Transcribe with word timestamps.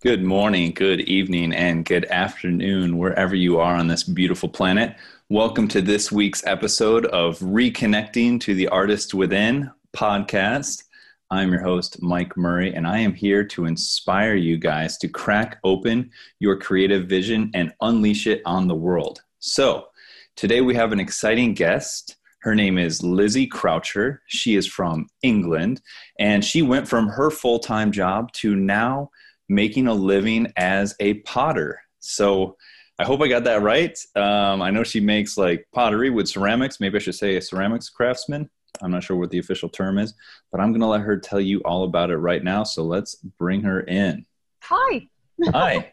Good 0.00 0.22
morning, 0.22 0.70
good 0.74 1.00
evening, 1.00 1.52
and 1.52 1.84
good 1.84 2.04
afternoon, 2.04 2.98
wherever 2.98 3.34
you 3.34 3.58
are 3.58 3.74
on 3.74 3.88
this 3.88 4.04
beautiful 4.04 4.48
planet. 4.48 4.94
Welcome 5.28 5.66
to 5.68 5.82
this 5.82 6.12
week's 6.12 6.46
episode 6.46 7.06
of 7.06 7.36
Reconnecting 7.40 8.40
to 8.42 8.54
the 8.54 8.68
Artist 8.68 9.12
Within 9.12 9.72
podcast. 9.92 10.84
I'm 11.32 11.50
your 11.50 11.62
host, 11.62 12.00
Mike 12.00 12.36
Murray, 12.36 12.72
and 12.76 12.86
I 12.86 13.00
am 13.00 13.12
here 13.12 13.42
to 13.46 13.64
inspire 13.64 14.36
you 14.36 14.56
guys 14.56 14.98
to 14.98 15.08
crack 15.08 15.58
open 15.64 16.12
your 16.38 16.56
creative 16.56 17.08
vision 17.08 17.50
and 17.54 17.74
unleash 17.80 18.28
it 18.28 18.40
on 18.46 18.68
the 18.68 18.76
world. 18.76 19.22
So, 19.40 19.88
today 20.36 20.60
we 20.60 20.76
have 20.76 20.92
an 20.92 21.00
exciting 21.00 21.54
guest. 21.54 22.18
Her 22.42 22.54
name 22.54 22.78
is 22.78 23.02
Lizzie 23.02 23.48
Croucher. 23.48 24.22
She 24.28 24.54
is 24.54 24.64
from 24.64 25.08
England, 25.22 25.82
and 26.20 26.44
she 26.44 26.62
went 26.62 26.86
from 26.86 27.08
her 27.08 27.32
full 27.32 27.58
time 27.58 27.90
job 27.90 28.30
to 28.34 28.54
now 28.54 29.10
making 29.48 29.86
a 29.86 29.94
living 29.94 30.52
as 30.56 30.94
a 31.00 31.14
potter. 31.14 31.80
So 32.00 32.56
I 32.98 33.04
hope 33.04 33.20
I 33.20 33.28
got 33.28 33.44
that 33.44 33.62
right. 33.62 33.96
Um, 34.16 34.60
I 34.60 34.70
know 34.70 34.82
she 34.82 35.00
makes 35.00 35.36
like 35.36 35.66
pottery 35.72 36.10
with 36.10 36.28
ceramics. 36.28 36.80
Maybe 36.80 36.96
I 36.96 37.00
should 37.00 37.14
say 37.14 37.36
a 37.36 37.40
ceramics 37.40 37.88
craftsman. 37.88 38.50
I'm 38.82 38.90
not 38.90 39.02
sure 39.02 39.16
what 39.16 39.30
the 39.30 39.38
official 39.38 39.68
term 39.68 39.98
is, 39.98 40.14
but 40.52 40.60
I'm 40.60 40.70
going 40.70 40.80
to 40.80 40.86
let 40.86 41.00
her 41.00 41.18
tell 41.18 41.40
you 41.40 41.60
all 41.60 41.84
about 41.84 42.10
it 42.10 42.18
right 42.18 42.42
now. 42.42 42.64
So 42.64 42.84
let's 42.84 43.14
bring 43.16 43.62
her 43.62 43.82
in. 43.82 44.24
Hi. 44.62 45.08
Hi. 45.46 45.92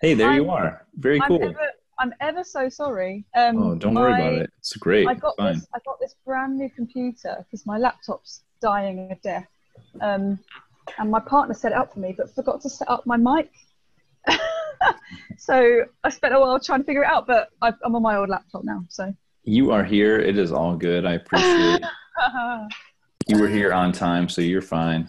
Hey, 0.00 0.14
there 0.14 0.32
you 0.34 0.50
are. 0.50 0.86
Very 0.96 1.20
I'm 1.20 1.28
cool. 1.28 1.42
Ever, 1.42 1.70
I'm 1.98 2.12
ever 2.20 2.44
so 2.44 2.68
sorry. 2.68 3.24
Um, 3.34 3.62
oh, 3.62 3.74
don't 3.74 3.94
worry 3.94 4.14
about 4.14 4.34
it. 4.34 4.50
It's 4.58 4.74
great. 4.76 5.06
I 5.06 5.14
got 5.14 5.36
Fine. 5.36 5.54
this. 5.54 5.66
I 5.74 5.78
got 5.84 6.00
this 6.00 6.14
brand 6.24 6.58
new 6.58 6.70
computer 6.70 7.36
because 7.38 7.64
my 7.66 7.78
laptop's 7.78 8.42
dying 8.60 9.10
of 9.10 9.20
death. 9.22 9.46
Um, 10.00 10.38
and 10.98 11.10
my 11.10 11.20
partner 11.20 11.54
set 11.54 11.72
it 11.72 11.78
up 11.78 11.92
for 11.94 12.00
me, 12.00 12.14
but 12.16 12.34
forgot 12.34 12.60
to 12.62 12.70
set 12.70 12.88
up 12.88 13.06
my 13.06 13.16
mic. 13.16 13.50
so 15.38 15.82
I 16.04 16.10
spent 16.10 16.34
a 16.34 16.40
while 16.40 16.58
trying 16.60 16.80
to 16.80 16.84
figure 16.84 17.02
it 17.02 17.08
out, 17.08 17.26
but 17.26 17.48
i 17.60 17.68
am 17.84 17.94
on 17.94 18.02
my 18.02 18.16
old 18.16 18.28
laptop 18.28 18.64
now. 18.64 18.84
So 18.88 19.14
You 19.44 19.70
are 19.72 19.84
here. 19.84 20.18
It 20.18 20.38
is 20.38 20.52
all 20.52 20.76
good. 20.76 21.04
I 21.06 21.14
appreciate 21.14 21.82
you 23.28 23.38
were 23.38 23.48
here 23.48 23.72
on 23.72 23.92
time, 23.92 24.28
so 24.28 24.40
you're 24.40 24.62
fine. 24.62 25.08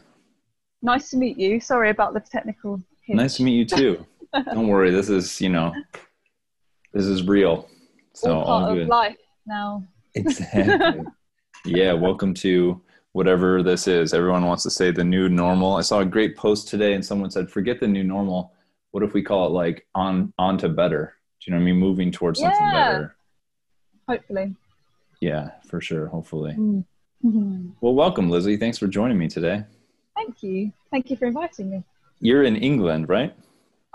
nice 0.81 1.09
to 1.11 1.17
meet 1.17 1.37
you. 1.37 1.59
Sorry 1.59 1.89
about 1.89 2.13
the 2.13 2.19
technical. 2.19 2.77
hitch. 3.05 3.15
Nice 3.15 3.37
to 3.37 3.43
meet 3.43 3.55
you 3.55 3.65
too. 3.65 4.05
Don't 4.53 4.67
worry. 4.67 4.91
This 4.91 5.09
is, 5.09 5.39
you 5.41 5.49
know, 5.49 5.73
this 6.93 7.05
is 7.05 7.27
real. 7.27 7.69
So 8.13 8.33
All 8.33 8.45
part 8.45 8.71
all 8.71 8.79
of 8.79 8.87
life 8.87 9.17
now. 9.45 9.83
Exactly. 10.15 11.03
yeah, 11.65 11.93
welcome 11.93 12.33
to 12.35 12.81
whatever 13.17 13.63
this 13.63 13.87
is. 13.87 14.13
Everyone 14.13 14.45
wants 14.45 14.63
to 14.63 14.69
say 14.69 14.91
the 14.91 15.03
new 15.03 15.29
normal. 15.29 15.75
I 15.75 15.81
saw 15.81 15.99
a 15.99 16.05
great 16.05 16.35
post 16.35 16.67
today 16.67 16.93
and 16.93 17.05
someone 17.05 17.31
said, 17.31 17.49
forget 17.49 17.79
the 17.79 17.87
new 17.87 18.03
normal. 18.03 18.51
What 18.91 19.03
if 19.03 19.13
we 19.13 19.23
call 19.23 19.47
it 19.47 19.49
like 19.51 19.87
on 19.95 20.33
on 20.37 20.57
to 20.59 20.69
better? 20.69 21.15
Do 21.39 21.45
you 21.49 21.51
know 21.51 21.57
what 21.57 21.69
I 21.69 21.71
mean? 21.71 21.77
Moving 21.77 22.11
towards 22.11 22.39
something 22.39 22.59
Yeah. 22.61 22.91
better. 22.91 23.15
Hopefully. 24.07 24.55
Yeah, 25.21 25.51
for 25.67 25.79
sure. 25.81 26.07
Hopefully. 26.07 26.53
Mm. 26.53 26.83
Mhm. 27.23 27.71
Well, 27.81 27.93
welcome, 27.95 28.29
Lizzie. 28.29 28.57
Thanks 28.57 28.77
for 28.77 28.87
joining 28.87 29.17
me 29.17 29.27
today. 29.29 29.63
Thank 30.15 30.43
you. 30.43 30.71
Thank 30.91 31.09
you 31.09 31.15
for 31.15 31.25
inviting 31.25 31.69
me. 31.69 31.83
You're 32.19 32.43
in 32.43 32.55
England, 32.57 33.09
right? 33.09 33.33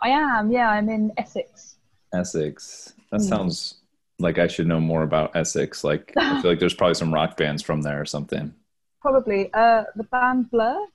I 0.03 0.09
am. 0.11 0.51
Yeah, 0.51 0.71
I'm 0.71 0.89
in 0.89 1.13
Essex. 1.17 1.77
Essex. 2.13 2.95
That 3.13 3.21
Mm. 3.21 3.29
sounds 3.29 3.75
like 4.19 4.39
I 4.39 4.47
should 4.47 4.67
know 4.67 4.81
more 4.81 5.03
about 5.03 5.37
Essex. 5.37 5.85
Like 5.85 6.13
I 6.17 6.41
feel 6.43 6.51
like 6.51 6.59
there's 6.61 6.75
probably 6.75 6.95
some 6.95 7.13
rock 7.13 7.37
bands 7.37 7.63
from 7.63 7.83
there 7.83 8.01
or 8.01 8.05
something. 8.07 8.55
Probably. 9.01 9.51
Uh, 9.55 9.85
the 9.97 10.05
band 10.05 10.51
Blur, 10.51 10.87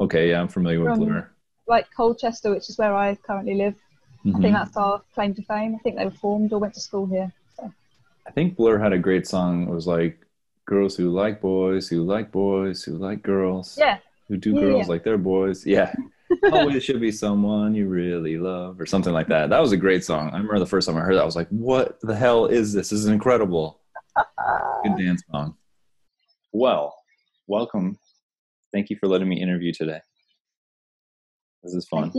Okay, 0.00 0.30
yeah, 0.30 0.40
I'm 0.40 0.48
familiar 0.48 0.80
with 0.84 0.98
Blur. 0.98 1.30
like 1.68 1.86
Colchester, 1.96 2.50
which 2.50 2.68
is 2.68 2.78
where 2.78 2.94
I 2.94 3.14
currently 3.14 3.54
live. 3.54 3.74
I 4.24 4.28
Mhm. 4.28 4.42
think 4.42 4.54
that's 4.54 4.76
our 4.76 5.02
claim 5.14 5.34
to 5.34 5.42
fame. 5.42 5.74
I 5.76 5.78
think 5.78 5.96
they 5.96 6.04
were 6.04 6.10
formed 6.10 6.52
or 6.52 6.58
went 6.58 6.74
to 6.74 6.80
school 6.80 7.06
here. 7.06 7.32
So. 7.56 7.72
I 8.26 8.30
think 8.32 8.56
Blur 8.56 8.78
had 8.78 8.92
a 8.92 8.98
great 8.98 9.26
song. 9.26 9.68
It 9.68 9.70
was 9.70 9.86
like 9.86 10.18
girls 10.64 10.96
who 10.96 11.10
like 11.10 11.40
boys, 11.40 11.88
who 11.88 12.02
like 12.02 12.32
boys, 12.32 12.82
who 12.82 12.92
like 12.96 13.22
girls, 13.22 13.76
Yeah, 13.78 13.98
who 14.28 14.36
do 14.36 14.54
Yeah, 14.54 14.60
girls 14.60 14.86
yeah. 14.86 14.92
like 14.92 15.04
their 15.04 15.18
boys. 15.18 15.64
Yeah. 15.66 15.94
Always 16.52 16.82
should 16.82 17.00
be 17.00 17.12
someone 17.12 17.74
you 17.74 17.86
really 17.86 18.38
love 18.38 18.80
or 18.80 18.86
something 18.86 19.12
like 19.12 19.28
that. 19.28 19.50
That 19.50 19.60
was 19.60 19.72
a 19.72 19.76
great 19.76 20.02
song. 20.04 20.30
I 20.30 20.36
remember 20.38 20.58
the 20.58 20.66
first 20.66 20.88
time 20.88 20.96
I 20.96 21.00
heard 21.02 21.14
that, 21.16 21.22
I 21.22 21.26
was 21.26 21.36
like, 21.36 21.48
what 21.50 22.00
the 22.00 22.16
hell 22.16 22.46
is 22.46 22.72
this? 22.72 22.88
This 22.90 23.00
is 23.00 23.06
incredible. 23.06 23.80
Good 24.82 24.96
dance 24.96 25.22
song. 25.30 25.56
Well, 26.52 26.96
welcome. 27.46 27.98
Thank 28.72 28.90
you 28.90 28.96
for 28.98 29.08
letting 29.08 29.28
me 29.28 29.40
interview 29.40 29.72
today. 29.72 30.00
This 31.62 31.74
is 31.74 31.86
fun. 31.88 32.12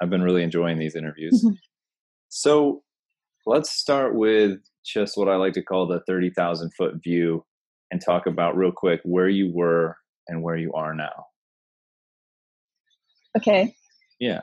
I've 0.00 0.10
been 0.10 0.22
really 0.22 0.42
enjoying 0.42 0.78
these 0.78 0.96
interviews. 0.96 1.44
so 2.28 2.82
let's 3.46 3.70
start 3.70 4.14
with 4.14 4.58
just 4.84 5.16
what 5.16 5.28
I 5.28 5.36
like 5.36 5.52
to 5.54 5.62
call 5.62 5.86
the 5.86 6.00
30,000 6.06 6.72
foot 6.76 6.94
view 7.02 7.44
and 7.90 8.00
talk 8.00 8.26
about 8.26 8.56
real 8.56 8.72
quick 8.72 9.00
where 9.04 9.28
you 9.28 9.52
were 9.52 9.96
and 10.28 10.42
where 10.42 10.56
you 10.56 10.72
are 10.72 10.94
now. 10.94 11.26
Okay. 13.36 13.74
Yeah. 14.18 14.40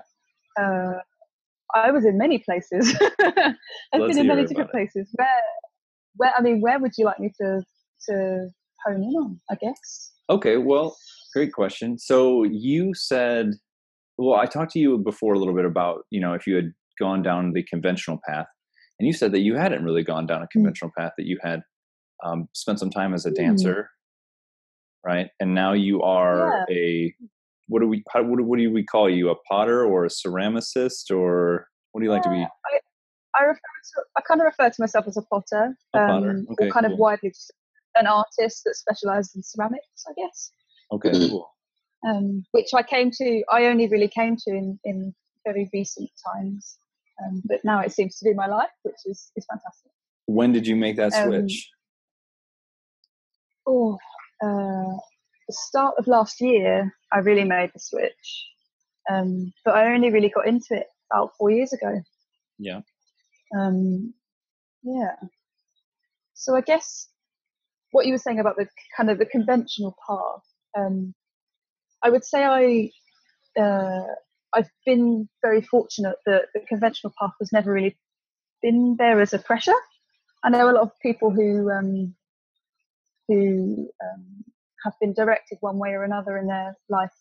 Uh, 0.59 0.93
I 1.75 1.91
was 1.91 2.05
in 2.05 2.17
many 2.17 2.39
places. 2.39 2.95
I've 3.21 3.55
Let's 3.93 4.07
been 4.15 4.19
in 4.19 4.27
many 4.27 4.45
different 4.45 4.69
it. 4.69 4.73
places. 4.73 5.09
Where, 5.13 5.41
where? 6.15 6.33
I 6.35 6.41
mean, 6.41 6.61
where 6.61 6.79
would 6.79 6.93
you 6.97 7.05
like 7.05 7.19
me 7.19 7.31
to 7.39 7.61
to 8.09 8.49
hone 8.85 9.03
in 9.03 9.15
on? 9.15 9.39
I 9.51 9.55
guess. 9.55 10.11
Okay, 10.29 10.57
well, 10.57 10.95
great 11.33 11.53
question. 11.53 11.97
So 11.97 12.43
you 12.43 12.93
said, 12.93 13.51
well, 14.17 14.39
I 14.39 14.45
talked 14.45 14.71
to 14.73 14.79
you 14.79 14.97
before 14.97 15.33
a 15.33 15.39
little 15.39 15.55
bit 15.55 15.65
about, 15.65 16.03
you 16.11 16.19
know, 16.21 16.33
if 16.33 16.45
you 16.45 16.55
had 16.55 16.71
gone 16.99 17.23
down 17.23 17.53
the 17.53 17.63
conventional 17.63 18.19
path, 18.27 18.45
and 18.99 19.07
you 19.07 19.13
said 19.13 19.31
that 19.31 19.39
you 19.39 19.55
hadn't 19.55 19.83
really 19.83 20.03
gone 20.03 20.27
down 20.27 20.43
a 20.43 20.47
conventional 20.47 20.91
path, 20.97 21.13
that 21.17 21.25
you 21.25 21.39
had 21.41 21.61
um, 22.23 22.47
spent 22.53 22.79
some 22.79 22.89
time 22.89 23.13
as 23.13 23.25
a 23.25 23.29
Hmm. 23.29 23.35
dancer, 23.35 23.89
right? 25.05 25.29
And 25.39 25.55
now 25.55 25.73
you 25.73 26.01
are 26.01 26.65
a 26.69 27.13
what 27.67 27.81
do 27.81 27.87
we 27.87 28.03
how, 28.11 28.23
what, 28.23 28.39
do, 28.39 28.43
what 28.43 28.57
do 28.59 28.71
we 28.71 28.83
call 28.83 29.09
you? 29.09 29.29
A 29.29 29.35
potter 29.47 29.85
or 29.85 30.03
a 30.03 30.09
ceramicist 30.09 31.15
or 31.15 31.67
what 31.91 32.01
do 32.01 32.05
you 32.05 32.11
like 32.11 32.23
to 32.23 32.29
be? 32.29 32.41
Uh, 32.43 32.47
I, 32.65 32.79
I 33.39 33.43
refer 33.43 33.59
to, 33.59 34.03
I 34.17 34.21
kind 34.21 34.41
of 34.41 34.45
refer 34.45 34.69
to 34.69 34.81
myself 34.81 35.07
as 35.07 35.17
a 35.17 35.21
potter, 35.21 35.77
A 35.93 35.99
potter, 35.99 36.29
um, 36.31 36.47
okay, 36.51 36.67
or 36.67 36.71
kind 36.71 36.85
cool. 36.85 36.93
of 36.93 36.99
widely 36.99 37.29
just 37.29 37.53
an 37.99 38.07
artist 38.07 38.63
that 38.65 38.75
specialises 38.75 39.35
in 39.35 39.43
ceramics, 39.43 40.03
I 40.07 40.13
guess. 40.17 40.51
Okay, 40.91 41.11
cool. 41.29 41.49
um, 42.07 42.43
which 42.51 42.69
I 42.73 42.81
came 42.83 43.11
to, 43.11 43.43
I 43.51 43.65
only 43.65 43.87
really 43.87 44.07
came 44.07 44.35
to 44.37 44.51
in, 44.51 44.79
in 44.85 45.13
very 45.45 45.69
recent 45.73 46.09
times. 46.33 46.77
Um, 47.21 47.41
but 47.45 47.59
now 47.63 47.81
it 47.81 47.91
seems 47.91 48.17
to 48.17 48.25
be 48.25 48.33
my 48.33 48.47
life, 48.47 48.69
which 48.83 48.95
is, 49.05 49.31
is 49.35 49.45
fantastic. 49.45 49.91
When 50.25 50.51
did 50.53 50.65
you 50.65 50.75
make 50.75 50.95
that 50.97 51.13
Um, 51.13 51.27
switch? 51.27 51.69
Oh, 53.67 53.97
uh, 54.41 54.97
the 55.47 55.53
start 55.53 55.95
of 55.97 56.07
last 56.07 56.39
year, 56.41 56.91
I 57.13 57.19
really 57.19 57.43
made 57.43 57.71
the 57.73 57.79
switch. 57.79 58.47
Um, 59.11 59.51
but 59.65 59.75
I 59.75 59.93
only 59.93 60.11
really 60.11 60.29
got 60.29 60.47
into 60.47 60.67
it 60.71 60.87
about 61.11 61.31
four 61.37 61.51
years 61.51 61.73
ago. 61.73 62.01
Yeah. 62.57 62.81
Um, 63.59 64.13
yeah. 64.83 65.15
So 66.35 66.55
I 66.55 66.61
guess 66.61 67.09
what 67.91 68.05
you 68.05 68.13
were 68.13 68.19
saying 68.19 68.39
about 68.39 68.55
the 68.57 68.67
kind 68.95 69.09
of 69.09 69.17
the 69.17 69.25
conventional 69.25 69.95
path, 70.07 70.43
um, 70.77 71.13
I 72.03 72.09
would 72.09 72.23
say 72.23 72.43
I 72.43 72.91
uh, 73.61 74.05
I've 74.53 74.69
been 74.85 75.27
very 75.41 75.61
fortunate 75.61 76.15
that 76.25 76.43
the 76.53 76.61
conventional 76.61 77.13
path 77.19 77.31
has 77.39 77.51
never 77.51 77.71
really 77.71 77.97
been 78.61 78.95
there 78.97 79.21
as 79.21 79.33
a 79.33 79.39
pressure. 79.39 79.79
I 80.43 80.49
know 80.49 80.69
a 80.69 80.71
lot 80.71 80.83
of 80.83 80.91
people 81.01 81.31
who 81.31 81.69
um, 81.71 82.15
who 83.27 83.89
um, 84.03 84.43
have 84.83 84.93
been 84.99 85.13
directed 85.13 85.57
one 85.61 85.77
way 85.77 85.89
or 85.89 86.03
another 86.03 86.37
in 86.37 86.47
their 86.47 86.75
life 86.89 87.11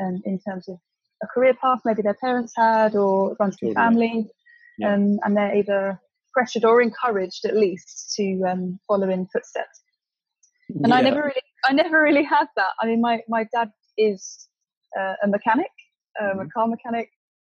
um, 0.00 0.22
in 0.24 0.38
terms 0.38 0.68
of 0.68 0.78
a 1.22 1.26
career 1.26 1.54
path, 1.54 1.80
maybe 1.84 2.02
their 2.02 2.14
parents 2.14 2.52
had, 2.56 2.94
or 2.94 3.36
runs 3.40 3.56
Totally. 3.56 3.74
family, 3.74 4.30
Yeah. 4.78 4.94
um, 4.94 5.18
and 5.24 5.36
they're 5.36 5.56
either 5.56 6.00
pressured 6.32 6.64
or 6.64 6.82
encouraged 6.82 7.44
at 7.46 7.56
least 7.56 8.14
to 8.16 8.42
um, 8.46 8.78
follow 8.86 9.08
in 9.08 9.26
footsteps. 9.32 9.80
And 10.68 10.92
I 10.92 11.00
never 11.00 11.22
really, 11.22 11.42
I 11.68 11.72
never 11.72 12.02
really 12.02 12.24
had 12.24 12.46
that. 12.56 12.72
I 12.80 12.86
mean, 12.86 13.00
my 13.00 13.20
my 13.28 13.46
dad 13.54 13.70
is 13.96 14.48
uh, 14.98 15.14
a 15.22 15.28
mechanic, 15.28 15.70
um, 16.20 16.40
a 16.40 16.48
car 16.48 16.66
mechanic, 16.66 17.10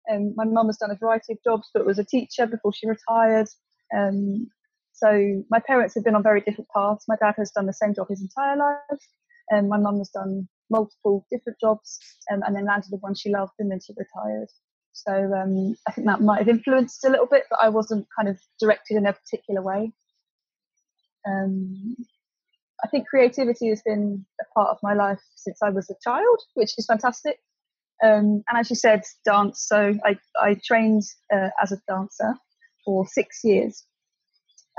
and 0.08 0.34
my 0.36 0.46
mum 0.46 0.68
has 0.68 0.78
done 0.78 0.92
a 0.92 0.96
variety 0.96 1.34
of 1.34 1.40
jobs, 1.44 1.70
but 1.74 1.86
was 1.86 2.00
a 2.00 2.04
teacher 2.04 2.48
before 2.48 2.74
she 2.74 2.88
retired. 2.88 3.48
Um, 3.96 4.48
so 4.94 5.44
my 5.50 5.60
parents 5.60 5.96
have 5.96 6.04
been 6.04 6.16
on 6.16 6.24
very 6.24 6.42
different 6.42 6.70
paths. 6.76 7.06
My 7.08 7.16
dad 7.22 7.36
has 7.38 7.52
done 7.52 7.66
the 7.66 7.74
same 7.74 7.94
job 7.94 8.08
his 8.10 8.22
entire 8.22 8.58
life, 8.58 9.02
and 9.50 9.70
my 9.70 9.78
mum 9.78 9.98
has 10.00 10.10
done 10.10 10.48
multiple 10.70 11.26
different 11.32 11.60
jobs, 11.60 12.00
um, 12.32 12.42
and 12.46 12.56
then 12.56 12.66
landed 12.66 12.92
the 12.92 12.98
one 12.98 13.16
she 13.16 13.30
loved, 13.30 13.54
and 13.60 13.72
then 13.72 13.80
she 13.80 13.94
retired. 13.96 14.50
So 14.94 15.12
um, 15.12 15.76
I 15.88 15.92
think 15.92 16.08
that 16.08 16.22
might 16.22 16.40
have 16.40 16.48
influenced 16.48 17.04
a 17.04 17.10
little 17.10 17.26
bit, 17.26 17.44
but 17.50 17.60
I 17.60 17.70
wasn't 17.70 18.08
kind 18.16 18.30
of 18.30 18.40
directed 18.60 18.98
in 18.98 19.06
a 19.06 19.14
particular 19.14 19.62
way. 19.62 19.92
Um, 21.28 21.96
I 22.84 22.88
think 22.90 23.08
creativity 23.08 23.70
has 23.70 23.82
been 23.82 24.26
a 24.42 24.46
part 24.54 24.70
of 24.70 24.78
my 24.84 24.94
life 24.94 25.22
since 25.36 25.60
I 25.64 25.70
was 25.70 25.90
a 25.90 25.96
child, 26.04 26.40
which 26.56 26.78
is 26.78 26.86
fantastic. 26.86 27.38
Um, 28.04 28.44
and 28.50 28.58
as 28.58 28.70
you 28.70 28.76
said, 28.76 29.04
dance. 29.24 29.66
So 29.68 29.96
I, 30.04 30.18
I 30.38 30.58
trained 30.66 31.04
uh, 31.34 31.50
as 31.62 31.72
a 31.72 31.78
dancer 31.88 32.36
for 32.84 33.08
six 33.08 33.40
years. 33.44 33.86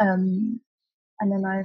Um, 0.01 0.61
and 1.21 1.33
then 1.33 1.45
I 1.47 1.65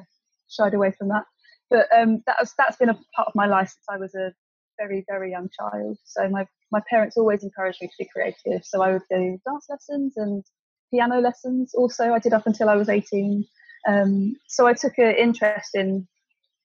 shied 0.50 0.74
away 0.74 0.94
from 0.98 1.10
that. 1.10 1.26
But 1.70 1.88
um, 1.96 2.24
that 2.26 2.38
was, 2.40 2.54
that's 2.58 2.78
been 2.78 2.90
a 2.90 3.00
part 3.16 3.28
of 3.28 3.36
my 3.36 3.46
life 3.46 3.68
since 3.70 3.86
I 3.90 3.98
was 3.98 4.16
a 4.16 4.32
very, 4.80 5.04
very 5.10 5.32
young 5.32 5.50
child. 5.50 5.98
So 6.06 6.30
my, 6.30 6.48
my 6.72 6.82
parents 6.90 7.18
always 7.18 7.44
encouraged 7.44 7.80
me 7.82 7.88
to 7.88 7.94
be 8.00 8.10
creative. 8.14 8.64
So 8.64 8.82
I 8.82 8.94
would 8.94 9.02
do 9.10 9.38
dance 9.46 9.66
lessons 9.70 10.14
and 10.16 10.44
piano 10.92 11.20
lessons 11.20 11.74
also, 11.76 12.14
I 12.14 12.20
did 12.20 12.34
up 12.34 12.48
until 12.48 12.70
I 12.70 12.76
was 12.76 12.90
18. 12.90 13.46
Um, 13.88 14.36
so 14.48 14.68
I 14.68 14.74
took 14.74 14.98
an 14.98 15.16
interest 15.16 15.72
in 15.74 16.08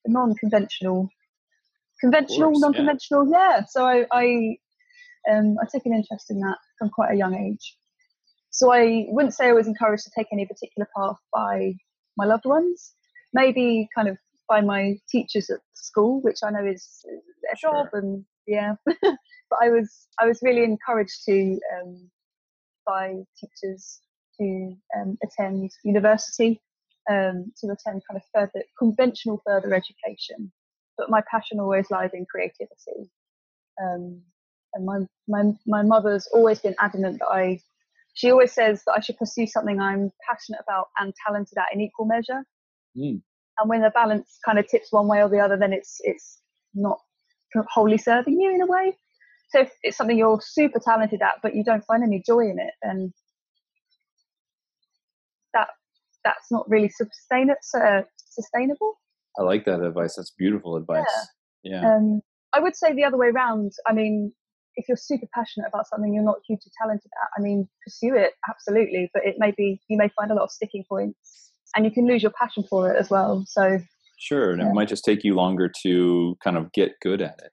non-conventional, 0.07 1.09
conventional, 2.01 2.51
course, 2.51 2.61
non-conventional. 2.61 3.31
Yeah. 3.31 3.57
yeah. 3.57 3.65
So 3.69 3.87
I, 3.87 4.05
I, 4.13 4.57
um, 5.31 5.57
I 5.61 5.67
took 5.73 5.87
an 5.87 5.95
interest 5.95 6.31
in 6.31 6.41
that 6.41 6.59
from 6.79 6.91
quite 6.91 7.13
a 7.13 7.17
young 7.17 7.35
age. 7.35 7.77
So 8.51 8.73
I 8.73 9.07
wouldn't 9.09 9.35
say 9.35 9.49
I 9.49 9.53
was 9.53 9.67
encouraged 9.67 10.05
to 10.05 10.11
take 10.17 10.29
any 10.33 10.47
particular 10.47 10.89
path 10.97 11.17
by 11.33 11.73
my 12.17 12.25
loved 12.25 12.45
ones. 12.45 12.93
Maybe 13.33 13.89
kind 13.95 14.09
of 14.09 14.17
by 14.49 14.61
my 14.61 14.97
teachers 15.11 15.51
at 15.51 15.59
school, 15.75 16.21
which 16.23 16.39
I 16.45 16.51
know 16.51 16.65
is 16.65 16.87
their 17.43 17.57
sure. 17.57 17.73
job, 17.73 17.89
and 17.95 18.25
yeah. 18.47 18.75
but 18.87 19.59
I 19.61 19.71
was 19.71 20.07
I 20.21 20.27
was 20.27 20.39
really 20.43 20.63
encouraged 20.63 21.25
to 21.27 21.59
um, 21.75 22.11
by 22.87 23.15
teachers 23.41 24.01
to 24.41 24.77
um, 24.97 25.19
attend 25.25 25.71
university, 25.85 26.61
um, 27.11 27.53
to 27.59 27.67
attend 27.67 28.03
kind 28.09 28.17
of 28.17 28.23
further 28.35 28.65
conventional 28.79 29.43
further 29.47 29.75
education. 29.75 30.53
But 30.97 31.11
my 31.11 31.23
passion 31.31 31.61
always 31.61 31.91
lies 31.91 32.11
in 32.15 32.27
creativity. 32.31 33.11
Um, 33.83 34.23
and 34.75 34.87
my, 34.87 35.01
my, 35.29 35.53
my 35.67 35.83
mother's 35.83 36.27
always 36.33 36.61
been 36.61 36.75
adamant 36.81 37.19
that 37.21 37.29
I, 37.29 37.61
she 38.15 38.31
always 38.31 38.53
says 38.53 38.83
that 38.87 38.93
I 38.93 39.01
should 39.01 39.19
pursue 39.19 39.47
something 39.47 39.81
I'm 39.81 40.11
passionate 40.29 40.61
about 40.63 40.89
and 40.99 41.13
talented 41.27 41.59
at 41.59 41.73
in 41.73 41.81
equal 41.81 42.07
measure. 42.07 42.45
Mm. 42.97 43.23
And 43.59 43.71
when 43.71 43.83
the 43.83 43.91
balance 43.91 44.39
kind 44.45 44.59
of 44.59 44.69
tips 44.69 44.93
one 44.93 45.09
way 45.09 45.23
or 45.23 45.29
the 45.29 45.39
other, 45.39 45.57
then 45.57 45.73
it's, 45.73 46.01
it's 46.01 46.41
not 46.75 46.99
wholly 47.69 47.99
serving 47.99 48.41
you 48.41 48.55
in 48.55 48.63
a 48.63 48.67
way. 48.67 48.97
So 49.51 49.61
if 49.61 49.71
it's 49.83 49.97
something 49.97 50.19
you're 50.19 50.41
super 50.41 50.81
talented 50.81 51.23
at, 51.23 51.41
but 51.43 51.55
you 51.55 51.63
don't 51.63 51.85
find 51.85 52.03
any 52.03 52.23
joy 52.27 52.41
in 52.41 52.59
it, 52.59 52.75
then 52.83 53.13
that 55.53 55.69
that's 56.25 56.51
not 56.51 56.69
really 56.69 56.89
sustain 56.89 57.51
uh, 57.51 58.03
sustainable. 58.31 58.95
I 59.39 59.43
like 59.43 59.65
that 59.65 59.81
advice. 59.81 60.15
That's 60.17 60.33
beautiful 60.37 60.77
advice. 60.77 61.05
Yeah. 61.63 61.83
yeah. 61.83 61.95
Um, 61.95 62.21
I 62.53 62.61
would 62.61 62.77
say 62.77 62.95
the 62.95 63.05
other 63.05 63.17
way 63.17 63.29
around. 63.29 63.73
I 63.87 63.93
mean, 63.93 64.33
if 64.77 64.87
you're 64.89 64.97
super 64.97 65.27
passionate 65.35 65.69
about 65.69 65.87
something 65.89 66.15
you're 66.15 66.25
not 66.25 66.39
hugely 66.47 66.71
talented 66.81 67.11
at, 67.23 67.29
I 67.39 67.43
mean, 67.43 67.69
pursue 67.85 68.15
it 68.15 68.33
absolutely. 68.49 69.11
But 69.13 69.25
it 69.25 69.37
may 69.39 69.53
be 69.57 69.81
you 69.89 69.97
may 69.97 70.09
find 70.17 70.31
a 70.31 70.35
lot 70.35 70.45
of 70.45 70.51
sticking 70.51 70.85
points, 70.89 71.53
and 71.77 71.85
you 71.85 71.91
can 71.91 72.07
lose 72.07 72.23
your 72.23 72.33
passion 72.33 72.65
for 72.69 72.93
it 72.93 72.99
as 72.99 73.11
well. 73.11 73.45
So 73.47 73.79
sure, 74.19 74.53
and 74.53 74.61
yeah. 74.61 74.69
it 74.69 74.75
might 74.75 74.89
just 74.89 75.05
take 75.05 75.25
you 75.25 75.35
longer 75.35 75.71
to 75.83 76.37
kind 76.43 76.57
of 76.57 76.73
get 76.73 76.93
good 77.03 77.21
at 77.21 77.39
it. 77.45 77.53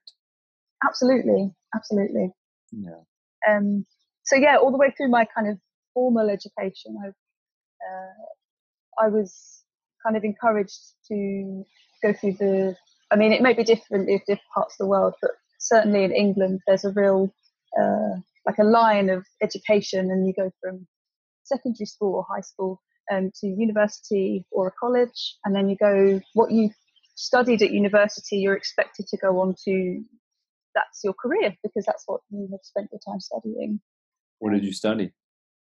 Absolutely, 0.86 1.50
absolutely. 1.74 2.30
Yeah. 2.72 3.00
Um. 3.48 3.86
So 4.24 4.36
yeah, 4.36 4.56
all 4.56 4.70
the 4.70 4.78
way 4.78 4.92
through 4.96 5.08
my 5.08 5.26
kind 5.36 5.48
of 5.48 5.58
formal 5.94 6.30
education, 6.30 6.96
I've 7.04 7.10
uh, 7.10 8.24
I 9.00 9.08
was 9.08 9.62
kind 10.04 10.16
of 10.16 10.24
encouraged 10.24 10.80
to 11.08 11.64
go 12.02 12.12
through 12.12 12.34
the. 12.34 12.76
I 13.10 13.16
mean, 13.16 13.32
it 13.32 13.42
may 13.42 13.52
be 13.52 13.64
different 13.64 14.08
in 14.08 14.18
different 14.18 14.40
parts 14.54 14.74
of 14.74 14.84
the 14.84 14.88
world, 14.88 15.14
but 15.20 15.32
certainly 15.58 16.04
in 16.04 16.12
England, 16.12 16.60
there's 16.66 16.84
a 16.84 16.92
real 16.92 17.32
uh, 17.80 18.20
like 18.46 18.58
a 18.58 18.64
line 18.64 19.10
of 19.10 19.26
education, 19.42 20.10
and 20.10 20.26
you 20.26 20.34
go 20.36 20.50
from 20.60 20.86
secondary 21.44 21.86
school 21.86 22.14
or 22.14 22.26
high 22.28 22.40
school 22.40 22.80
um, 23.12 23.30
to 23.40 23.46
university 23.46 24.44
or 24.50 24.68
a 24.68 24.72
college, 24.78 25.36
and 25.44 25.54
then 25.54 25.68
you 25.68 25.76
go 25.76 26.20
what 26.34 26.50
you 26.50 26.70
studied 27.14 27.62
at 27.62 27.70
university. 27.70 28.38
You're 28.38 28.56
expected 28.56 29.06
to 29.08 29.16
go 29.16 29.40
on 29.40 29.54
to 29.64 30.02
that's 30.74 31.00
your 31.04 31.14
career 31.14 31.54
because 31.62 31.84
that's 31.86 32.04
what 32.06 32.20
you 32.30 32.48
have 32.50 32.60
spent 32.62 32.88
your 32.90 33.00
time 33.06 33.20
studying. 33.20 33.80
What 34.38 34.52
did 34.52 34.64
you 34.64 34.72
study? 34.72 35.12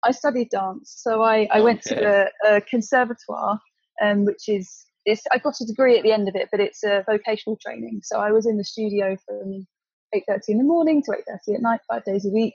I 0.05 0.13
studied 0.13 0.51
dance, 0.51 0.95
so 0.97 1.23
I, 1.23 1.49
I 1.53 1.61
went 1.61 1.83
to 1.83 2.29
a, 2.45 2.57
a 2.57 2.61
conservatoire, 2.61 3.59
um, 4.03 4.25
which 4.25 4.49
is 4.49 4.87
it's, 5.05 5.23
I 5.33 5.39
got 5.39 5.55
a 5.61 5.67
degree 5.67 5.97
at 5.97 6.05
the 6.05 6.13
end 6.13 6.29
of 6.29 6.37
it, 6.37 6.49
but 6.51 6.61
it's 6.61 6.85
a 6.85 7.05
vocational 7.09 7.59
training. 7.61 8.01
So 8.05 8.21
I 8.21 8.31
was 8.31 8.47
in 8.47 8.59
the 8.59 8.65
studio 8.65 9.17
from 9.27 9.67
eight 10.15 10.25
thirty 10.29 10.53
in 10.53 10.59
the 10.59 10.65
morning 10.65 11.03
to 11.03 11.13
eight 11.13 11.25
thirty 11.27 11.57
at 11.57 11.63
night, 11.63 11.81
five 11.91 12.05
days 12.05 12.27
a 12.27 12.31
week, 12.31 12.55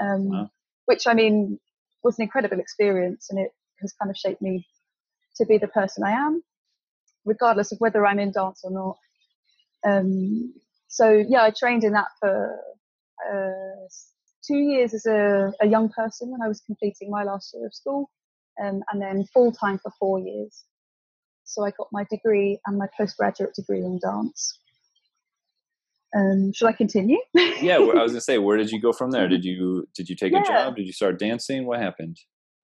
um, 0.00 0.28
wow. 0.28 0.50
which 0.86 1.06
I 1.06 1.14
mean 1.14 1.58
was 2.02 2.18
an 2.18 2.22
incredible 2.22 2.60
experience, 2.60 3.28
and 3.30 3.38
it 3.38 3.50
has 3.80 3.92
kind 4.00 4.10
of 4.10 4.16
shaped 4.16 4.40
me 4.40 4.66
to 5.36 5.46
be 5.46 5.58
the 5.58 5.68
person 5.68 6.04
I 6.04 6.12
am, 6.12 6.42
regardless 7.24 7.72
of 7.72 7.78
whether 7.78 8.06
I'm 8.06 8.18
in 8.18 8.32
dance 8.32 8.60
or 8.64 8.70
not. 8.70 8.96
Um, 9.86 10.54
so 10.88 11.10
yeah, 11.28 11.42
I 11.42 11.50
trained 11.50 11.84
in 11.84 11.92
that 11.92 12.08
for 12.18 12.58
uh, 13.30 13.88
two 14.46 14.58
years 14.58 14.94
as 14.94 15.06
a, 15.06 15.52
a 15.60 15.66
young 15.66 15.88
person 15.90 16.30
when 16.30 16.42
I 16.42 16.48
was 16.48 16.60
completing 16.60 17.10
my 17.10 17.24
last 17.24 17.54
year 17.54 17.66
of 17.66 17.74
school, 17.74 18.10
um, 18.62 18.82
and 18.92 19.00
then 19.00 19.24
full 19.32 19.52
time 19.52 19.78
for 19.78 19.92
four 19.98 20.18
years. 20.18 20.64
So 21.44 21.64
I 21.64 21.70
got 21.70 21.88
my 21.92 22.04
degree 22.10 22.60
and 22.66 22.78
my 22.78 22.86
postgraduate 22.96 23.54
degree 23.54 23.80
in 23.80 23.98
dance. 23.98 24.58
Um, 26.16 26.52
should 26.52 26.66
I 26.66 26.72
continue? 26.72 27.18
yeah, 27.34 27.76
I 27.76 27.78
was 27.78 28.12
gonna 28.12 28.20
say, 28.20 28.38
where 28.38 28.56
did 28.56 28.70
you 28.70 28.80
go 28.80 28.92
from 28.92 29.10
there? 29.10 29.28
Did 29.34 29.44
you 29.44 29.86
did 29.94 30.08
you 30.08 30.16
take 30.16 30.32
yeah. 30.32 30.42
a 30.42 30.44
job? 30.44 30.76
Did 30.76 30.86
you 30.86 30.92
start 30.92 31.18
dancing? 31.18 31.66
What 31.66 31.80
happened? 31.80 32.18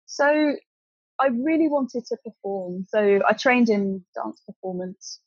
So 0.05 0.25
I 1.19 1.27
really 1.27 1.67
wanted 1.67 2.05
to 2.05 2.17
perform, 2.23 2.85
so 2.89 3.19
I 3.27 3.33
trained 3.33 3.69
in 3.69 4.03
dance 4.15 4.41
performance. 4.45 5.21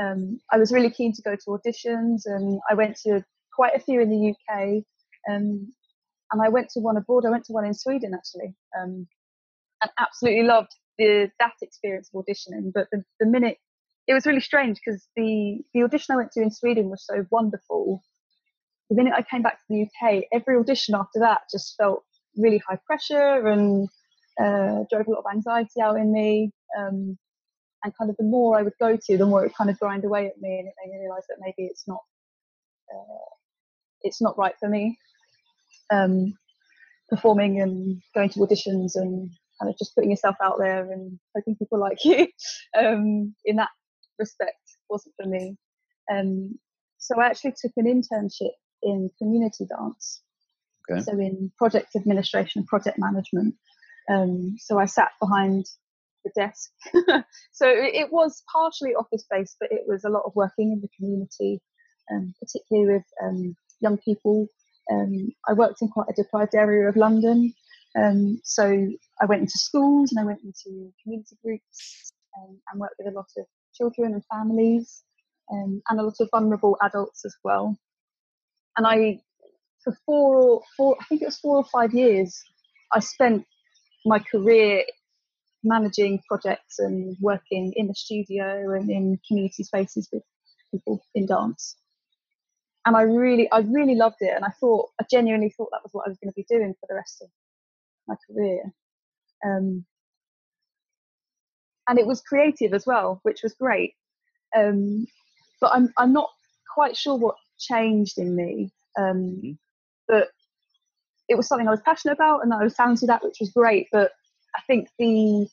Um, 0.00 0.40
I 0.50 0.56
was 0.56 0.72
really 0.72 0.90
keen 0.90 1.12
to 1.12 1.22
go 1.22 1.36
to 1.36 1.46
auditions, 1.46 2.22
and 2.24 2.60
I 2.70 2.74
went 2.74 2.96
to 3.04 3.24
quite 3.54 3.74
a 3.74 3.80
few 3.80 4.00
in 4.00 4.10
the 4.10 4.30
UK. 4.30 4.82
Um, 5.28 5.72
and 6.32 6.42
I 6.42 6.48
went 6.48 6.68
to 6.70 6.80
one 6.80 6.96
abroad. 6.96 7.26
I 7.26 7.30
went 7.30 7.44
to 7.46 7.52
one 7.52 7.64
in 7.64 7.74
Sweden 7.74 8.12
actually, 8.14 8.54
um, 8.80 9.06
and 9.82 9.90
absolutely 9.98 10.44
loved 10.44 10.74
the 10.98 11.30
that 11.38 11.54
experience 11.62 12.10
of 12.14 12.24
auditioning. 12.24 12.72
But 12.72 12.88
the, 12.92 13.04
the 13.18 13.26
minute 13.26 13.58
it 14.06 14.14
was 14.14 14.26
really 14.26 14.40
strange 14.40 14.78
because 14.84 15.06
the 15.16 15.58
the 15.74 15.82
audition 15.82 16.14
I 16.14 16.16
went 16.16 16.32
to 16.32 16.42
in 16.42 16.50
Sweden 16.50 16.88
was 16.88 17.04
so 17.04 17.26
wonderful. 17.30 18.02
The 18.88 18.96
minute 18.96 19.14
I 19.16 19.22
came 19.22 19.42
back 19.42 19.58
to 19.58 19.64
the 19.68 19.82
UK, 19.82 20.24
every 20.32 20.56
audition 20.56 20.94
after 20.94 21.20
that 21.20 21.42
just 21.50 21.76
felt 21.76 22.02
really 22.36 22.60
high 22.68 22.78
pressure 22.86 23.46
and 23.46 23.88
uh, 24.40 24.84
drove 24.90 25.06
a 25.06 25.10
lot 25.10 25.20
of 25.20 25.32
anxiety 25.32 25.80
out 25.80 25.96
in 25.96 26.12
me. 26.12 26.50
Um, 26.76 27.16
and 27.82 27.96
kind 27.96 28.10
of 28.10 28.16
the 28.18 28.24
more 28.24 28.58
I 28.58 28.62
would 28.62 28.74
go 28.78 28.96
to, 28.96 29.16
the 29.16 29.26
more 29.26 29.44
it 29.44 29.54
kind 29.54 29.70
of 29.70 29.78
grind 29.78 30.04
away 30.04 30.26
at 30.26 30.40
me, 30.40 30.58
and 30.58 30.68
it 30.68 30.74
made 30.84 30.92
me 30.92 30.98
realise 31.00 31.24
that 31.28 31.38
maybe 31.40 31.66
it's 31.66 31.84
not 31.88 32.00
uh, 32.92 33.30
it's 34.02 34.20
not 34.20 34.36
right 34.36 34.54
for 34.58 34.68
me 34.68 34.98
um, 35.90 36.34
performing 37.08 37.60
and 37.60 38.00
going 38.14 38.28
to 38.30 38.38
auditions 38.40 38.92
and 38.94 39.30
kind 39.60 39.70
of 39.70 39.78
just 39.78 39.94
putting 39.94 40.10
yourself 40.10 40.36
out 40.42 40.58
there 40.58 40.90
and 40.90 41.18
hoping 41.36 41.56
people 41.56 41.78
like 41.78 42.04
you 42.04 42.26
um, 42.78 43.34
in 43.44 43.56
that 43.56 43.70
respect 44.18 44.56
wasn't 44.88 45.14
for 45.20 45.28
me. 45.28 45.56
Um, 46.12 46.58
so 46.98 47.20
I 47.20 47.26
actually 47.26 47.54
took 47.60 47.72
an 47.76 47.86
internship 47.86 48.52
in 48.82 49.10
community 49.18 49.66
dance. 49.66 50.22
Okay. 50.90 51.02
So 51.02 51.12
in 51.12 51.52
project 51.58 51.94
administration 51.96 52.60
and 52.60 52.66
project 52.66 52.98
management. 52.98 53.54
Um, 54.10 54.56
so 54.58 54.78
I 54.78 54.86
sat 54.86 55.10
behind 55.20 55.66
the 56.24 56.30
desk. 56.34 56.70
so 57.52 57.68
it, 57.68 57.94
it, 57.94 58.12
was 58.12 58.42
partially 58.52 58.94
office 58.94 59.24
based, 59.30 59.56
but 59.60 59.70
it 59.70 59.82
was 59.86 60.04
a 60.04 60.08
lot 60.08 60.22
of 60.26 60.32
working 60.34 60.72
in 60.72 60.80
the 60.80 60.88
community, 60.96 61.60
um, 62.10 62.34
particularly 62.40 62.94
with 62.94 63.04
um, 63.22 63.56
young 63.80 63.98
people 63.98 64.48
um, 64.90 65.32
I 65.48 65.52
worked 65.52 65.82
in 65.82 65.88
quite 65.88 66.08
a 66.08 66.22
deprived 66.22 66.54
area 66.54 66.88
of 66.88 66.96
London, 66.96 67.52
um, 67.96 68.40
so 68.44 68.64
I 69.20 69.24
went 69.26 69.42
into 69.42 69.58
schools 69.58 70.12
and 70.12 70.20
I 70.20 70.24
went 70.24 70.40
into 70.44 70.92
community 71.02 71.36
groups 71.44 72.12
um, 72.38 72.60
and 72.70 72.80
worked 72.80 72.94
with 72.98 73.12
a 73.12 73.16
lot 73.16 73.28
of 73.36 73.46
children 73.74 74.14
and 74.14 74.24
families 74.26 75.02
um, 75.52 75.82
and 75.88 76.00
a 76.00 76.02
lot 76.02 76.14
of 76.20 76.28
vulnerable 76.30 76.76
adults 76.82 77.24
as 77.24 77.34
well. 77.42 77.76
And 78.76 78.86
I, 78.86 79.20
for 79.82 79.96
four 80.06 80.36
or 80.36 80.62
four, 80.76 80.96
I 81.00 81.04
think 81.06 81.22
it 81.22 81.26
was 81.26 81.38
four 81.38 81.56
or 81.56 81.64
five 81.64 81.92
years, 81.92 82.40
I 82.92 83.00
spent 83.00 83.44
my 84.06 84.18
career 84.18 84.84
managing 85.62 86.20
projects 86.28 86.78
and 86.78 87.16
working 87.20 87.72
in 87.76 87.86
the 87.88 87.94
studio 87.94 88.72
and 88.72 88.88
in 88.90 89.18
community 89.26 89.62
spaces 89.62 90.08
with 90.12 90.22
people 90.72 91.02
in 91.14 91.26
dance 91.26 91.76
and 92.86 92.96
I 92.96 93.02
really, 93.02 93.50
I 93.52 93.60
really 93.60 93.94
loved 93.94 94.16
it. 94.20 94.32
And 94.34 94.44
I 94.44 94.50
thought, 94.60 94.88
I 95.00 95.04
genuinely 95.10 95.50
thought 95.50 95.68
that 95.72 95.82
was 95.82 95.92
what 95.92 96.06
I 96.06 96.08
was 96.08 96.18
going 96.18 96.32
to 96.32 96.36
be 96.36 96.46
doing 96.48 96.74
for 96.80 96.86
the 96.88 96.94
rest 96.94 97.22
of 97.22 97.28
my 98.08 98.14
career. 98.26 98.62
Um, 99.44 99.84
and 101.88 101.98
it 101.98 102.06
was 102.06 102.20
creative 102.22 102.72
as 102.72 102.86
well, 102.86 103.20
which 103.22 103.42
was 103.42 103.54
great. 103.54 103.94
Um, 104.56 105.06
but 105.60 105.72
I'm, 105.74 105.92
I'm 105.98 106.12
not 106.12 106.30
quite 106.72 106.96
sure 106.96 107.16
what 107.16 107.36
changed 107.58 108.18
in 108.18 108.34
me. 108.34 108.72
Um, 108.98 109.04
mm-hmm. 109.06 109.52
But 110.08 110.28
it 111.28 111.36
was 111.36 111.46
something 111.46 111.68
I 111.68 111.72
was 111.72 111.82
passionate 111.84 112.14
about 112.14 112.42
and 112.42 112.50
that 112.50 112.60
I 112.60 112.64
was 112.64 112.74
talented 112.74 113.10
at, 113.10 113.22
which 113.22 113.36
was 113.40 113.50
great. 113.50 113.88
But 113.92 114.12
I 114.56 114.60
think 114.66 114.88
the 114.98 115.48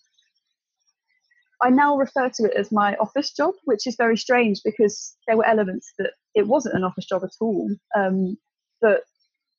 I 1.62 1.69
now 1.69 1.98
refer 1.98 2.29
to 2.29 2.43
it 2.46 2.55
as 2.55 2.72
my 2.72 2.96
office 2.98 3.31
job, 3.31 3.53
which 3.65 3.88
is 3.88 3.96
very 3.96 4.17
strange 4.17 4.62
because 4.63 5.15
there 5.25 5.38
were 5.38 5.46
elements 5.46 5.91
that 5.98 6.12
it 6.38 6.48
wasn't 6.48 6.75
an 6.75 6.84
office 6.84 7.06
job 7.06 7.24
at 7.24 7.32
all. 7.41 7.67
Um, 7.98 8.38
but 8.79 9.01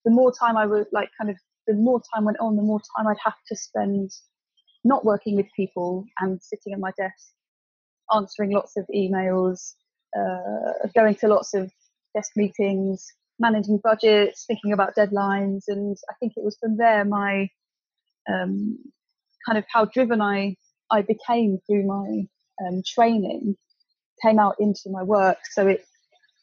the 0.05 0.13
more 0.13 0.33
time 0.33 0.57
I 0.57 0.65
was 0.67 0.87
like, 0.93 1.11
kind 1.21 1.29
of, 1.29 1.37
the 1.67 1.75
more 1.75 2.01
time 2.15 2.25
went 2.25 2.39
on, 2.41 2.57
the 2.57 2.63
more 2.63 2.81
time 2.97 3.09
I'd 3.09 3.17
have 3.25 3.35
to 3.49 3.57
spend 3.57 4.11
not 4.85 5.05
working 5.05 5.35
with 5.37 5.47
people 5.57 6.05
and 6.21 6.41
sitting 6.41 6.73
at 6.73 6.79
my 6.79 6.93
desk, 6.97 7.33
answering 8.15 8.53
lots 8.53 8.77
of 8.77 8.87
emails, 8.95 9.75
uh, 10.17 10.87
going 10.95 11.17
to 11.17 11.29
lots 11.29 11.53
of 11.53 11.71
desk 12.15 12.31
meetings, 12.37 13.05
managing 13.41 13.81
budgets, 13.83 14.45
thinking 14.47 14.73
about 14.73 14.95
deadlines, 14.97 15.65
and 15.67 15.97
I 16.09 16.15
think 16.21 16.35
it 16.37 16.45
was 16.45 16.57
from 16.61 16.77
there 16.77 17.05
my 17.05 17.49
um, 18.33 18.79
kind 19.45 19.59
of 19.59 19.65
how 19.73 19.85
driven 19.85 20.21
I 20.21 20.57
I 20.91 21.03
became 21.03 21.59
through 21.67 21.87
my 21.87 22.27
um, 22.65 22.83
training 22.87 23.57
came 24.23 24.39
out 24.39 24.57
into 24.59 24.91
my 24.91 25.03
work. 25.03 25.39
So 25.53 25.67
it 25.67 25.85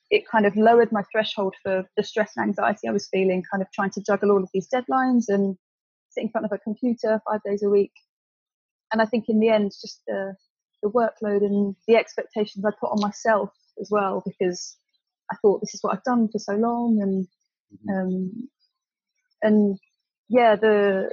it 0.10 0.28
kind 0.28 0.46
of 0.46 0.56
lowered 0.56 0.92
my 0.92 1.04
threshold 1.12 1.56
for 1.64 1.84
the 1.98 2.04
stress 2.04 2.34
and 2.36 2.48
anxiety 2.48 2.88
I 2.88 2.92
was 2.92 3.08
feeling, 3.08 3.44
kind 3.50 3.62
of 3.62 3.72
trying 3.72 3.92
to 3.92 4.02
juggle 4.02 4.32
all 4.32 4.44
of 4.44 4.50
these 4.54 4.68
deadlines 4.74 5.26
and 5.28 5.58
sit 6.10 6.24
in 6.24 6.30
front 6.30 6.46
of 6.46 6.52
a 6.52 6.60
computer 6.60 7.22
five 7.30 7.42
days 7.44 7.64
a 7.64 7.70
week. 7.70 7.92
And 8.92 9.02
I 9.02 9.06
think 9.06 9.26
in 9.28 9.40
the 9.40 9.50
end, 9.50 9.72
just 9.72 10.02
the 10.08 10.36
the 10.84 10.90
workload 10.92 11.44
and 11.44 11.76
the 11.88 11.96
expectations 11.96 12.64
I 12.64 12.70
put 12.80 12.92
on 12.92 13.02
myself 13.02 13.50
as 13.82 13.90
well, 13.90 14.22
because 14.26 14.78
I 15.32 15.36
thought 15.42 15.62
this 15.62 15.74
is 15.74 15.82
what 15.82 15.94
I've 15.94 16.04
done 16.04 16.30
for 16.32 16.40
so 16.40 16.54
long, 16.54 17.02
and 17.02 17.28
mm-hmm. 17.90 18.08
um, 18.08 18.50
and 19.42 19.80
yeah, 20.30 20.56
the 20.56 21.10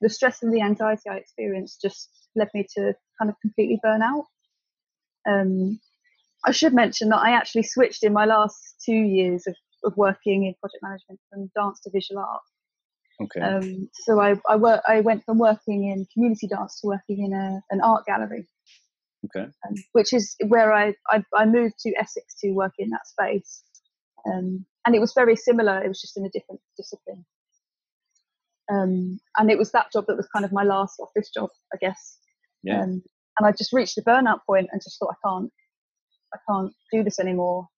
the 0.00 0.10
stress 0.10 0.42
and 0.42 0.52
the 0.52 0.62
anxiety 0.62 1.08
I 1.08 1.16
experienced 1.16 1.80
just 1.80 2.10
led 2.34 2.48
me 2.54 2.66
to 2.74 2.94
kind 3.18 3.30
of 3.30 3.40
completely 3.40 3.78
burn 3.82 4.02
out. 4.02 4.24
Um, 5.28 5.80
I 6.44 6.52
should 6.52 6.74
mention 6.74 7.08
that 7.10 7.20
I 7.20 7.30
actually 7.32 7.62
switched 7.62 8.02
in 8.02 8.12
my 8.12 8.24
last 8.24 8.76
two 8.84 8.92
years 8.92 9.46
of, 9.46 9.54
of 9.84 9.96
working 9.96 10.44
in 10.44 10.54
project 10.60 10.82
management 10.82 11.20
from 11.30 11.50
dance 11.54 11.80
to 11.80 11.90
visual 11.90 12.20
art. 12.20 12.42
Okay. 13.22 13.40
Um, 13.40 13.88
so 13.92 14.20
I 14.20 14.34
I, 14.48 14.56
work, 14.56 14.82
I 14.88 15.00
went 15.00 15.24
from 15.24 15.38
working 15.38 15.88
in 15.88 16.06
community 16.12 16.48
dance 16.48 16.80
to 16.80 16.88
working 16.88 17.24
in 17.24 17.32
a, 17.32 17.62
an 17.70 17.80
art 17.80 18.04
gallery. 18.06 18.46
Okay. 19.24 19.46
Um, 19.68 19.74
which 19.92 20.12
is 20.12 20.34
where 20.48 20.72
I, 20.72 20.94
I, 21.08 21.22
I 21.36 21.44
moved 21.44 21.78
to 21.80 21.94
Essex 21.96 22.34
to 22.40 22.50
work 22.50 22.72
in 22.78 22.90
that 22.90 23.06
space, 23.06 23.62
um, 24.26 24.66
and 24.84 24.96
it 24.96 25.00
was 25.00 25.12
very 25.12 25.36
similar. 25.36 25.80
It 25.80 25.86
was 25.86 26.00
just 26.00 26.16
in 26.16 26.24
a 26.24 26.30
different 26.30 26.60
discipline. 26.76 27.24
Um, 28.72 29.20
and 29.36 29.50
it 29.50 29.58
was 29.58 29.70
that 29.72 29.92
job 29.92 30.06
that 30.08 30.16
was 30.16 30.26
kind 30.34 30.44
of 30.44 30.52
my 30.52 30.64
last 30.64 30.98
office 30.98 31.30
job, 31.30 31.50
I 31.72 31.76
guess. 31.80 32.18
Yeah. 32.62 32.82
Um, 32.82 33.02
and 33.38 33.46
I 33.46 33.52
just 33.52 33.72
reached 33.72 33.96
the 33.96 34.02
burnout 34.02 34.40
point 34.46 34.68
and 34.72 34.80
just 34.82 34.98
thought 34.98 35.14
I 35.14 35.28
can't, 35.28 35.52
I 36.34 36.38
can't 36.48 36.72
do 36.92 37.02
this 37.02 37.18
anymore. 37.18 37.68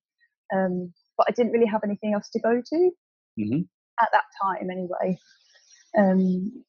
Um, 0.54 0.92
but 1.16 1.26
I 1.28 1.32
didn't 1.32 1.52
really 1.52 1.66
have 1.66 1.82
anything 1.84 2.14
else 2.14 2.28
to 2.30 2.40
go 2.40 2.61
to 2.61 2.90
mm-hmm. 3.38 3.61
at 4.00 4.08
that 4.12 4.25
time, 4.42 4.70
anyway. 4.70 5.18
Um, 5.96 6.64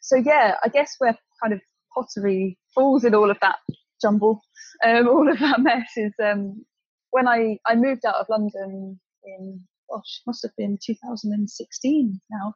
so 0.00 0.16
yeah, 0.16 0.56
I 0.62 0.68
guess 0.68 0.96
where 0.98 1.16
kind 1.42 1.54
of 1.54 1.60
pottery 1.94 2.58
falls 2.74 3.04
in 3.04 3.14
all 3.14 3.30
of 3.30 3.38
that 3.40 3.56
jumble, 4.00 4.42
um, 4.84 5.08
all 5.08 5.30
of 5.30 5.38
that 5.38 5.60
mess 5.60 5.90
is 5.96 6.12
um, 6.22 6.64
when 7.10 7.26
I 7.26 7.58
I 7.66 7.74
moved 7.74 8.04
out 8.04 8.16
of 8.16 8.26
London 8.28 9.00
in 9.24 9.60
gosh 9.90 10.22
must 10.26 10.42
have 10.42 10.56
been 10.56 10.78
2016 10.84 12.20
now 12.30 12.54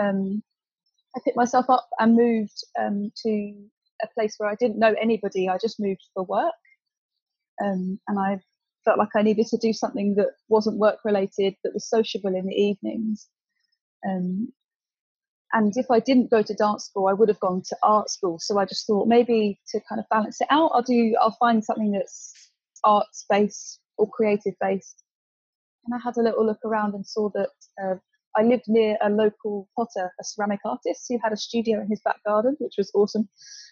um, 0.00 0.42
I 1.16 1.20
picked 1.24 1.36
myself 1.36 1.68
up 1.68 1.88
and 1.98 2.16
moved 2.16 2.64
um, 2.78 3.10
to 3.24 3.54
a 4.02 4.06
place 4.14 4.34
where 4.38 4.48
I 4.48 4.54
didn't 4.54 4.78
know 4.78 4.94
anybody. 5.00 5.48
I 5.48 5.58
just 5.58 5.80
moved 5.80 6.02
for 6.14 6.24
work, 6.24 6.54
um, 7.62 8.00
and 8.08 8.18
I 8.18 8.40
felt 8.84 8.98
like 8.98 9.14
I 9.14 9.22
needed 9.22 9.46
to 9.48 9.58
do 9.58 9.72
something 9.72 10.14
that 10.16 10.30
wasn't 10.48 10.78
work 10.78 10.98
related, 11.04 11.54
that 11.64 11.74
was 11.74 11.88
sociable 11.88 12.34
in 12.34 12.46
the 12.46 12.54
evenings. 12.54 13.28
Um, 14.06 14.52
and 15.52 15.72
if 15.76 15.86
I 15.90 16.00
didn't 16.00 16.30
go 16.30 16.42
to 16.42 16.54
dance 16.54 16.84
school, 16.86 17.08
I 17.08 17.12
would 17.12 17.28
have 17.28 17.40
gone 17.40 17.62
to 17.68 17.76
art 17.82 18.08
school. 18.08 18.38
So 18.38 18.58
I 18.58 18.64
just 18.64 18.86
thought 18.86 19.08
maybe 19.08 19.60
to 19.72 19.80
kind 19.88 19.98
of 19.98 20.08
balance 20.08 20.40
it 20.40 20.46
out, 20.50 20.70
I'll 20.72 20.82
do, 20.82 21.16
I'll 21.20 21.36
find 21.40 21.64
something 21.64 21.92
that's 21.92 22.32
arts 22.84 23.26
based 23.28 23.80
or 23.98 24.08
creative 24.08 24.54
based. 24.60 25.02
And 25.84 25.94
I 25.94 25.98
had 26.02 26.16
a 26.16 26.22
little 26.22 26.46
look 26.46 26.64
around 26.64 26.94
and 26.94 27.04
saw 27.06 27.30
that 27.30 27.50
uh, 27.82 27.96
I 28.36 28.42
lived 28.42 28.64
near 28.68 28.96
a 29.02 29.10
local 29.10 29.68
potter, 29.76 30.12
a 30.20 30.24
ceramic 30.24 30.60
artist 30.64 31.06
who 31.08 31.18
had 31.22 31.32
a 31.32 31.36
studio 31.36 31.80
in 31.80 31.88
his 31.88 32.00
back 32.04 32.22
garden, 32.24 32.56
which 32.60 32.74
was 32.78 32.90
awesome. 32.94 33.28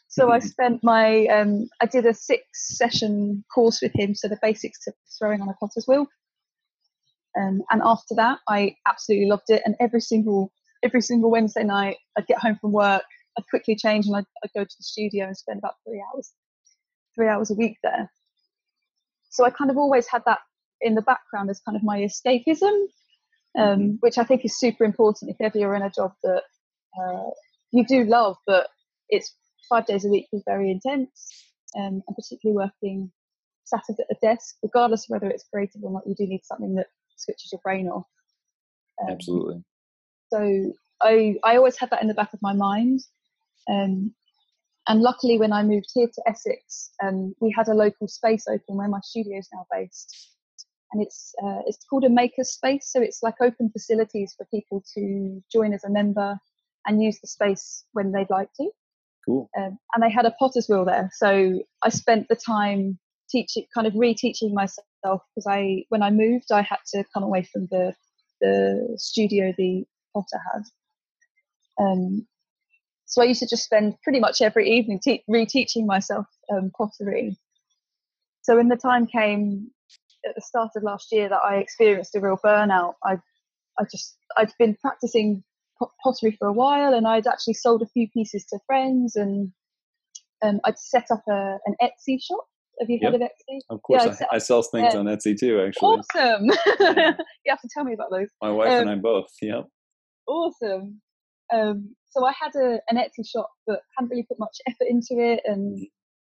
So 0.09 0.31
I 0.31 0.38
spent 0.38 0.83
my, 0.83 1.27
um, 1.27 1.69
I 1.83 1.87
did 1.87 2.07
a 2.07 2.15
six 2.15 2.43
session 2.77 3.45
course 3.55 3.81
with 3.83 3.93
him, 3.95 4.15
so 4.15 4.27
the 4.27 4.38
basics 4.41 4.85
to 4.85 4.93
throwing 5.19 5.41
on 5.43 5.49
a 5.49 5.55
potter's 5.55 5.87
wheel. 5.87 6.07
Um, 7.38 7.62
and 7.71 7.83
after 7.85 8.15
that, 8.17 8.38
I 8.49 8.75
absolutely 8.87 9.29
loved 9.29 9.49
it. 9.49 9.62
And 9.65 9.77
every 9.81 10.00
single 10.00 10.50
every 10.85 11.00
single 11.00 11.31
Wednesday 11.31 11.65
night, 11.65 11.97
I'd 12.17 12.27
get 12.27 12.38
home 12.38 12.57
from 12.61 12.73
work, 12.73 13.03
I'd 13.37 13.49
quickly 13.50 13.75
change, 13.75 14.07
and 14.07 14.17
I'd, 14.17 14.25
I'd 14.45 14.53
go 14.55 14.65
to 14.65 14.77
the 14.79 14.85
studio 14.85 15.27
and 15.27 15.37
spend 15.37 15.59
about 15.59 15.75
three 15.85 16.03
hours, 16.15 16.33
three 17.15 17.29
hours 17.29 17.50
a 17.50 17.55
week 17.55 17.77
there. 17.83 18.11
So 19.31 19.45
I 19.45 19.50
kind 19.50 19.71
of 19.71 19.77
always 19.77 20.07
had 20.07 20.23
that 20.27 20.38
in 20.81 20.95
the 20.95 21.03
background 21.03 21.50
as 21.50 21.61
kind 21.61 21.77
of 21.77 21.83
my 21.83 21.99
escapism 22.00 22.87
um, 23.57 23.79
mm-hmm. 23.79 23.91
which 24.00 24.19
I 24.19 24.25
think 24.25 24.45
is 24.45 24.59
super 24.59 24.85
important 24.85 25.31
if 25.31 25.41
ever 25.41 25.59
you're 25.59 25.75
in 25.75 25.83
a 25.83 25.91
job 25.91 26.12
that 26.23 26.43
uh, 26.99 27.31
you 27.73 27.85
do 27.87 28.05
love, 28.05 28.37
but 28.47 28.69
it's 29.09 29.35
five 29.69 29.87
days 29.87 30.05
a 30.05 30.09
week 30.09 30.27
is 30.33 30.43
very 30.47 30.71
intense, 30.71 31.50
um, 31.77 32.03
and 32.07 32.17
particularly 32.17 32.57
working 32.57 33.11
sat 33.65 33.83
at 33.91 33.97
a 34.11 34.15
desk, 34.23 34.57
regardless 34.62 35.05
of 35.05 35.11
whether 35.11 35.29
it's 35.29 35.45
creative 35.53 35.83
or 35.85 35.93
not, 35.93 36.07
you 36.07 36.15
do 36.15 36.27
need 36.27 36.45
something 36.45 36.75
that 36.75 36.87
switches 37.17 37.53
your 37.53 37.61
brain 37.62 37.88
off. 37.88 38.07
Um, 39.03 39.11
Absolutely. 39.11 39.62
So 40.33 40.73
I 41.03 41.37
I 41.45 41.57
always 41.57 41.79
had 41.79 41.91
that 41.91 42.03
in 42.03 42.09
the 42.09 42.15
back 42.15 42.33
of 42.33 42.43
my 42.43 42.53
mind. 42.53 43.00
Um, 43.69 44.15
and 44.88 45.03
luckily, 45.03 45.38
when 45.38 45.53
I 45.53 45.62
moved 45.62 45.91
here 45.93 46.09
to 46.09 46.23
Essex, 46.27 46.91
um, 47.03 47.35
we 47.41 47.53
had 47.55 47.69
a 47.69 47.75
local 47.75 48.09
space 48.09 48.47
open 48.49 48.77
where 48.77 48.88
my 48.88 49.00
studio 49.03 49.38
is 49.38 49.49
now 49.53 49.67
based 49.71 50.38
and 50.93 51.03
it's 51.03 51.35
uh, 51.43 51.61
it's 51.67 51.85
called 51.88 52.05
a 52.05 52.09
maker 52.09 52.45
space. 52.45 52.91
So 52.91 53.00
it's 53.00 53.23
like 53.23 53.35
open 53.41 53.71
facilities 53.71 54.35
for 54.37 54.47
people 54.47 54.83
to 54.95 55.43
join 55.53 55.73
as 55.73 55.85
a 55.85 55.91
member 55.91 56.38
and 56.87 57.03
use 57.03 57.21
the 57.21 57.27
space 57.27 57.85
when 57.93 58.12
they'd 58.12 58.31
like 58.31 58.53
to. 58.55 58.71
Cool. 59.28 59.50
Um, 59.58 59.78
and 59.94 60.02
they 60.02 60.11
had 60.11 60.25
a 60.25 60.30
potter's 60.32 60.68
wheel 60.68 60.87
there, 60.87 61.11
so 61.12 61.61
I 61.82 61.90
spent 61.90 62.28
the 62.28 62.37
time 62.37 62.99
teaching, 63.30 63.66
kind 63.75 63.87
of 63.87 63.92
reteaching 63.92 64.54
myself 64.54 64.82
because 65.02 65.47
I 65.47 65.85
when 65.90 66.02
I 66.02 66.11
moved, 66.11 66.50
I 66.50 66.62
had 66.62 66.78
to 66.94 67.04
come 67.12 67.23
away 67.23 67.42
from 67.42 67.68
the 67.70 67.94
the 68.40 68.94
studio 68.97 69.52
the 69.58 69.85
potter 70.14 70.40
had. 70.54 70.62
Um, 71.85 72.26
so 73.04 73.23
I 73.23 73.26
used 73.26 73.40
to 73.40 73.49
just 73.49 73.64
spend 73.64 73.97
pretty 74.02 74.20
much 74.20 74.40
every 74.40 74.70
evening 74.70 75.00
te- 75.04 75.25
reteaching 75.30 75.87
myself 75.87 76.26
um, 76.50 76.70
pottery. 76.76 77.37
So 78.42 78.56
when 78.56 78.68
the 78.68 78.76
time 78.76 79.06
came 79.06 79.70
at 80.26 80.35
the 80.35 80.40
start 80.40 80.70
of 80.76 80.82
last 80.82 81.12
year 81.12 81.28
that 81.28 81.40
I 81.44 81.56
experienced 81.56 82.14
a 82.16 82.20
real 82.20 82.38
burnout. 82.44 82.94
I, 83.04 83.16
I 83.78 83.85
just 83.90 84.16
I'd 84.37 84.52
been 84.58 84.76
practicing 84.80 85.44
pottery 86.02 86.37
for 86.38 86.49
a 86.49 86.52
while, 86.52 86.94
and 86.94 87.06
I'd 87.06 87.26
actually 87.26 87.54
sold 87.54 87.82
a 87.82 87.87
few 87.87 88.08
pieces 88.08 88.44
to 88.47 88.58
friends, 88.66 89.16
and 89.16 89.52
um, 90.42 90.61
I'd 90.64 90.78
set 90.78 91.06
up 91.11 91.23
a, 91.28 91.58
an 91.66 91.75
Etsy 91.82 92.23
shop. 92.23 92.47
Have 92.80 92.88
you 92.88 93.00
heard 93.02 93.14
yep. 93.14 93.23
of 93.23 93.28
Etsy? 93.28 93.58
Of 93.70 93.82
course, 93.82 94.04
yeah, 94.04 94.26
I, 94.30 94.37
I, 94.37 94.38
sell 94.38 94.62
things 94.62 94.94
yeah. 94.94 95.00
on 95.00 95.06
Etsy 95.06 95.38
too. 95.38 95.61
Actually, 95.61 96.00
awesome. 96.14 96.44
you 97.44 97.50
have 97.50 97.61
to 97.61 97.68
tell 97.73 97.85
me 97.85 97.94
about 97.94 98.11
those. 98.11 98.28
My 98.40 98.50
wife 98.50 98.70
um, 98.70 98.80
and 98.82 98.90
I 98.90 98.94
both. 98.97 99.30
Yeah. 99.42 99.62
Awesome. 100.28 101.00
Um, 101.52 101.97
so 102.11 102.25
I 102.25 102.32
had 102.40 102.54
a, 102.54 102.80
an 102.88 102.99
Etsy 102.99 103.26
shop, 103.28 103.50
but 103.66 103.80
hadn't 103.97 104.11
really 104.11 104.25
put 104.25 104.38
much 104.38 104.58
effort 104.68 104.88
into 104.88 105.18
it, 105.18 105.40
and 105.44 105.87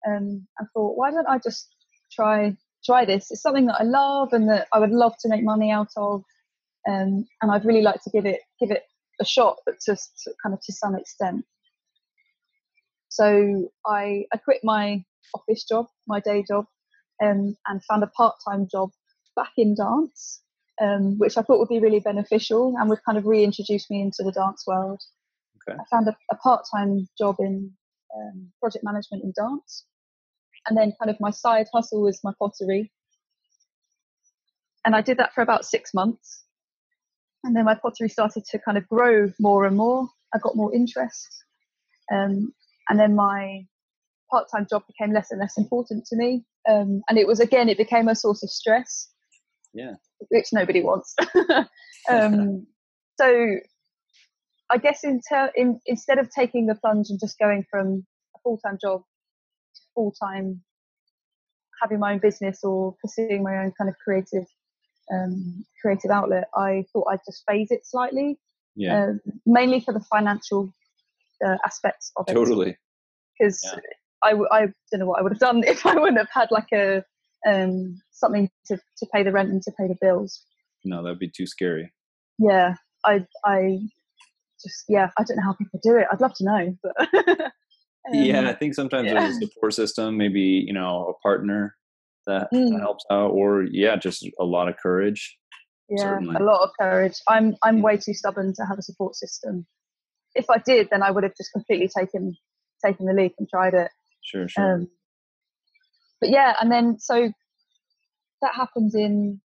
um, 0.08 0.48
I 0.60 0.66
thought, 0.74 0.98
why 0.98 1.12
don't 1.12 1.28
I 1.28 1.38
just 1.38 1.70
try 2.12 2.56
try 2.86 3.06
this. 3.06 3.32
It's 3.32 3.42
something 3.42 3.68
that 3.68 3.80
I 3.80 3.84
love 3.84 4.34
and 4.34 4.50
that 4.50 4.68
I 4.74 4.80
would 4.80 4.92
love 4.92 5.14
to 5.22 5.30
make 5.30 5.44
money 5.44 5.72
out 5.72 5.90
of, 5.96 6.24
um, 6.88 7.26
and 7.42 7.52
I'd 7.52 7.66
really 7.66 7.82
like 7.82 8.02
to 8.04 8.10
give 8.10 8.26
it 8.26 8.42
give 8.60 8.72
it 8.72 8.84
a 9.20 9.26
shot, 9.26 9.58
but 9.66 9.76
just 9.86 10.30
kind 10.42 10.54
of 10.54 10.62
to 10.62 10.74
some 10.74 10.96
extent. 10.96 11.46
So 13.10 13.70
I 13.86 14.26
I 14.34 14.38
quit 14.38 14.62
my 14.64 15.04
office 15.34 15.64
job, 15.64 15.88
my 16.08 16.20
day 16.20 16.44
job, 16.48 16.66
um, 17.24 17.56
and 17.68 17.84
found 17.86 18.04
a 18.04 18.08
part 18.08 18.36
time 18.48 18.68
job 18.72 18.92
back 19.36 19.52
in 19.58 19.76
dance, 19.76 20.42
um, 20.82 21.18
which 21.18 21.38
I 21.38 21.42
thought 21.42 21.60
would 21.60 21.70
be 21.70 21.80
really 21.80 22.00
beneficial 22.00 22.76
and 22.78 22.90
would 22.90 23.04
kind 23.04 23.18
of 23.18 23.26
reintroduce 23.26 23.90
me 23.90 24.02
into 24.02 24.24
the 24.24 24.32
dance 24.32 24.64
world. 24.68 25.02
Okay. 25.70 25.78
I 25.80 25.84
found 25.90 26.08
a, 26.08 26.16
a 26.32 26.36
part 26.36 26.66
time 26.74 27.08
job 27.18 27.38
in 27.40 27.72
um, 28.16 28.52
project 28.60 28.84
management 28.84 29.24
in 29.24 29.34
dance 29.36 29.86
and 30.68 30.78
then 30.78 30.94
kind 31.00 31.10
of 31.10 31.20
my 31.20 31.32
side 31.32 31.68
hustle 31.74 32.02
was 32.02 32.20
my 32.24 32.32
pottery 32.40 32.92
and 34.86 34.96
i 34.96 35.02
did 35.02 35.18
that 35.18 35.34
for 35.34 35.42
about 35.42 35.66
six 35.66 35.94
months 35.94 36.44
and 37.44 37.56
then 37.56 37.66
my 37.66 37.76
pottery 37.76 38.10
started 38.10 38.46
to 38.46 38.60
kind 38.60 38.78
of 38.78 38.88
grow 38.88 39.32
more 39.40 39.66
and 39.66 39.78
more. 39.78 40.08
I 40.34 40.40
got 40.40 40.56
more 40.56 40.74
interest, 40.74 41.28
um, 42.12 42.54
and 42.90 43.00
then 43.00 43.16
my 43.16 43.66
part-time 44.32 44.66
job 44.70 44.84
became 44.88 45.14
less 45.14 45.30
and 45.32 45.40
less 45.40 45.58
important 45.58 46.06
to 46.08 46.16
me. 46.16 46.44
Um, 46.68 47.02
and 47.10 47.18
it 47.18 47.28
was 47.28 47.40
again, 47.40 47.70
it 47.70 47.78
became 47.78 48.08
a 48.08 48.16
source 48.16 48.44
of 48.44 48.50
stress. 48.50 49.10
Yeah, 49.74 49.94
which 50.30 50.48
nobody 50.54 50.82
wants. 50.82 51.16
um, 52.10 52.66
so, 53.20 53.58
I 54.70 54.78
guess 54.78 55.04
in, 55.04 55.22
ter- 55.30 55.52
in 55.56 55.80
instead 55.86 56.20
of 56.20 56.30
taking 56.30 56.68
the 56.68 56.76
plunge 56.76 57.08
and 57.10 57.20
just 57.20 57.38
going 57.40 57.66
from 57.70 58.06
a 58.36 58.40
full-time 58.44 58.78
job 58.82 59.02
to 59.02 59.82
full-time 59.94 60.62
having 61.82 62.00
my 62.00 62.14
own 62.14 62.20
business 62.20 62.60
or 62.64 62.96
pursuing 63.02 63.44
my 63.44 63.58
own 63.58 63.74
kind 63.78 63.90
of 63.90 63.96
creative 64.04 64.46
um, 65.12 65.66
creative 65.82 66.12
outlet, 66.12 66.46
I 66.56 66.86
thought 66.94 67.08
I'd 67.12 67.20
just 67.26 67.44
phase 67.48 67.72
it 67.72 67.86
slightly. 67.86 68.38
Yeah. 68.76 69.06
Um, 69.06 69.22
mainly 69.46 69.80
for 69.80 69.94
the 69.94 70.00
financial 70.00 70.74
uh, 71.46 71.58
aspects 71.66 72.12
of 72.18 72.26
it. 72.28 72.34
Totally. 72.34 72.78
Because 73.38 73.60
Yeah. 73.64 73.80
I, 74.24 74.30
w- 74.32 74.48
I 74.52 74.62
don't 74.92 75.00
know 75.00 75.06
what 75.06 75.20
I 75.20 75.24
would 75.24 75.34
have 75.34 75.40
done 75.40 75.64
if 75.68 75.86
I 75.86 75.96
wouldn't 75.96 76.18
have 76.18 76.30
had 76.32 76.50
like 76.52 76.72
a 76.74 77.04
um, 77.46 78.02
something 78.12 78.50
to, 78.68 78.78
to 78.78 79.06
pay 79.14 79.24
the 79.24 79.32
rent 79.32 79.50
and 79.50 79.62
to 79.64 79.72
pay 79.78 79.88
the 79.88 79.98
bills. 80.00 80.44
No, 80.86 81.04
that'd 81.04 81.20
be 81.20 81.30
too 81.30 81.46
scary. 81.46 81.92
Yeah, 82.40 82.76
I 83.06 83.26
I 83.46 83.80
just 84.62 84.86
yeah 84.90 85.10
I 85.18 85.24
don't 85.24 85.38
know 85.38 85.44
how 85.44 85.54
people 85.54 85.80
do 85.84 85.98
it. 85.98 86.08
I'd 86.12 86.22
love 86.22 86.34
to 86.36 86.46
know, 86.46 86.78
but 86.82 86.96
um, 87.42 88.14
yeah, 88.14 88.50
I 88.50 88.54
think 88.54 88.74
sometimes 88.74 89.08
yeah. 89.08 89.14
there's 89.20 89.38
a 89.38 89.40
support 89.48 89.74
system, 89.74 90.18
maybe 90.18 90.64
you 90.66 90.74
know 90.74 91.16
a 91.16 91.22
partner 91.22 91.76
that, 92.28 92.50
that 92.52 92.58
Mm. 92.58 92.80
helps 92.82 93.06
out, 93.12 93.32
or 93.32 93.64
yeah, 93.64 93.96
just 93.96 94.28
a 94.40 94.44
lot 94.46 94.68
of 94.70 94.78
courage. 94.78 95.38
yeah, 95.90 95.98
certainly. 96.04 96.36
a 96.36 96.44
lot 96.44 96.64
of 96.64 96.70
courage. 96.80 97.16
I'm 97.28 97.56
I'm 97.64 97.82
way 97.82 97.98
too 97.98 98.14
stubborn 98.14 98.54
to 98.56 98.66
have 98.66 98.78
a 98.78 98.82
support 98.82 99.16
system. 99.16 99.66
If 100.36 100.50
I 100.50 100.58
did, 100.58 100.90
then 100.90 101.04
I 101.04 101.12
would 101.12 101.24
have 101.24 101.36
just 101.38 101.52
completely 101.54 101.90
taken 101.90 102.36
taken 102.84 103.06
the 103.06 103.14
leap 103.14 103.36
and 103.38 103.48
tried 103.50 103.74
it. 103.74 103.92
Sure, 104.24 104.48
sure. 104.48 104.74
Um, 104.76 104.88
but 106.22 106.30
yeah, 106.30 106.56
and 106.62 106.72
then 106.72 107.00
so 107.00 107.32
that 108.42 108.56
happened 108.56 108.94
in 108.96 109.42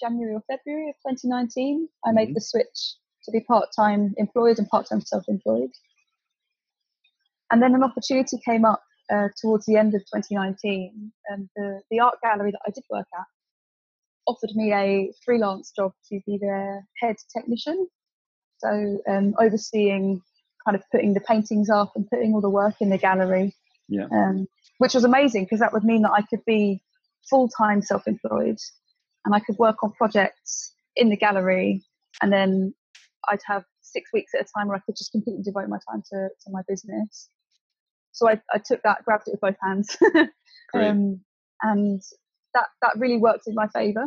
January 0.00 0.34
or 0.34 0.42
February 0.48 0.90
of 0.90 0.96
2019. 1.12 1.88
I 2.06 2.12
made 2.12 2.30
Mhm. 2.30 2.34
the 2.34 2.40
switch 2.40 2.94
to 3.24 3.30
be 3.32 3.40
part 3.40 3.70
time 3.74 4.14
employed 4.18 4.58
and 4.58 4.68
part 4.68 4.86
time 4.88 5.00
self 5.00 5.24
employed. 5.28 5.70
And 7.50 7.62
then 7.62 7.74
an 7.74 7.82
opportunity 7.82 8.38
came 8.44 8.64
up 8.64 8.82
uh, 9.12 9.28
towards 9.40 9.66
the 9.66 9.76
end 9.76 9.94
of 9.94 10.00
2019, 10.02 11.12
and 11.28 11.48
the, 11.56 11.80
the 11.90 12.00
art 12.00 12.16
gallery 12.22 12.50
that 12.50 12.60
I 12.66 12.70
did 12.70 12.84
work 12.90 13.06
at 13.18 13.26
offered 14.26 14.54
me 14.54 14.72
a 14.72 15.12
freelance 15.24 15.72
job 15.76 15.92
to 16.10 16.20
be 16.26 16.38
their 16.38 16.86
head 17.00 17.16
technician. 17.36 17.86
So, 18.58 18.98
um, 19.08 19.34
overseeing 19.38 20.22
kind 20.64 20.74
of 20.76 20.82
putting 20.90 21.12
the 21.12 21.20
paintings 21.20 21.68
up 21.68 21.92
and 21.94 22.08
putting 22.08 22.32
all 22.32 22.40
the 22.40 22.48
work 22.48 22.76
in 22.80 22.88
the 22.88 22.96
gallery 22.96 23.54
yeah, 23.88 24.06
um, 24.12 24.46
which 24.78 24.94
was 24.94 25.04
amazing 25.04 25.44
because 25.44 25.60
that 25.60 25.72
would 25.72 25.84
mean 25.84 26.02
that 26.02 26.12
I 26.12 26.22
could 26.22 26.44
be 26.46 26.80
full 27.28 27.48
time 27.48 27.82
self 27.82 28.06
employed 28.06 28.58
and 29.24 29.34
I 29.34 29.40
could 29.40 29.58
work 29.58 29.82
on 29.82 29.92
projects 29.92 30.74
in 30.96 31.10
the 31.10 31.16
gallery 31.16 31.82
and 32.22 32.32
then 32.32 32.74
I'd 33.28 33.40
have 33.46 33.64
six 33.80 34.10
weeks 34.12 34.32
at 34.34 34.42
a 34.42 34.44
time 34.56 34.68
where 34.68 34.76
I 34.76 34.80
could 34.80 34.96
just 34.96 35.12
completely 35.12 35.42
devote 35.42 35.68
my 35.68 35.78
time 35.90 36.02
to, 36.12 36.28
to 36.28 36.50
my 36.50 36.62
business. 36.68 37.28
So 38.14 38.28
I, 38.28 38.40
I 38.52 38.58
took 38.64 38.80
that, 38.84 39.04
grabbed 39.04 39.28
it 39.28 39.32
with 39.32 39.40
both 39.40 39.56
hands. 39.62 39.96
um, 40.74 41.20
and 41.62 42.00
that, 42.54 42.66
that 42.80 42.92
really 42.96 43.18
worked 43.18 43.46
in 43.48 43.54
my 43.54 43.66
favour. 43.68 44.06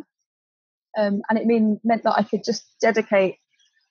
Um, 0.98 1.22
and 1.30 1.38
it 1.38 1.46
mean, 1.46 1.80
meant 1.84 2.04
that 2.04 2.18
I 2.18 2.24
could 2.24 2.44
just 2.44 2.66
dedicate 2.82 3.36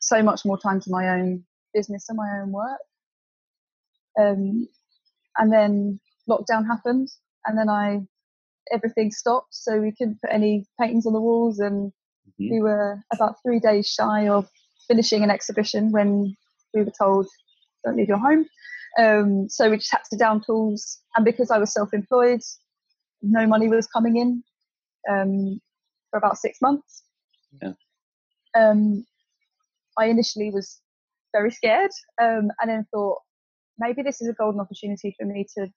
so 0.00 0.22
much 0.22 0.44
more 0.44 0.58
time 0.58 0.80
to 0.80 0.90
my 0.90 1.10
own 1.10 1.44
business 1.74 2.06
and 2.08 2.16
my 2.16 2.40
own 2.40 2.50
work. 2.52 2.80
Um, 4.18 4.68
and 5.36 5.52
then 5.52 6.00
lockdown 6.28 6.66
happened, 6.66 7.08
and 7.44 7.58
then 7.58 7.68
I 7.68 8.00
everything 8.72 9.10
stopped, 9.12 9.54
so 9.54 9.78
we 9.80 9.92
couldn't 9.92 10.20
put 10.22 10.32
any 10.32 10.66
paintings 10.80 11.06
on 11.06 11.12
the 11.12 11.20
walls, 11.20 11.58
and 11.58 11.92
Mhm. 12.40 12.50
we 12.50 12.60
were 12.60 13.02
about 13.12 13.36
three 13.42 13.60
days 13.60 13.86
shy 13.86 14.28
of 14.28 14.48
finishing 14.88 15.22
an 15.22 15.30
exhibition 15.30 15.92
when 15.92 16.34
we 16.74 16.82
were 16.82 16.92
told, 16.98 17.26
"Don't 17.84 17.96
leave 17.96 18.08
your 18.08 18.18
home." 18.18 18.46
Um, 18.98 19.48
so 19.48 19.70
we 19.70 19.76
just 19.76 19.92
had 19.92 20.04
to 20.10 20.16
down 20.16 20.42
tools, 20.44 21.00
and 21.16 21.24
because 21.24 21.50
I 21.50 21.58
was 21.58 21.72
self-employed, 21.72 22.40
no 23.22 23.46
money 23.46 23.68
was 23.68 23.86
coming 23.86 24.16
in 24.16 24.42
um, 25.10 25.60
for 26.10 26.18
about 26.18 26.38
six 26.38 26.58
months. 26.62 27.02
Yeah. 27.62 27.72
Um, 28.54 29.04
I 29.98 30.06
initially 30.06 30.50
was 30.50 30.80
very 31.32 31.50
scared, 31.50 31.90
um, 32.20 32.50
and 32.60 32.70
then 32.70 32.86
thought 32.90 33.18
maybe 33.78 34.02
this 34.02 34.22
is 34.22 34.28
a 34.28 34.32
golden 34.32 34.60
opportunity 34.60 35.14
for 35.18 35.26
me 35.26 35.46
to 35.58 35.68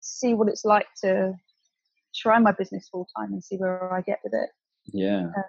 see 0.00 0.34
what 0.34 0.48
it's 0.48 0.64
like 0.64 0.86
to 1.02 1.32
try 2.14 2.38
my 2.38 2.52
business 2.52 2.88
full 2.90 3.08
time 3.16 3.32
and 3.32 3.42
see 3.42 3.56
where 3.56 3.92
I 3.92 4.02
get 4.02 4.20
with 4.22 4.34
it. 4.34 4.50
yeah, 5.36 5.42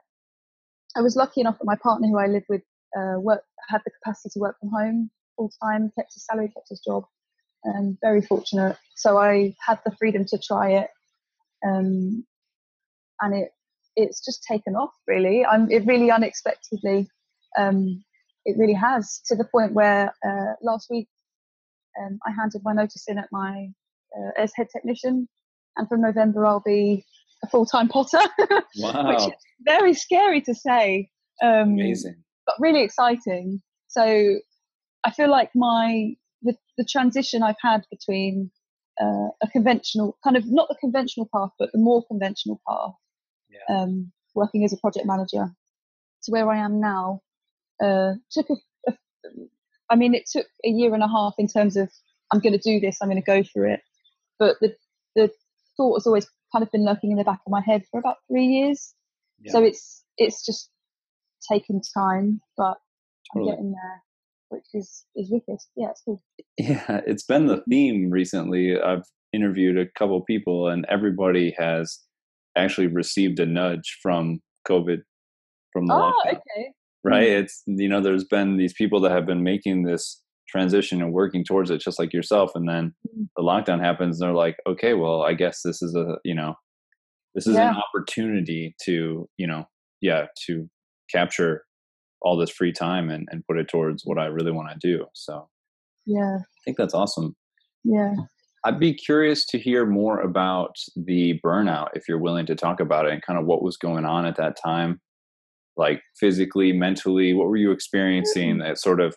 I 0.95 1.01
was 1.01 1.17
lucky 1.17 1.41
enough 1.41 1.57
that 1.57 1.65
my 1.65 1.75
partner, 1.83 2.07
who 2.07 2.17
I 2.17 2.27
lived 2.27 2.45
with, 2.47 2.61
uh, 2.97 3.19
work 3.19 3.43
had 3.67 3.81
the 3.83 3.91
capacity 3.91 4.29
to 4.33 4.39
work 4.39 4.55
from 4.61 4.69
home 4.69 5.11
full 5.35 5.51
time, 5.61 5.91
kept 5.97 6.13
his 6.13 6.25
salary, 6.25 6.51
kept 6.53 6.69
his 6.69 6.79
job. 6.79 7.05
Um, 7.67 7.97
very 8.01 8.21
fortunate. 8.21 8.77
So 8.95 9.17
I 9.17 9.55
had 9.65 9.79
the 9.85 9.95
freedom 9.97 10.25
to 10.25 10.37
try 10.37 10.71
it, 10.71 10.89
um, 11.65 12.23
and 13.21 13.33
it 13.33 13.49
it's 13.95 14.23
just 14.23 14.43
taken 14.43 14.75
off. 14.75 14.93
Really, 15.07 15.45
I'm 15.45 15.69
it 15.71 15.85
really 15.85 16.11
unexpectedly. 16.11 17.07
Um, 17.57 18.03
it 18.45 18.57
really 18.57 18.73
has 18.73 19.21
to 19.27 19.35
the 19.35 19.45
point 19.45 19.73
where 19.73 20.13
uh, 20.27 20.53
last 20.61 20.87
week 20.91 21.07
um, 21.99 22.19
I 22.25 22.31
handed 22.31 22.61
my 22.63 22.73
notice 22.73 23.05
in 23.07 23.17
at 23.17 23.29
my 23.31 23.69
uh, 24.15 24.31
as 24.37 24.51
head 24.55 24.67
technician, 24.71 25.27
and 25.77 25.87
from 25.89 26.01
November 26.01 26.45
I'll 26.45 26.63
be 26.63 27.03
a 27.43 27.47
full 27.47 27.65
time 27.65 27.87
potter. 27.87 28.19
wow, 28.77 29.07
which 29.09 29.21
is 29.21 29.33
very 29.61 29.93
scary 29.93 30.41
to 30.41 30.53
say, 30.53 31.09
um, 31.41 31.73
amazing. 31.73 32.15
but 32.45 32.55
really 32.59 32.83
exciting. 32.83 33.61
So 33.87 34.39
I 35.05 35.11
feel 35.11 35.29
like 35.29 35.51
my 35.55 36.15
the, 36.41 36.55
the 36.77 36.85
transition 36.85 37.43
I've 37.43 37.55
had 37.61 37.85
between 37.91 38.51
uh, 39.01 39.29
a 39.41 39.47
conventional 39.51 40.17
kind 40.23 40.37
of 40.37 40.43
not 40.47 40.67
the 40.69 40.75
conventional 40.75 41.29
path, 41.33 41.51
but 41.59 41.71
the 41.71 41.77
more 41.79 42.03
conventional 42.05 42.61
path, 42.67 42.93
Yeah. 43.49 43.75
um, 43.81 44.11
working 44.33 44.63
as 44.65 44.73
a 44.73 44.77
project 44.77 45.05
manager, 45.05 45.49
to 46.23 46.31
where 46.31 46.49
I 46.49 46.57
am 46.57 46.79
now, 46.79 47.21
uh, 47.83 48.13
took 48.31 48.49
a, 48.49 48.55
a. 48.89 48.93
I 49.89 49.95
mean, 49.95 50.13
it 50.15 50.25
took 50.31 50.47
a 50.65 50.69
year 50.69 50.93
and 50.93 51.03
a 51.03 51.07
half 51.07 51.35
in 51.37 51.47
terms 51.47 51.77
of 51.77 51.91
I'm 52.31 52.39
going 52.39 52.53
to 52.53 52.59
do 52.59 52.79
this, 52.79 52.97
I'm 53.01 53.09
going 53.09 53.21
to 53.21 53.25
go 53.25 53.43
for 53.43 53.65
it, 53.67 53.81
but 54.39 54.57
the 54.61 54.75
the 55.15 55.29
thought 55.77 55.97
has 55.97 56.07
always 56.07 56.27
kind 56.51 56.63
of 56.63 56.71
been 56.71 56.85
lurking 56.85 57.11
in 57.11 57.17
the 57.17 57.23
back 57.23 57.41
of 57.45 57.51
my 57.51 57.61
head 57.61 57.83
for 57.91 57.99
about 57.99 58.17
three 58.29 58.45
years. 58.45 58.93
So 59.47 59.63
it's 59.63 60.03
it's 60.17 60.45
just 60.45 60.69
taken 61.51 61.81
time, 61.93 62.41
but 62.57 62.77
Totally. 63.33 63.51
I'm 63.51 63.55
getting 63.55 63.71
there, 63.73 64.01
which 64.55 64.65
is 64.73 65.05
is 65.15 65.29
wicked. 65.31 65.59
Yeah, 65.75 65.89
it's 65.91 66.01
cool. 66.05 66.21
Yeah, 66.57 67.01
it's 67.05 67.23
been 67.25 67.47
the 67.47 67.63
theme 67.69 68.09
recently. 68.09 68.79
I've 68.79 69.03
interviewed 69.33 69.77
a 69.77 69.87
couple 69.97 70.21
people, 70.23 70.67
and 70.69 70.85
everybody 70.89 71.53
has 71.57 71.99
actually 72.57 72.87
received 72.87 73.39
a 73.39 73.45
nudge 73.45 73.97
from 74.01 74.39
COVID, 74.67 74.99
from 75.73 75.87
the 75.87 75.93
Oh, 75.93 76.13
lockdown. 76.25 76.31
okay. 76.37 76.71
Right? 77.03 77.27
It's 77.29 77.61
you 77.67 77.89
know, 77.89 78.01
there's 78.01 78.23
been 78.25 78.57
these 78.57 78.73
people 78.73 78.99
that 79.01 79.11
have 79.11 79.25
been 79.25 79.43
making 79.43 79.83
this 79.83 80.21
transition 80.47 81.01
and 81.01 81.11
working 81.11 81.43
towards 81.43 81.69
it, 81.69 81.81
just 81.81 81.99
like 81.99 82.13
yourself, 82.13 82.51
and 82.55 82.67
then 82.69 82.93
Mm. 83.15 83.27
the 83.35 83.43
lockdown 83.43 83.79
happens, 83.81 84.19
and 84.21 84.27
they're 84.27 84.35
like, 84.35 84.57
okay, 84.67 84.93
well, 84.93 85.21
I 85.23 85.33
guess 85.33 85.61
this 85.63 85.81
is 85.81 85.95
a 85.95 86.17
you 86.23 86.33
know, 86.35 86.55
this 87.35 87.45
is 87.47 87.55
Yeah. 87.55 87.71
an 87.71 87.75
opportunity 87.75 88.75
to 88.85 89.27
you 89.37 89.47
know, 89.47 89.65
yeah, 90.01 90.27
to 90.47 90.69
capture 91.11 91.64
all 92.25 92.35
this 92.35 92.49
free 92.49 92.73
time 92.73 93.09
and, 93.09 93.27
and 93.31 93.45
put 93.47 93.57
it 93.57 93.69
towards 93.69 94.03
what 94.03 94.17
I 94.17 94.25
really 94.25 94.51
want 94.51 94.69
to 94.69 94.77
do. 94.79 95.05
So 95.13 95.47
Yeah, 96.05 96.37
I 96.39 96.59
think 96.65 96.77
that's 96.77 96.93
awesome. 96.93 97.35
yeah. 97.83 98.15
I'd 98.65 98.79
be 98.79 98.95
curious 98.95 99.45
to 99.47 99.59
hear 99.59 99.85
more 99.85 100.19
about 100.21 100.75
the 100.95 101.39
burnout 101.45 101.89
if 101.93 102.07
you're 102.09 102.17
willing 102.17 102.47
to 102.47 102.55
talk 102.55 102.79
about 102.79 103.05
it 103.05 103.13
and 103.13 103.21
kind 103.21 103.37
of 103.37 103.45
what 103.45 103.61
was 103.61 103.77
going 103.77 104.05
on 104.05 104.25
at 104.25 104.37
that 104.37 104.57
time, 104.59 104.99
like 105.77 106.01
physically, 106.19 106.73
mentally. 106.73 107.35
What 107.35 107.47
were 107.47 107.57
you 107.57 107.69
experiencing? 107.69 108.55
Mm. 108.55 108.63
That 108.63 108.79
sort 108.79 109.01
of, 109.01 109.15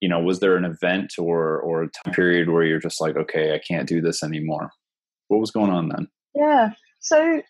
you 0.00 0.08
know, 0.08 0.18
was 0.18 0.40
there 0.40 0.56
an 0.56 0.64
event 0.64 1.12
or 1.18 1.60
or 1.60 1.82
a 1.82 1.90
time 1.90 2.14
period 2.14 2.48
where 2.48 2.64
you're 2.64 2.80
just 2.80 3.02
like, 3.02 3.16
okay, 3.16 3.54
I 3.54 3.58
can't 3.58 3.86
do 3.86 4.00
this 4.00 4.22
anymore? 4.22 4.70
What 5.28 5.40
was 5.40 5.50
going 5.50 5.70
on 5.70 5.90
then? 5.90 6.08
Yeah. 6.34 6.70
So 7.00 7.42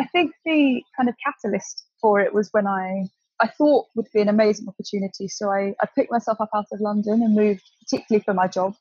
I 0.00 0.06
think 0.06 0.32
the 0.46 0.82
kind 0.96 1.10
of 1.10 1.14
catalyst 1.22 1.84
for 2.00 2.20
it 2.20 2.32
was 2.32 2.48
when 2.52 2.66
I 2.66 3.04
I 3.40 3.48
thought 3.48 3.86
would 3.94 4.06
be 4.14 4.20
an 4.20 4.28
amazing 4.28 4.66
opportunity. 4.68 5.28
So 5.28 5.50
I, 5.50 5.74
I 5.80 5.86
picked 5.94 6.10
myself 6.10 6.40
up 6.40 6.50
out 6.54 6.66
of 6.72 6.80
London 6.80 7.22
and 7.22 7.34
moved, 7.34 7.62
particularly 7.82 8.22
for 8.24 8.34
my 8.34 8.46
job. 8.46 8.74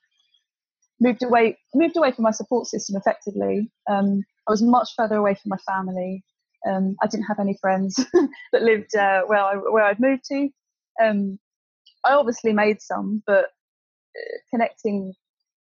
Moved 1.01 1.23
away 1.23 1.57
moved 1.73 1.97
away 1.97 2.11
from 2.11 2.23
my 2.23 2.31
support 2.31 2.67
system 2.67 2.95
effectively. 2.95 3.69
Um, 3.89 4.23
I 4.47 4.51
was 4.51 4.61
much 4.61 4.91
further 4.95 5.17
away 5.17 5.35
from 5.35 5.49
my 5.49 5.57
family. 5.57 6.23
Um, 6.67 6.95
I 7.01 7.07
didn't 7.07 7.25
have 7.25 7.39
any 7.39 7.57
friends 7.61 7.95
that 8.53 8.61
lived 8.61 8.95
uh, 8.95 9.23
where 9.23 9.39
I, 9.39 9.55
where 9.55 9.83
I'd 9.83 9.99
moved 9.99 10.23
to. 10.31 10.49
Um, 11.03 11.37
I 12.05 12.13
obviously 12.13 12.53
made 12.53 12.81
some, 12.81 13.23
but 13.27 13.45
uh, 14.15 14.37
connecting, 14.51 15.13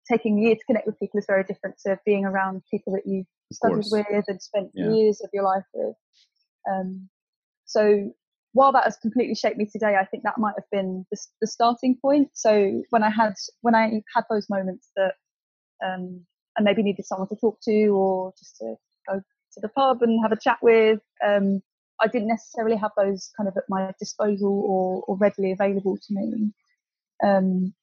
taking 0.10 0.38
a 0.38 0.41
year 0.41 0.56
to 0.56 0.63
connect 0.65 0.86
with 0.86 0.99
people 0.99 1.19
is 1.19 1.25
very 1.27 1.43
different 1.43 1.77
to 1.86 1.97
being 2.06 2.25
around 2.25 2.62
people 2.69 2.93
that 2.93 3.08
you 3.10 3.23
studied 3.54 3.86
with 3.89 4.25
and 4.27 4.41
spent 4.41 4.71
yeah. 4.73 4.91
years 4.91 5.21
of 5.21 5.30
your 5.34 5.43
life 5.43 5.63
with. 5.73 5.95
Um, 6.69 7.10
so 7.65 8.13
while 8.53 8.71
that 8.73 8.83
has 8.83 8.97
completely 8.97 9.35
shaped 9.35 9.57
me 9.57 9.65
today, 9.65 9.95
I 9.99 10.05
think 10.05 10.23
that 10.23 10.37
might 10.37 10.55
have 10.57 10.69
been 10.71 11.05
the, 11.11 11.17
the 11.39 11.47
starting 11.47 11.97
point. 12.01 12.29
So 12.33 12.83
when 12.89 13.03
I 13.03 13.09
had 13.09 13.33
when 13.61 13.75
I 13.75 14.01
had 14.13 14.25
those 14.29 14.49
moments 14.49 14.89
that 14.95 15.13
um, 15.85 16.25
I 16.57 16.61
maybe 16.61 16.83
needed 16.83 17.05
someone 17.05 17.29
to 17.29 17.35
talk 17.35 17.59
to 17.63 17.87
or 17.87 18.33
just 18.37 18.57
to 18.57 18.75
go 19.07 19.19
to 19.19 19.59
the 19.61 19.69
pub 19.69 20.01
and 20.01 20.21
have 20.21 20.31
a 20.31 20.39
chat 20.39 20.57
with, 20.61 20.99
um, 21.25 21.61
I 22.01 22.07
didn't 22.07 22.27
necessarily 22.27 22.77
have 22.77 22.91
those 22.97 23.31
kind 23.37 23.47
of 23.47 23.55
at 23.55 23.63
my 23.69 23.93
disposal 23.99 24.63
or, 24.67 25.03
or 25.07 25.17
readily 25.17 25.51
available 25.51 25.97
to 25.97 26.13
me. 26.13 26.51
Um, 27.23 27.73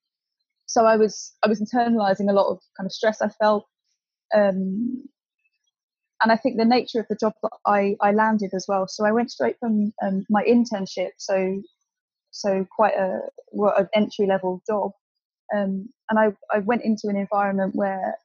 so 0.67 0.85
I 0.85 0.97
was 0.97 1.35
I 1.43 1.49
was 1.49 1.61
internalizing 1.61 2.29
a 2.29 2.35
lot 2.35 2.51
of 2.51 2.59
kind 2.77 2.87
of 2.87 2.93
stress 2.93 3.23
I 3.23 3.29
felt, 3.29 3.67
um, 4.35 5.05
and 6.23 6.33
I 6.33 6.37
think 6.37 6.57
the 6.57 6.65
nature 6.65 7.01
of 7.01 7.07
the 7.09 7.17
job 7.17 7.33
that 7.43 7.53
I, 7.67 7.97
I 8.01 8.13
landed 8.13 8.51
as 8.55 8.67
well. 8.69 8.89
So 8.89 9.05
I 9.05 9.13
went 9.13 9.31
straight 9.31 9.57
from 9.61 9.93
um, 10.03 10.27
my 10.29 10.43
internship, 10.43 11.11
so 11.19 11.63
so 12.31 12.67
quite 12.75 12.95
a 12.95 13.21
well, 13.53 13.75
an 13.77 13.89
entry 13.95 14.27
level 14.27 14.63
job, 14.67 14.93
um, 15.55 15.89
and 16.11 16.19
I, 16.19 16.33
I 16.55 16.59
went 16.61 16.83
into 16.83 17.09
an 17.09 17.17
environment 17.17 17.75
where 17.75 18.17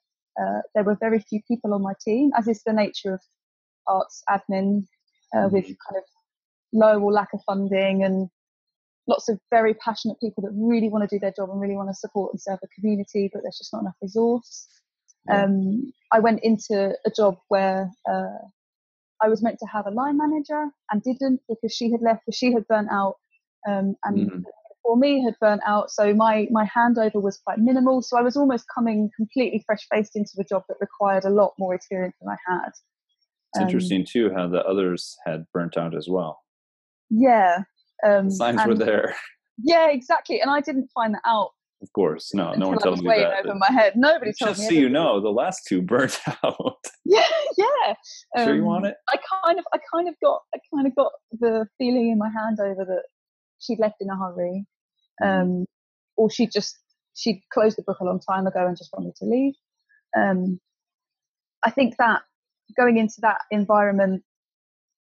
uh, 0.41 0.61
there 0.73 0.83
were 0.83 0.97
very 0.99 1.19
few 1.19 1.41
people 1.47 1.73
on 1.73 1.81
my 1.81 1.93
team, 2.03 2.31
as 2.37 2.47
is 2.47 2.63
the 2.63 2.73
nature 2.73 3.13
of 3.13 3.21
arts 3.87 4.23
admin, 4.29 4.85
uh, 5.35 5.49
with 5.51 5.65
mm-hmm. 5.65 5.73
kind 5.87 5.97
of 5.97 6.03
low 6.73 6.99
or 6.99 7.11
lack 7.11 7.29
of 7.33 7.41
funding 7.45 8.03
and 8.03 8.29
lots 9.07 9.29
of 9.29 9.39
very 9.49 9.73
passionate 9.75 10.19
people 10.19 10.41
that 10.43 10.51
really 10.53 10.89
want 10.89 11.07
to 11.07 11.15
do 11.15 11.19
their 11.19 11.33
job 11.35 11.49
and 11.49 11.59
really 11.59 11.75
want 11.75 11.89
to 11.89 11.93
support 11.93 12.33
and 12.33 12.41
serve 12.41 12.59
the 12.61 12.67
community, 12.75 13.29
but 13.33 13.43
there's 13.43 13.57
just 13.57 13.73
not 13.73 13.81
enough 13.81 13.95
resource. 14.01 14.67
Um, 15.31 15.93
I 16.11 16.19
went 16.19 16.41
into 16.43 16.93
a 17.05 17.11
job 17.15 17.37
where 17.47 17.89
uh, 18.09 18.37
I 19.21 19.29
was 19.29 19.41
meant 19.41 19.57
to 19.59 19.65
have 19.65 19.87
a 19.87 19.91
line 19.91 20.17
manager 20.17 20.69
and 20.91 21.01
didn't 21.01 21.41
because 21.47 21.73
she 21.73 21.91
had 21.91 22.01
left 22.01 22.21
because 22.25 22.37
she 22.37 22.51
had 22.51 22.67
burnt 22.67 22.89
out 22.91 23.15
um, 23.67 23.95
and 24.03 24.17
mm-hmm. 24.17 24.39
before 24.39 24.97
me 24.97 25.23
had 25.23 25.35
burnt 25.39 25.61
out. 25.65 25.91
So 25.91 26.13
my, 26.13 26.47
my 26.51 26.69
handover 26.75 27.21
was 27.21 27.39
quite 27.45 27.59
minimal. 27.59 28.01
So 28.01 28.17
I 28.17 28.21
was 28.21 28.35
almost 28.35 28.65
coming 28.73 29.09
completely 29.15 29.63
fresh 29.65 29.87
faced 29.89 30.15
into 30.15 30.31
a 30.39 30.43
job 30.43 30.63
that 30.67 30.75
required 30.81 31.23
a 31.23 31.29
lot 31.29 31.53
more 31.57 31.73
experience 31.73 32.15
than 32.19 32.29
I 32.29 32.51
had. 32.51 32.69
It's 32.69 33.59
um, 33.59 33.63
interesting 33.63 34.05
too 34.05 34.31
how 34.35 34.47
the 34.49 34.63
others 34.65 35.15
had 35.25 35.45
burnt 35.53 35.77
out 35.77 35.95
as 35.95 36.07
well. 36.09 36.41
Yeah. 37.09 37.63
Um, 38.05 38.29
signs 38.29 38.65
were 38.65 38.75
there. 38.75 39.15
Yeah, 39.61 39.91
exactly. 39.91 40.41
And 40.41 40.49
I 40.49 40.61
didn't 40.61 40.89
find 40.95 41.13
that 41.13 41.21
out 41.27 41.51
of 41.83 41.91
course, 41.91 42.33
no, 42.33 42.53
no 42.53 42.69
one 42.69 42.79
told 42.79 43.03
me 43.03 43.09
that. 43.09 43.45
over 43.45 43.55
my 43.55 43.69
head. 43.69 43.93
Nobody 43.97 44.31
told 44.31 44.51
just 44.51 44.61
me. 44.61 44.63
Just 44.63 44.69
so 44.69 44.79
you 44.79 44.89
know, 44.89 45.19
the 45.19 45.29
last 45.29 45.63
two 45.67 45.81
burnt 45.91 46.17
out. 46.43 46.77
Yeah, 47.05 47.27
yeah. 47.57 47.93
Um, 48.37 48.45
sure, 48.45 48.55
you 48.55 48.63
want 48.63 48.85
it? 48.85 48.95
I 49.09 49.17
kind 49.45 49.59
of, 49.59 49.65
I 49.73 49.77
kind 49.93 50.07
of 50.07 50.15
got, 50.23 50.39
I 50.55 50.59
kind 50.73 50.87
of 50.87 50.95
got 50.95 51.11
the 51.37 51.67
feeling 51.77 52.11
in 52.11 52.17
my 52.17 52.29
hand 52.29 52.59
over 52.61 52.85
that 52.85 53.03
she'd 53.59 53.77
left 53.77 53.95
in 53.99 54.09
a 54.09 54.15
hurry, 54.15 54.65
mm-hmm. 55.21 55.41
um, 55.41 55.65
or 56.15 56.31
she 56.31 56.47
just 56.47 56.79
she'd 57.13 57.43
closed 57.51 57.77
the 57.77 57.83
book 57.83 57.99
a 57.99 58.05
long 58.05 58.21
time 58.21 58.47
ago 58.47 58.65
and 58.65 58.77
just 58.77 58.89
wanted 58.93 59.15
to 59.17 59.25
leave. 59.25 59.53
Um, 60.17 60.61
I 61.65 61.71
think 61.71 61.95
that 61.99 62.21
going 62.77 62.97
into 62.97 63.17
that 63.19 63.39
environment 63.51 64.23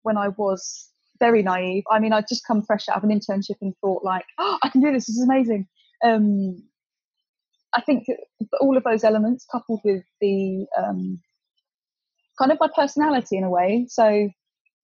when 0.03 0.19
I 0.19 0.29
was 0.29 0.91
very 1.19 1.43
naive. 1.43 1.85
I 1.91 1.99
mean, 1.99 2.13
I'd 2.13 2.29
just 2.29 2.47
come 2.47 2.63
fresh 2.63 2.91
out 2.91 2.99
of 2.99 3.05
an 3.05 3.11
internship 3.11 3.57
and 3.63 3.75
thought 3.81 4.05
like, 4.05 4.27
oh, 4.39 4.59
I 4.63 4.69
can 4.69 4.83
do 4.83 4.93
this. 4.93 5.07
This 5.07 5.17
is 5.17 5.25
amazing 5.25 5.67
um, 6.05 6.63
I 7.75 7.83
think 7.83 8.07
all 8.61 8.77
of 8.77 8.85
those 8.85 9.05
elements 9.05 9.47
coupled 9.51 9.81
with 9.85 10.03
the 10.21 10.67
um, 10.77 11.21
kind 12.39 12.53
of 12.53 12.59
my 12.61 12.69
personality 12.75 13.37
in 13.37 13.45
a 13.45 13.51
way. 13.51 13.87
So 13.89 14.29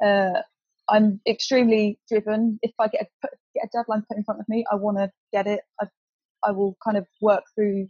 uh, 0.05 0.43
I'm 0.89 1.21
extremely 1.27 1.99
driven. 2.09 2.59
If 2.63 2.73
I 2.79 2.89
get 2.89 3.03
a, 3.03 3.29
get 3.55 3.65
a 3.65 3.69
deadline 3.77 4.05
put 4.09 4.17
in 4.17 4.25
front 4.25 4.41
of 4.41 4.49
me, 4.49 4.65
I 4.71 4.75
want 4.77 4.99
to 4.99 5.11
get 5.33 5.47
it. 5.47 5.61
I, 5.81 5.87
I 6.45 6.51
will 6.51 6.77
kind 6.85 6.97
of 6.97 7.07
work 7.21 7.45
through 7.55 7.87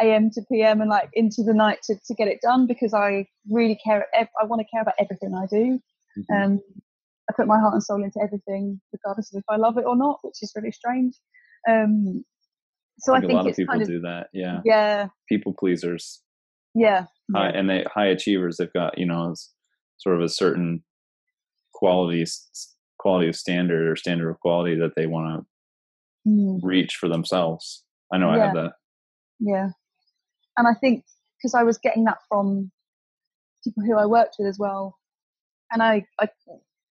AM 0.00 0.30
to 0.30 0.42
PM 0.50 0.80
and 0.80 0.90
like 0.90 1.10
into 1.14 1.42
the 1.42 1.54
night 1.54 1.78
to, 1.84 1.94
to 2.06 2.14
get 2.14 2.28
it 2.28 2.38
done 2.42 2.66
because 2.66 2.94
I 2.94 3.26
really 3.50 3.78
care. 3.84 4.06
I 4.14 4.44
want 4.44 4.60
to 4.60 4.68
care 4.72 4.82
about 4.82 4.94
everything 4.98 5.34
I 5.34 5.46
do. 5.46 5.80
Mm-hmm. 6.18 6.52
Um, 6.52 6.60
I 7.28 7.32
put 7.36 7.46
my 7.46 7.58
heart 7.58 7.74
and 7.74 7.82
soul 7.82 8.02
into 8.02 8.20
everything, 8.22 8.80
regardless 8.92 9.32
of 9.32 9.38
if 9.38 9.44
I 9.48 9.56
love 9.56 9.78
it 9.78 9.84
or 9.84 9.96
not, 9.96 10.18
which 10.22 10.42
is 10.42 10.52
really 10.56 10.72
strange. 10.72 11.14
Um, 11.68 12.24
so 13.00 13.14
I, 13.14 13.18
I 13.18 13.20
think, 13.20 13.32
a 13.32 13.36
lot 13.36 13.48
of 13.48 13.56
people 13.56 13.72
kind 13.72 13.82
of, 13.82 13.88
do 13.88 14.00
that. 14.00 14.28
Yeah. 14.32 14.60
Yeah. 14.64 15.08
People 15.28 15.54
pleasers. 15.58 16.22
Yeah. 16.74 17.06
And 17.32 17.68
they 17.68 17.84
high 17.92 18.06
achievers. 18.06 18.56
They've 18.56 18.72
got 18.72 18.98
you 18.98 19.06
know 19.06 19.34
sort 19.98 20.16
of 20.16 20.22
a 20.22 20.28
certain 20.28 20.82
quality 21.74 22.24
quality 22.98 23.28
of 23.28 23.36
standard 23.36 23.90
or 23.90 23.96
standard 23.96 24.30
of 24.30 24.40
quality 24.40 24.76
that 24.76 24.92
they 24.96 25.06
want 25.06 25.44
to 26.26 26.30
mm. 26.30 26.58
reach 26.62 26.96
for 26.96 27.08
themselves. 27.08 27.84
I 28.12 28.18
know 28.18 28.34
yeah. 28.34 28.42
I 28.42 28.46
have 28.46 28.54
that. 28.54 28.72
Yeah. 29.38 29.68
And 30.56 30.68
I 30.68 30.74
think 30.78 31.04
because 31.38 31.54
I 31.54 31.62
was 31.62 31.78
getting 31.78 32.04
that 32.04 32.18
from 32.28 32.70
people 33.64 33.82
who 33.84 33.96
I 33.96 34.06
worked 34.06 34.36
with 34.38 34.48
as 34.48 34.58
well, 34.58 34.98
and 35.72 35.82
I, 35.82 36.04
I 36.20 36.28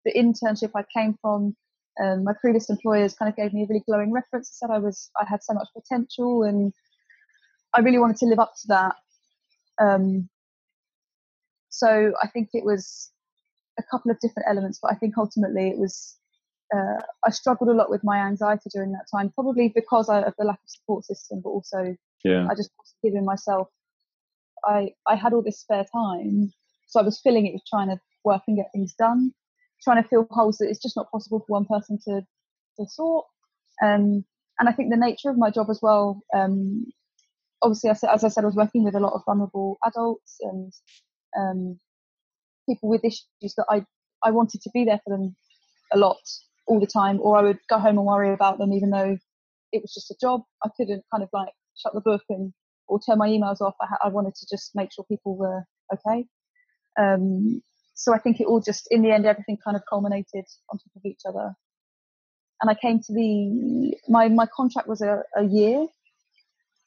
the 0.05 0.13
internship 0.13 0.73
I 0.75 0.85
came 0.93 1.17
from 1.23 1.55
um, 2.01 2.25
my 2.25 2.33
previous 2.41 2.71
employers 2.71 3.15
kind 3.15 3.29
of 3.29 3.37
gave 3.37 3.53
me 3.53 3.63
a 3.63 3.67
really 3.67 3.83
glowing 3.87 4.13
reference. 4.13 4.49
And 4.49 4.71
said 4.71 4.75
I 4.75 4.79
was 4.79 5.11
I 5.21 5.25
had 5.29 5.43
so 5.43 5.55
much 5.55 5.69
potential, 5.75 6.43
and 6.45 6.73
I 7.75 7.81
really 7.81 7.99
wanted 7.99 8.17
to 8.19 8.27
live 8.27 8.39
up 8.39 8.55
to 8.63 8.69
that. 8.69 8.95
Um, 9.81 10.29
so 11.69 12.13
I 12.23 12.29
think 12.29 12.51
it 12.53 12.65
was 12.65 13.11
a 13.79 13.83
couple 13.83 14.11
of 14.11 14.21
different 14.21 14.49
elements, 14.49 14.79
but 14.81 14.93
I 14.93 14.95
think 14.95 15.17
ultimately 15.19 15.69
it 15.69 15.79
was 15.79 16.17
uh, 16.75 17.01
I 17.27 17.31
struggled 17.31 17.69
a 17.69 17.75
lot 17.75 17.91
with 17.91 18.03
my 18.05 18.19
anxiety 18.19 18.71
during 18.73 18.93
that 18.93 19.07
time, 19.15 19.31
probably 19.35 19.73
because 19.75 20.09
I, 20.09 20.23
of 20.23 20.35
the 20.39 20.45
lack 20.45 20.61
of 20.63 20.71
support 20.71 21.05
system, 21.05 21.41
but 21.43 21.51
also 21.51 21.97
yeah. 22.25 22.47
I 22.51 22.55
just 22.55 22.71
was 22.79 22.95
giving 23.03 23.25
myself. 23.25 23.69
I 24.65 24.93
I 25.07 25.17
had 25.17 25.35
all 25.35 25.43
this 25.43 25.61
spare 25.61 25.85
time, 25.93 26.53
so 26.87 27.01
I 27.01 27.03
was 27.03 27.21
filling 27.21 27.47
it 27.47 27.53
with 27.53 27.67
trying 27.69 27.89
to 27.89 28.01
work 28.25 28.43
and 28.47 28.57
get 28.57 28.71
things 28.73 28.95
done 28.95 29.35
trying 29.83 30.03
to 30.03 30.09
fill 30.09 30.27
holes 30.31 30.59
that 30.59 30.69
it's 30.69 30.83
just 30.83 30.97
not 30.97 31.11
possible 31.11 31.41
for 31.41 31.47
one 31.49 31.67
person 31.67 31.99
to 32.09 32.23
to 32.79 32.87
sort. 32.89 33.27
Um, 33.83 34.25
and 34.59 34.69
I 34.69 34.73
think 34.73 34.91
the 34.91 34.97
nature 34.97 35.31
of 35.31 35.39
my 35.39 35.51
job 35.51 35.69
as 35.71 35.81
well. 35.83 36.23
Um, 36.35 36.87
obviously, 37.63 37.91
as 37.91 38.05
I 38.05 38.29
said, 38.29 38.45
I 38.45 38.47
was 38.47 38.57
working 38.57 38.85
with 38.85 38.95
a 38.95 39.01
lot 39.01 39.15
of 39.15 39.23
vulnerable 39.25 39.79
adults 39.85 40.37
and 40.41 40.73
um, 41.37 41.81
people 42.69 42.89
with 42.89 43.05
issues 43.05 43.55
that 43.57 43.67
I 43.69 43.85
I 44.23 44.31
wanted 44.31 44.61
to 44.63 44.71
be 44.73 44.85
there 44.85 45.01
for 45.05 45.17
them 45.17 45.35
a 45.93 45.99
lot 45.99 46.21
all 46.67 46.81
the 46.81 46.87
time, 46.87 47.19
or 47.21 47.37
I 47.37 47.43
would 47.43 47.59
go 47.69 47.79
home 47.79 47.99
and 47.99 48.07
worry 48.07 48.33
about 48.33 48.59
them, 48.59 48.73
even 48.73 48.91
though 48.91 49.17
it 49.73 49.83
was 49.83 49.93
just 49.95 50.11
a 50.11 50.17
job. 50.21 50.43
I 50.65 50.69
couldn't 50.77 51.05
kind 51.13 51.23
of 51.23 51.29
like 51.33 51.53
shut 51.77 51.95
the 51.95 52.01
book 52.01 52.23
and 52.29 52.53
or 52.89 53.01
turn 53.01 53.19
my 53.19 53.29
emails 53.29 53.61
off. 53.61 53.75
I, 53.81 53.87
I 54.05 54.09
wanted 54.09 54.35
to 54.35 54.47
just 54.51 54.73
make 54.75 54.93
sure 54.93 55.05
people 55.09 55.37
were 55.37 55.65
okay. 55.93 56.27
Um, 56.99 57.63
so 57.95 58.15
I 58.15 58.19
think 58.19 58.41
it 58.41 58.47
all 58.47 58.61
just, 58.61 58.89
in 58.91 59.03
the 59.03 59.11
end, 59.11 59.27
everything 59.27 59.59
kind 59.63 59.77
of 59.77 59.83
culminated 59.89 60.45
on 60.71 60.79
top 60.79 60.97
of 60.97 61.05
each 61.05 61.21
other. 61.29 61.55
And 62.61 62.71
I 62.71 62.75
came 62.75 63.01
to 63.01 63.13
the, 63.13 63.97
my, 64.09 64.29
my 64.29 64.47
contract 64.47 64.89
was 64.89 65.03
a, 65.03 65.23
a 65.37 65.45
year 65.45 65.87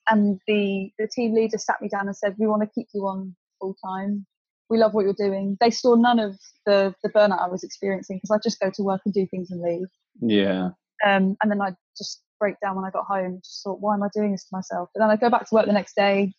and 0.09 0.39
the, 0.47 0.91
the 0.97 1.07
team 1.07 1.33
leader 1.33 1.57
sat 1.57 1.81
me 1.81 1.89
down 1.89 2.07
and 2.07 2.15
said, 2.15 2.35
we 2.37 2.47
want 2.47 2.61
to 2.61 2.69
keep 2.73 2.87
you 2.93 3.07
on 3.07 3.35
full 3.59 3.75
time. 3.83 4.25
We 4.69 4.77
love 4.77 4.93
what 4.93 5.03
you're 5.03 5.13
doing. 5.13 5.57
They 5.59 5.69
saw 5.69 5.95
none 5.95 6.19
of 6.19 6.39
the, 6.65 6.95
the 7.03 7.09
burnout 7.09 7.41
I 7.41 7.47
was 7.47 7.63
experiencing 7.63 8.17
because 8.17 8.31
I 8.31 8.39
just 8.41 8.59
go 8.59 8.71
to 8.73 8.83
work 8.83 9.01
and 9.05 9.13
do 9.13 9.27
things 9.27 9.51
and 9.51 9.61
leave. 9.61 9.87
Yeah. 10.21 10.69
Um, 11.05 11.35
and 11.41 11.51
then 11.51 11.61
I 11.61 11.75
just 11.97 12.23
break 12.39 12.55
down 12.61 12.75
when 12.75 12.85
I 12.85 12.89
got 12.89 13.05
home. 13.05 13.41
Just 13.43 13.63
thought, 13.63 13.79
why 13.79 13.93
am 13.93 14.03
I 14.03 14.09
doing 14.13 14.31
this 14.31 14.43
to 14.45 14.55
myself? 14.55 14.89
But 14.93 15.01
then 15.01 15.09
I 15.09 15.17
go 15.17 15.29
back 15.29 15.47
to 15.47 15.55
work 15.55 15.65
the 15.65 15.73
next 15.73 15.95
day, 15.95 16.33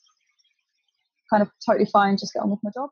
kind 1.30 1.42
of 1.42 1.50
totally 1.64 1.86
fine, 1.86 2.16
just 2.16 2.32
get 2.34 2.42
on 2.42 2.50
with 2.50 2.60
my 2.62 2.70
job. 2.74 2.90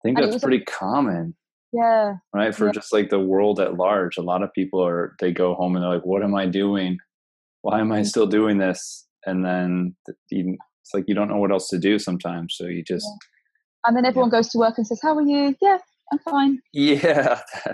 I 0.00 0.08
think 0.08 0.18
that's 0.18 0.42
pretty 0.42 0.60
common. 0.60 1.34
Yeah. 1.72 2.14
Right. 2.32 2.54
For 2.54 2.66
yeah. 2.66 2.72
just 2.72 2.92
like 2.92 3.10
the 3.10 3.20
world 3.20 3.60
at 3.60 3.76
large, 3.76 4.16
a 4.16 4.22
lot 4.22 4.42
of 4.42 4.52
people 4.52 4.84
are, 4.84 5.14
they 5.20 5.32
go 5.32 5.54
home 5.54 5.76
and 5.76 5.82
they're 5.82 5.94
like, 5.94 6.06
what 6.06 6.22
am 6.22 6.34
I 6.34 6.46
doing? 6.46 6.98
Why 7.62 7.80
am 7.80 7.92
I 7.92 8.00
mm. 8.00 8.06
still 8.06 8.26
doing 8.26 8.58
this? 8.58 9.06
And 9.26 9.44
then 9.44 9.96
it's 10.30 10.94
like 10.94 11.04
you 11.06 11.14
don't 11.14 11.28
know 11.28 11.36
what 11.36 11.50
else 11.50 11.68
to 11.68 11.78
do 11.78 11.98
sometimes. 11.98 12.54
So 12.56 12.66
you 12.66 12.82
just. 12.82 13.06
Yeah. 13.06 13.88
And 13.88 13.96
then 13.96 14.04
everyone 14.04 14.30
yeah. 14.30 14.38
goes 14.38 14.48
to 14.50 14.58
work 14.58 14.78
and 14.78 14.86
says, 14.86 15.00
how 15.02 15.16
are 15.16 15.22
you? 15.22 15.54
Yeah, 15.60 15.78
I'm 16.12 16.18
fine. 16.20 16.58
Yeah. 16.72 17.40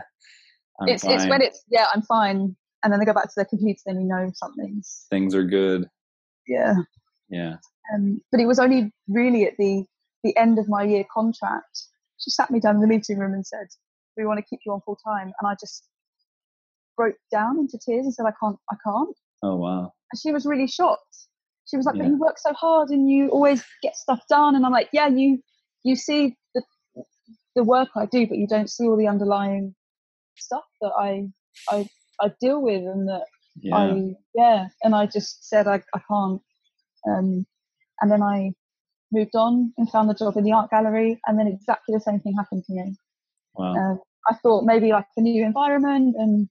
I'm 0.80 0.88
it's, 0.88 1.04
fine. 1.04 1.12
it's 1.14 1.26
when 1.26 1.40
it's, 1.40 1.62
yeah, 1.68 1.86
I'm 1.94 2.02
fine. 2.02 2.56
And 2.82 2.92
then 2.92 2.98
they 2.98 3.06
go 3.06 3.12
back 3.12 3.24
to 3.24 3.32
their 3.36 3.44
computer 3.44 3.80
and 3.86 4.02
you 4.02 4.08
know 4.08 4.30
something's. 4.34 5.06
Things 5.08 5.34
are 5.34 5.44
good. 5.44 5.88
Yeah. 6.48 6.74
Yeah. 7.28 7.56
Um, 7.94 8.20
but 8.32 8.40
it 8.40 8.46
was 8.46 8.58
only 8.58 8.92
really 9.08 9.44
at 9.44 9.54
the 9.58 9.84
the 10.24 10.36
end 10.36 10.58
of 10.58 10.68
my 10.68 10.82
year 10.82 11.04
contract 11.12 11.82
she 12.18 12.30
sat 12.30 12.50
me 12.50 12.60
down 12.60 12.76
in 12.76 12.80
the 12.80 12.86
meeting 12.86 13.18
room 13.18 13.34
and 13.34 13.46
said, 13.46 13.66
we 14.16 14.24
want 14.26 14.38
to 14.38 14.44
keep 14.44 14.60
you 14.64 14.72
on 14.72 14.80
full 14.82 14.96
time. 15.04 15.32
And 15.40 15.48
I 15.48 15.54
just 15.58 15.88
broke 16.96 17.16
down 17.32 17.58
into 17.58 17.78
tears 17.78 18.04
and 18.04 18.14
said, 18.14 18.26
I 18.26 18.32
can't, 18.40 18.56
I 18.70 18.76
can't. 18.84 19.16
Oh, 19.42 19.56
wow. 19.56 19.92
And 20.12 20.20
she 20.20 20.32
was 20.32 20.46
really 20.46 20.66
shocked. 20.68 21.16
She 21.66 21.76
was 21.76 21.86
like, 21.86 21.96
Yeah. 21.96 22.02
but 22.02 22.08
you 22.10 22.18
work 22.18 22.38
so 22.38 22.52
hard 22.52 22.90
and 22.90 23.10
you 23.10 23.28
always 23.30 23.64
get 23.82 23.96
stuff 23.96 24.20
done. 24.28 24.54
And 24.54 24.64
I'm 24.64 24.72
like, 24.72 24.88
yeah, 24.92 25.08
you, 25.08 25.40
you 25.82 25.96
see 25.96 26.36
the, 26.54 26.62
the 27.56 27.64
work 27.64 27.88
I 27.96 28.06
do, 28.06 28.26
but 28.26 28.38
you 28.38 28.46
don't 28.46 28.70
see 28.70 28.84
all 28.86 28.96
the 28.96 29.08
underlying 29.08 29.74
stuff 30.36 30.64
that 30.80 30.92
I, 30.98 31.28
I, 31.68 31.88
I 32.20 32.32
deal 32.40 32.62
with 32.62 32.82
and 32.82 33.08
that 33.08 33.24
Yeah. 33.60 33.76
I 33.76 34.14
yeah, 34.34 34.68
and 34.82 34.94
I 34.94 35.06
just 35.06 35.48
said 35.48 35.66
I, 35.66 35.82
I 35.94 36.00
can't. 36.10 36.40
Um, 37.08 37.46
and 38.00 38.10
then 38.10 38.22
I 38.22 38.52
moved 39.14 39.34
on 39.36 39.72
and 39.78 39.88
found 39.90 40.10
a 40.10 40.14
job 40.14 40.36
in 40.36 40.44
the 40.44 40.52
art 40.52 40.70
gallery, 40.70 41.20
and 41.26 41.38
then 41.38 41.46
exactly 41.46 41.94
the 41.94 42.00
same 42.00 42.20
thing 42.20 42.34
happened 42.34 42.64
to 42.64 42.72
me. 42.74 42.96
wow. 43.54 43.74
Um, 43.74 44.00
I 44.28 44.34
thought 44.42 44.64
maybe 44.64 44.90
like 44.90 45.06
a 45.16 45.20
new 45.20 45.44
environment 45.44 46.16
and 46.18 46.48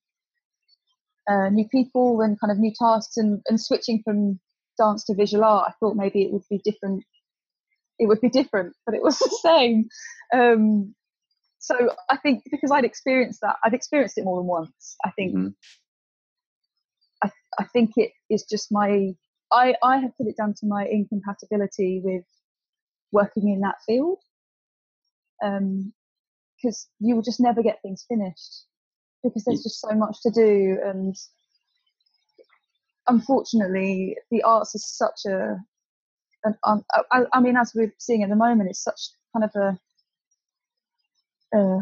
uh, 1.30 1.50
new 1.50 1.68
people 1.70 2.22
and 2.22 2.40
kind 2.40 2.52
of 2.52 2.60
new 2.60 2.72
tasks, 2.80 3.18
and, 3.18 3.42
and 3.48 3.60
switching 3.60 4.02
from 4.04 4.40
dance 4.78 5.04
to 5.06 5.16
visual 5.16 5.44
art. 5.44 5.70
I 5.70 5.74
thought 5.80 5.96
maybe 5.96 6.24
it 6.24 6.32
would 6.32 6.44
be 6.50 6.62
different. 6.64 7.04
It 8.00 8.08
would 8.08 8.22
be 8.22 8.30
different, 8.30 8.76
but 8.86 8.96
it 8.96 9.02
was 9.04 9.20
the 9.20 9.40
same. 9.42 9.88
Um, 10.34 10.96
so 11.60 11.76
I 12.10 12.18
think 12.18 12.44
because 12.52 12.72
I'd 12.72 12.86
experienced 12.86 13.40
that, 13.42 13.56
I've 13.64 13.74
experienced 13.74 14.18
it 14.18 14.26
more 14.26 14.38
than 14.40 14.48
once. 14.48 14.96
I 15.06 15.12
think 15.12 15.34
Mhm. 15.36 15.54
I 17.60 17.66
think 17.66 17.92
it 17.98 18.12
is 18.30 18.46
just 18.50 18.72
my 18.72 19.14
I 19.52 19.76
I 19.84 19.98
have 19.98 20.16
put 20.18 20.28
it 20.28 20.38
down 20.38 20.54
to 20.60 20.66
my 20.66 20.86
incompatibility 20.86 22.02
with 22.04 22.24
working 23.14 23.50
in 23.50 23.62
that 23.62 23.76
field 23.86 24.20
because 25.42 26.88
you 27.00 27.16
will 27.16 27.22
just 27.22 27.40
never 27.40 27.62
get 27.62 27.82
things 27.82 28.06
finished 28.08 28.66
because 29.24 29.44
there's 29.46 29.64
just 29.64 29.80
so 29.80 29.94
much 29.96 30.22
to 30.22 30.32
do 30.32 30.78
and 30.86 31.16
unfortunately 33.08 34.16
the 34.32 34.42
arts 34.44 34.76
is 34.76 34.86
such 34.86 35.26
a 35.28 35.58
an 36.46 36.58
um, 36.66 36.84
I, 37.12 37.24
I 37.34 37.40
mean 37.40 37.56
as 37.58 37.72
we're 37.76 37.94
seeing 38.00 38.24
at 38.24 38.30
the 38.30 38.36
moment 38.36 38.70
it's 38.70 38.84
such 38.84 39.00
kind 39.34 39.44
of 39.46 39.52
a 39.56 39.80
uh, 41.58 41.82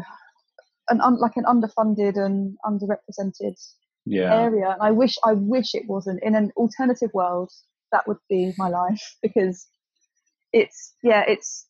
an 0.88 1.00
un, 1.00 1.18
like 1.18 1.36
an 1.36 1.44
underfunded 1.44 2.16
and 2.16 2.56
underrepresented 2.64 3.56
Yeah. 4.04 4.34
area 4.34 4.70
and 4.70 4.82
i 4.82 4.90
wish 4.90 5.16
i 5.24 5.32
wish 5.32 5.74
it 5.74 5.88
wasn't 5.88 6.22
in 6.22 6.34
an 6.34 6.50
alternative 6.56 7.10
world 7.14 7.50
that 7.92 8.06
would 8.08 8.18
be 8.28 8.52
my 8.58 8.68
life 8.68 9.16
because 9.22 9.66
it's 10.52 10.94
yeah 11.02 11.24
it's 11.26 11.66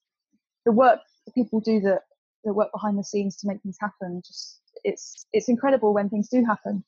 the 0.67 0.73
work 0.73 1.01
that 1.27 1.35
people 1.35 1.61
do 1.61 1.81
that 1.81 2.01
the 2.45 2.53
work 2.53 2.73
behind 2.73 2.99
the 2.99 3.05
scenes 3.05 3.37
to 3.37 3.49
make 3.49 3.61
things 3.63 3.77
happen 3.81 4.23
just 4.27 4.61
it's 4.85 5.27
it's 5.33 5.49
incredible 5.49 5.95
when 5.95 6.09
things 6.09 6.29
do 6.29 6.45
happen 6.45 6.85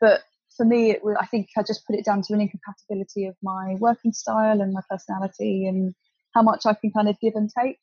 but 0.00 0.22
for 0.56 0.66
me 0.66 0.90
it 0.90 1.04
was, 1.04 1.16
i 1.20 1.26
think 1.26 1.48
i 1.56 1.62
just 1.62 1.86
put 1.86 1.96
it 1.96 2.04
down 2.04 2.22
to 2.22 2.34
an 2.34 2.40
incompatibility 2.40 3.26
of 3.26 3.36
my 3.42 3.76
working 3.80 4.12
style 4.12 4.60
and 4.60 4.72
my 4.72 4.82
personality 4.90 5.66
and 5.66 5.94
how 6.34 6.42
much 6.42 6.66
i 6.66 6.74
can 6.74 6.90
kind 6.92 7.08
of 7.08 7.18
give 7.20 7.34
and 7.36 7.50
take 7.58 7.78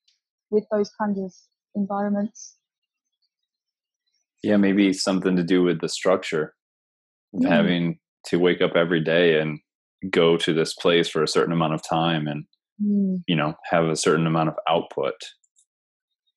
with 0.51 0.65
those 0.71 0.91
kind 0.99 1.17
of 1.17 1.33
environments 1.75 2.55
Yeah, 4.43 4.57
maybe 4.57 4.93
something 4.93 5.35
to 5.35 5.43
do 5.43 5.63
with 5.63 5.81
the 5.81 5.89
structure 5.89 6.55
of 7.35 7.41
Mm. 7.41 7.49
having 7.49 7.99
to 8.27 8.39
wake 8.39 8.61
up 8.61 8.75
every 8.75 9.01
day 9.03 9.39
and 9.39 9.59
go 10.09 10.37
to 10.37 10.53
this 10.53 10.73
place 10.73 11.09
for 11.09 11.23
a 11.23 11.27
certain 11.27 11.53
amount 11.53 11.73
of 11.73 11.81
time 11.87 12.27
and, 12.27 12.45
Mm. 12.83 13.23
you 13.27 13.35
know, 13.35 13.55
have 13.69 13.85
a 13.85 13.95
certain 13.95 14.25
amount 14.25 14.49
of 14.49 14.55
output. 14.67 15.15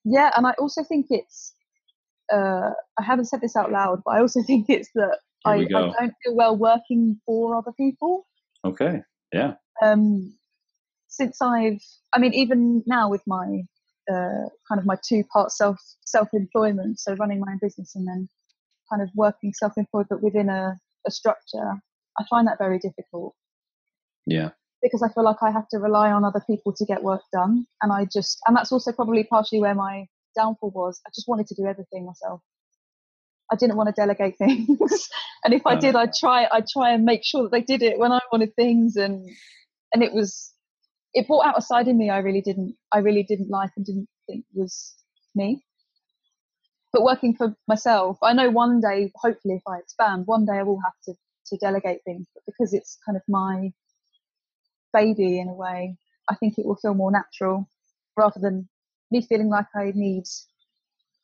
Yeah, 0.05 0.31
and 0.37 0.47
I 0.47 0.53
also 0.59 0.83
think 0.83 1.07
it's. 1.11 1.55
Uh, 2.33 2.71
I 2.99 3.03
haven't 3.03 3.27
said 3.27 3.41
this 3.41 3.57
out 3.57 3.71
loud, 3.71 4.03
but 4.05 4.13
I 4.13 4.21
also 4.21 4.43
think 4.47 4.67
it's 4.69 4.89
that 4.95 5.19
I, 5.45 5.55
I 5.55 5.65
don't 5.65 6.15
feel 6.25 6.35
well 6.35 6.57
working 6.57 7.21
for 7.27 7.57
other 7.57 7.73
people. 7.73 8.27
Okay. 8.65 9.03
Yeah. 9.33 9.55
Um, 9.83 10.35
since 11.09 11.43
I've, 11.43 11.81
I 12.13 12.19
mean, 12.19 12.33
even 12.35 12.83
now 12.87 13.09
with 13.09 13.23
my 13.27 13.63
uh, 14.11 14.49
kind 14.69 14.79
of 14.79 14.87
my 14.87 14.97
two 15.07 15.25
part 15.33 15.53
self 15.53 15.79
self 16.07 16.29
employment, 16.33 17.01
so 17.01 17.15
running 17.15 17.41
my 17.41 17.53
own 17.53 17.59
business 17.61 17.95
and 17.95 18.07
then 18.07 18.29
kind 18.91 19.03
of 19.03 19.11
working 19.15 19.53
self 19.55 19.75
employed, 19.77 20.07
but 20.09 20.23
within 20.23 20.49
a, 20.49 20.77
a 21.07 21.11
structure, 21.11 21.75
I 22.19 22.25
find 22.29 22.47
that 22.47 22.59
very 22.59 22.79
difficult 22.79 23.35
Yeah. 24.27 24.51
Because 24.83 25.03
I 25.03 25.09
feel 25.09 25.25
like 25.25 25.43
I 25.43 25.51
have 25.51 25.69
to 25.69 25.79
rely 25.79 26.11
on 26.11 26.25
other 26.25 26.43
people 26.47 26.73
to 26.73 26.85
get 26.85 27.03
work 27.03 27.23
done. 27.33 27.67
And 27.81 27.93
I 27.93 28.07
just, 28.13 28.39
and 28.47 28.57
that's 28.57 28.73
also 28.73 28.93
probably 28.93 29.25
partially 29.25 29.61
where 29.61 29.75
my 29.75 30.07
downfall 30.35 30.71
was. 30.71 31.01
I 31.07 31.11
just 31.15 31.29
wanted 31.29 31.47
to 31.49 31.55
do 31.55 31.67
everything 31.67 32.05
myself. 32.05 32.41
I 33.51 33.57
didn't 33.57 33.77
want 33.77 33.89
to 33.89 33.93
delegate 33.93 34.37
things. 34.39 35.09
and 35.45 35.55
if 35.55 35.67
I 35.67 35.77
did, 35.77 35.95
I'd 35.95 36.15
try, 36.15 36.49
I'd 36.51 36.67
try 36.67 36.93
and 36.93 37.05
make 37.05 37.25
sure 37.25 37.45
that 37.45 37.53
they 37.53 37.61
did 37.61 37.83
it 37.83 37.99
when 37.99 38.13
I 38.13 38.21
wanted 38.33 38.55
things. 38.57 38.97
And, 38.97 39.29
and 39.95 40.03
it 40.03 40.13
was, 40.13 40.53
it 41.15 41.29
brought 41.29 41.47
out 41.47 41.59
a 41.59 41.63
side 41.63 41.87
in 41.87 41.97
me 41.97 42.11
I 42.11 42.19
really 42.19 42.41
didn't, 42.41 42.75
I 42.91 42.99
really 42.99 43.23
didn't 43.23 43.51
like 43.51 43.71
and 43.77 43.87
didn't 43.87 44.09
think 44.27 44.45
was 44.53 44.95
me. 45.35 45.63
But 46.93 47.05
working 47.05 47.35
for 47.35 47.55
myself, 47.69 48.19
I 48.23 48.33
know 48.33 48.51
one 48.51 48.81
day, 48.81 49.11
hopefully 49.15 49.55
if 49.55 49.63
I 49.67 49.79
expand, 49.79 50.27
one 50.27 50.45
day 50.45 50.55
I 50.55 50.63
will 50.63 50.81
have 50.81 50.93
to, 51.05 51.15
to 51.47 51.57
delegate 51.57 52.01
things, 52.05 52.27
but 52.35 52.43
because 52.47 52.75
it's 52.75 52.99
kind 53.07 53.17
of 53.17 53.23
my, 53.29 53.73
baby 54.93 55.39
in 55.39 55.49
a 55.49 55.55
way, 55.55 55.97
I 56.29 56.35
think 56.35 56.59
it 56.59 56.67
will 56.67 56.77
feel 56.77 56.95
more 56.95 57.11
natural 57.11 57.69
rather 58.17 58.41
than 58.41 58.69
me 59.11 59.23
feeling 59.23 59.49
like 59.49 59.67
I 59.75 59.93
need 59.95 60.25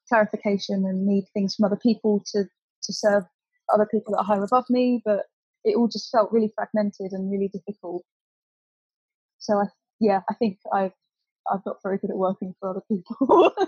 clarification 0.08 0.84
and 0.86 1.06
need 1.06 1.24
things 1.34 1.54
from 1.54 1.64
other 1.64 1.78
people 1.82 2.22
to, 2.32 2.44
to 2.44 2.92
serve 2.92 3.24
other 3.72 3.86
people 3.90 4.12
that 4.12 4.20
are 4.20 4.24
higher 4.24 4.44
above 4.44 4.64
me. 4.70 5.02
But 5.04 5.24
it 5.64 5.76
all 5.76 5.88
just 5.88 6.10
felt 6.10 6.32
really 6.32 6.52
fragmented 6.54 7.12
and 7.12 7.30
really 7.30 7.48
difficult. 7.48 8.04
So 9.38 9.54
I, 9.54 9.64
yeah, 10.00 10.20
I 10.30 10.34
think 10.34 10.58
I've, 10.72 10.92
I've 11.50 11.64
got 11.64 11.76
very 11.82 11.98
good 11.98 12.10
at 12.10 12.16
working 12.16 12.54
for 12.60 12.70
other 12.70 12.82
people. 12.88 13.52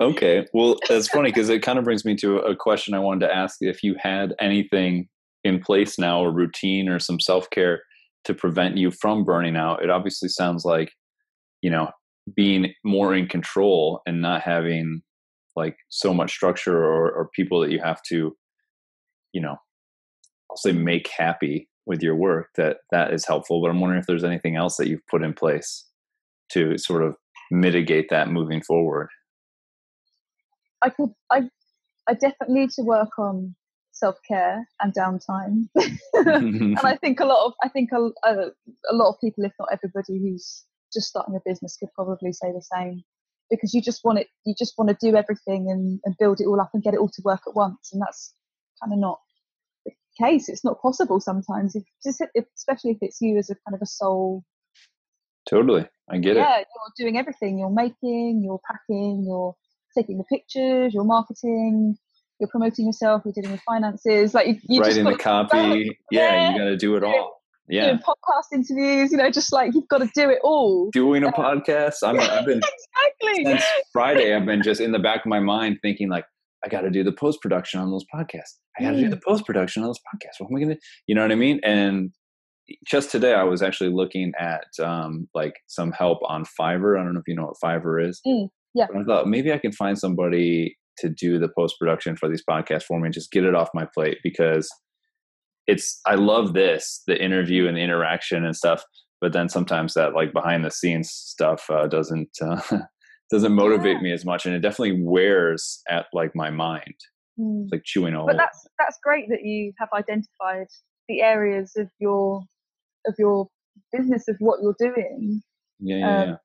Okay. 0.00 0.46
Well, 0.54 0.78
that's 0.88 1.08
funny 1.08 1.30
because 1.30 1.50
it 1.50 1.60
kind 1.60 1.78
of 1.78 1.84
brings 1.84 2.06
me 2.06 2.16
to 2.16 2.38
a 2.38 2.56
question 2.56 2.94
I 2.94 3.00
wanted 3.00 3.26
to 3.26 3.34
ask 3.34 3.58
if 3.60 3.82
you 3.82 3.96
had 4.00 4.34
anything 4.40 5.08
in 5.44 5.60
place 5.60 5.98
now, 5.98 6.24
a 6.24 6.30
routine 6.30 6.88
or 6.88 6.98
some 6.98 7.20
self 7.20 7.50
care 7.50 7.82
to 8.24 8.34
prevent 8.34 8.76
you 8.76 8.90
from 8.90 9.24
burning 9.24 9.56
out. 9.56 9.82
It 9.82 9.90
obviously 9.90 10.28
sounds 10.28 10.64
like, 10.64 10.92
you 11.62 11.70
know, 11.70 11.90
being 12.34 12.74
more 12.84 13.14
in 13.14 13.26
control 13.26 14.00
and 14.06 14.20
not 14.20 14.42
having 14.42 15.02
like 15.56 15.76
so 15.88 16.14
much 16.14 16.30
structure 16.30 16.76
or, 16.76 17.10
or 17.10 17.30
people 17.34 17.60
that 17.60 17.70
you 17.70 17.80
have 17.80 18.02
to, 18.08 18.36
you 19.32 19.40
know, 19.40 19.56
I'll 20.50 20.56
say 20.56 20.72
make 20.72 21.08
happy 21.16 21.68
with 21.86 22.02
your 22.02 22.14
work 22.14 22.48
that 22.56 22.78
that 22.90 23.12
is 23.12 23.26
helpful. 23.26 23.60
But 23.60 23.70
I'm 23.70 23.80
wondering 23.80 24.00
if 24.00 24.06
there's 24.06 24.24
anything 24.24 24.56
else 24.56 24.76
that 24.76 24.88
you've 24.88 25.06
put 25.08 25.22
in 25.22 25.32
place 25.32 25.86
to 26.52 26.76
sort 26.78 27.02
of 27.02 27.14
mitigate 27.50 28.08
that 28.10 28.30
moving 28.30 28.62
forward. 28.62 29.08
I 30.82 30.90
could, 30.90 31.10
I, 31.30 31.48
I 32.08 32.14
definitely 32.14 32.60
need 32.60 32.70
to 32.70 32.82
work 32.82 33.18
on 33.18 33.54
self 34.00 34.16
care 34.26 34.66
and 34.80 34.92
downtime. 34.94 35.68
and 36.14 36.78
I 36.80 36.96
think 37.00 37.20
a 37.20 37.24
lot 37.24 37.46
of 37.46 37.52
I 37.62 37.68
think 37.68 37.90
a, 37.92 38.10
a, 38.28 38.32
a 38.90 38.94
lot 38.94 39.10
of 39.10 39.20
people, 39.20 39.44
if 39.44 39.52
not 39.58 39.68
everybody, 39.72 40.18
who's 40.18 40.64
just 40.92 41.06
starting 41.08 41.36
a 41.36 41.40
business 41.44 41.76
could 41.76 41.92
probably 41.94 42.32
say 42.32 42.50
the 42.52 42.62
same 42.74 43.04
because 43.50 43.74
you 43.74 43.82
just 43.82 44.04
want 44.04 44.18
it 44.18 44.28
you 44.44 44.54
just 44.58 44.74
want 44.78 44.88
to 44.88 44.96
do 45.00 45.16
everything 45.16 45.70
and, 45.70 46.00
and 46.04 46.16
build 46.18 46.40
it 46.40 46.46
all 46.46 46.60
up 46.60 46.70
and 46.72 46.82
get 46.82 46.94
it 46.94 47.00
all 47.00 47.08
to 47.08 47.22
work 47.24 47.42
at 47.46 47.54
once 47.54 47.90
and 47.92 48.00
that's 48.00 48.34
kind 48.82 48.92
of 48.92 48.98
not 48.98 49.18
the 49.84 49.92
case 50.18 50.48
it's 50.48 50.64
not 50.64 50.80
possible 50.80 51.20
sometimes 51.20 51.76
if, 51.76 51.84
especially 52.56 52.92
if 52.92 52.98
it's 53.00 53.20
you 53.20 53.36
as 53.36 53.50
a 53.50 53.54
kind 53.66 53.74
of 53.74 53.82
a 53.82 53.86
sole 53.86 54.44
totally. 55.48 55.86
I 56.08 56.18
get 56.18 56.36
it. 56.36 56.40
yeah 56.40 56.58
you're 56.58 56.94
doing 56.96 57.18
everything 57.18 57.58
you're 57.58 57.70
making 57.70 58.42
you're 58.44 58.60
packing 58.66 59.24
you're 59.26 59.54
taking 59.96 60.18
the 60.18 60.24
pictures 60.24 60.94
you're 60.94 61.04
marketing 61.04 61.96
you're 62.40 62.48
promoting 62.48 62.86
yourself 62.86 63.22
you're 63.24 63.32
dealing 63.32 63.52
with 63.52 63.60
finances 63.62 64.34
like 64.34 64.46
you, 64.46 64.56
you 64.68 64.80
just 64.80 64.96
writing 64.96 65.04
the 65.12 65.18
copy. 65.18 65.96
Yeah, 66.10 66.52
you 66.52 66.58
got 66.58 66.64
to 66.64 66.76
do 66.76 66.96
it 66.96 67.04
all. 67.04 67.36
Yeah, 67.68 67.86
doing 67.86 67.98
podcast 67.98 68.52
interviews, 68.52 69.12
you 69.12 69.18
know, 69.18 69.30
just 69.30 69.52
like 69.52 69.72
you've 69.74 69.86
got 69.88 69.98
to 69.98 70.10
do 70.14 70.28
it 70.28 70.38
all. 70.42 70.90
doing 70.92 71.22
a 71.22 71.30
podcast. 71.30 71.96
I'm, 72.02 72.18
I've 72.18 72.44
been 72.44 72.60
exactly. 73.22 73.44
since 73.44 73.64
Friday. 73.92 74.34
I've 74.34 74.44
been 74.44 74.62
just 74.62 74.80
in 74.80 74.90
the 74.90 74.98
back 74.98 75.20
of 75.20 75.26
my 75.26 75.38
mind 75.38 75.78
thinking 75.80 76.08
like, 76.08 76.24
I 76.64 76.68
got 76.68 76.80
to 76.80 76.90
do 76.90 77.04
the 77.04 77.12
post 77.12 77.40
production 77.40 77.78
on 77.80 77.90
those 77.92 78.04
podcasts. 78.12 78.58
I 78.78 78.82
got 78.82 78.90
to 78.92 79.00
do 79.00 79.06
Mm. 79.06 79.10
the 79.10 79.20
post 79.26 79.46
production 79.46 79.82
on 79.84 79.88
those 79.88 79.98
podcasts. 79.98 80.40
What 80.40 80.50
am 80.50 80.56
I 80.56 80.60
gonna? 80.60 80.76
You 81.06 81.14
know 81.14 81.22
what 81.22 81.30
I 81.32 81.36
mean? 81.36 81.60
And 81.62 82.10
just 82.86 83.10
today, 83.10 83.34
I 83.34 83.44
was 83.44 83.62
actually 83.62 83.90
looking 83.90 84.32
at 84.38 84.64
um, 84.82 85.28
like 85.34 85.54
some 85.68 85.92
help 85.92 86.18
on 86.24 86.44
Fiverr. 86.60 87.00
I 87.00 87.04
don't 87.04 87.14
know 87.14 87.20
if 87.20 87.28
you 87.28 87.34
know 87.36 87.46
what 87.52 87.56
Fiverr 87.64 88.06
is. 88.08 88.20
Mm, 88.26 88.48
yeah. 88.74 88.86
But 88.92 89.00
I 89.00 89.04
thought 89.04 89.28
maybe 89.28 89.52
I 89.52 89.58
can 89.58 89.72
find 89.72 89.96
somebody 89.98 90.76
to 91.00 91.08
do 91.08 91.38
the 91.38 91.48
post 91.48 91.76
production 91.78 92.16
for 92.16 92.28
these 92.28 92.42
podcasts 92.48 92.84
for 92.84 92.98
me 93.00 93.06
and 93.06 93.14
just 93.14 93.32
get 93.32 93.44
it 93.44 93.54
off 93.54 93.68
my 93.74 93.86
plate 93.94 94.18
because 94.22 94.68
it's 95.66 96.00
I 96.06 96.14
love 96.14 96.52
this 96.54 97.02
the 97.06 97.22
interview 97.22 97.66
and 97.68 97.76
the 97.76 97.82
interaction 97.82 98.44
and 98.44 98.56
stuff, 98.56 98.82
but 99.20 99.32
then 99.32 99.48
sometimes 99.48 99.94
that 99.94 100.14
like 100.14 100.32
behind 100.32 100.64
the 100.64 100.70
scenes 100.70 101.10
stuff 101.10 101.66
uh, 101.70 101.86
doesn't 101.86 102.30
uh, 102.42 102.60
doesn't 103.30 103.52
motivate 103.54 103.96
Yeah. 103.96 104.02
me 104.02 104.12
as 104.12 104.24
much 104.24 104.46
and 104.46 104.54
it 104.54 104.60
definitely 104.60 105.00
wears 105.02 105.80
at 105.88 106.06
like 106.12 106.34
my 106.34 106.50
mind 106.50 106.94
Mm. 107.38 107.68
Like 107.72 107.84
chewing 107.84 108.12
a 108.14 108.24
But 108.24 108.36
that's 108.36 108.66
that's 108.78 108.98
great 109.02 109.28
that 109.30 109.44
you 109.44 109.72
have 109.78 109.88
identified 109.94 110.66
the 111.08 111.22
areas 111.22 111.72
of 111.78 111.88
your 111.98 112.42
of 113.06 113.14
your 113.18 113.46
business 113.92 114.28
of 114.28 114.36
what 114.40 114.58
you're 114.62 114.74
doing. 114.78 115.40
yeah 115.78 115.96
yeah, 115.96 116.22
um, 116.22 116.28
yeah. 116.28 116.36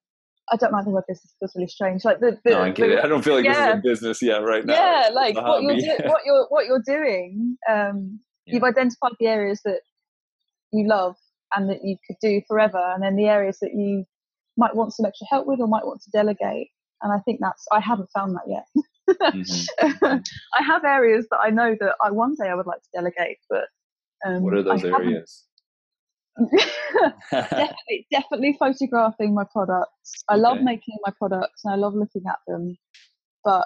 I 0.51 0.58
don't 0.58 0.71
like 0.71 0.86
the 0.86 0.91
word 0.91 1.03
business; 1.08 1.36
feels 1.39 1.55
really 1.55 1.67
strange. 1.67 2.05
Like 2.05 2.19
the, 2.19 2.38
the 2.43 2.51
no 2.51 2.62
i 2.63 2.69
get 2.71 2.88
the- 2.88 2.97
it 2.99 3.03
i 3.03 3.08
don't 3.08 3.23
feel 3.23 3.36
like 3.36 3.45
this 3.45 3.58
is 3.58 3.63
a 3.65 3.81
business 3.84 4.21
yet 4.21 4.38
right 4.43 4.65
now 4.65 4.73
yeah, 4.73 5.10
like 5.13 5.36
what 5.36 5.63
you're 5.63 5.75
do- 5.75 6.03
what 6.05 6.21
you're 6.25 6.45
what 6.49 6.65
you're 6.67 6.84
doing. 6.86 7.58
Um, 7.69 8.19
Yeah. 8.45 8.53
You've 8.55 8.63
identified 8.63 9.13
the 9.19 9.25
areas 9.27 9.62
that 9.65 9.81
you 10.71 10.88
love 10.88 11.15
and 11.55 11.67
that 11.69 11.79
you 11.84 11.97
could 12.05 12.17
do 12.21 12.41
forever, 12.47 12.77
and 12.93 13.01
then 13.03 13.15
the 13.15 13.25
areas 13.27 13.58
that 13.62 13.73
you 13.73 14.05
might 14.58 14.75
want 14.75 14.93
some 14.93 15.05
extra 15.05 15.25
help 15.29 15.47
with 15.47 15.60
or 15.60 15.67
might 15.67 15.86
want 15.86 16.01
to 16.03 16.12
delegate. 16.12 16.69
And 17.01 17.12
I 17.12 17.19
think 17.25 17.39
that's 17.41 17.65
I 17.71 17.79
haven't 17.79 18.10
found 18.12 18.36
that 18.36 18.47
yet. 18.47 18.65
Mhm. 19.10 20.23
I 20.60 20.63
have 20.63 20.84
areas 20.84 21.27
that 21.31 21.39
I 21.39 21.49
know 21.49 21.75
that 21.79 21.95
I 22.03 22.12
one 22.12 22.36
day 22.39 22.49
I 22.49 22.55
would 22.55 22.67
like 22.67 22.81
to 22.84 22.89
delegate, 22.93 23.39
but 23.49 23.65
um, 24.25 24.43
what 24.43 24.53
are 24.53 24.63
those 24.63 24.84
I 24.86 24.89
areas 24.89 25.43
definitely, 27.31 28.07
definitely 28.11 28.57
photographing 28.59 29.33
my 29.33 29.45
products. 29.51 30.23
I 30.27 30.35
love 30.35 30.61
making 30.61 30.97
my 31.05 31.13
products 31.17 31.63
and 31.63 31.73
I 31.73 31.77
love 31.77 31.93
looking 31.93 32.23
at 32.27 32.39
them, 32.47 32.77
but 33.43 33.65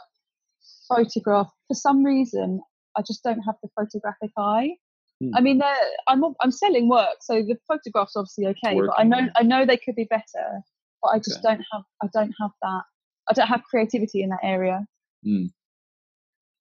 photograph 0.88 1.50
for 1.68 1.74
some 1.74 2.04
reason 2.04 2.62
I 2.96 3.02
just 3.02 3.24
don't 3.24 3.42
have 3.42 3.56
the 3.64 3.70
photographic 3.76 4.32
eye. 4.38 4.72
Hmm. 5.20 5.36
I 5.36 5.42
mean, 5.42 5.62
I'm 6.08 6.24
I'm 6.42 6.52
selling 6.52 6.90
work, 6.90 7.18
so 7.22 7.42
the 7.42 7.58
photographs 7.68 8.16
obviously 8.16 8.48
okay, 8.48 8.80
but 8.80 9.00
I 9.00 9.04
know. 9.04 9.30
I 9.36 9.44
know 9.44 9.66
they 9.66 9.78
could 9.78 9.96
be 9.96 10.06
better, 10.10 10.62
but 11.02 11.10
I 11.10 11.18
just 11.18 11.40
Okay. 11.44 11.56
don't 11.56 11.66
have 11.72 11.84
I 12.04 12.08
don't 12.14 12.34
have 12.40 12.52
that 12.62 12.84
I 13.30 13.34
don't 13.34 13.48
have 13.48 13.64
creativity 13.64 14.24
in 14.24 14.30
that 14.30 14.40
area. 14.44 14.86
Hmm. 15.24 15.46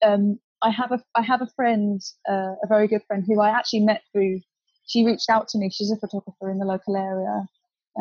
Um, 0.04 0.38
I 0.62 0.70
have 0.70 0.92
a 0.92 1.02
I 1.14 1.22
have 1.22 1.42
a 1.42 1.48
friend, 1.56 2.00
uh, 2.28 2.54
a 2.62 2.66
very 2.68 2.88
good 2.88 3.02
friend 3.06 3.24
who 3.26 3.40
I 3.40 3.50
actually 3.50 3.80
met 3.80 4.02
through. 4.12 4.40
She 4.88 5.04
reached 5.04 5.30
out 5.30 5.48
to 5.48 5.58
me. 5.58 5.70
She's 5.70 5.90
a 5.90 5.96
photographer 5.96 6.50
in 6.50 6.58
the 6.58 6.64
local 6.64 6.96
area, 6.96 7.46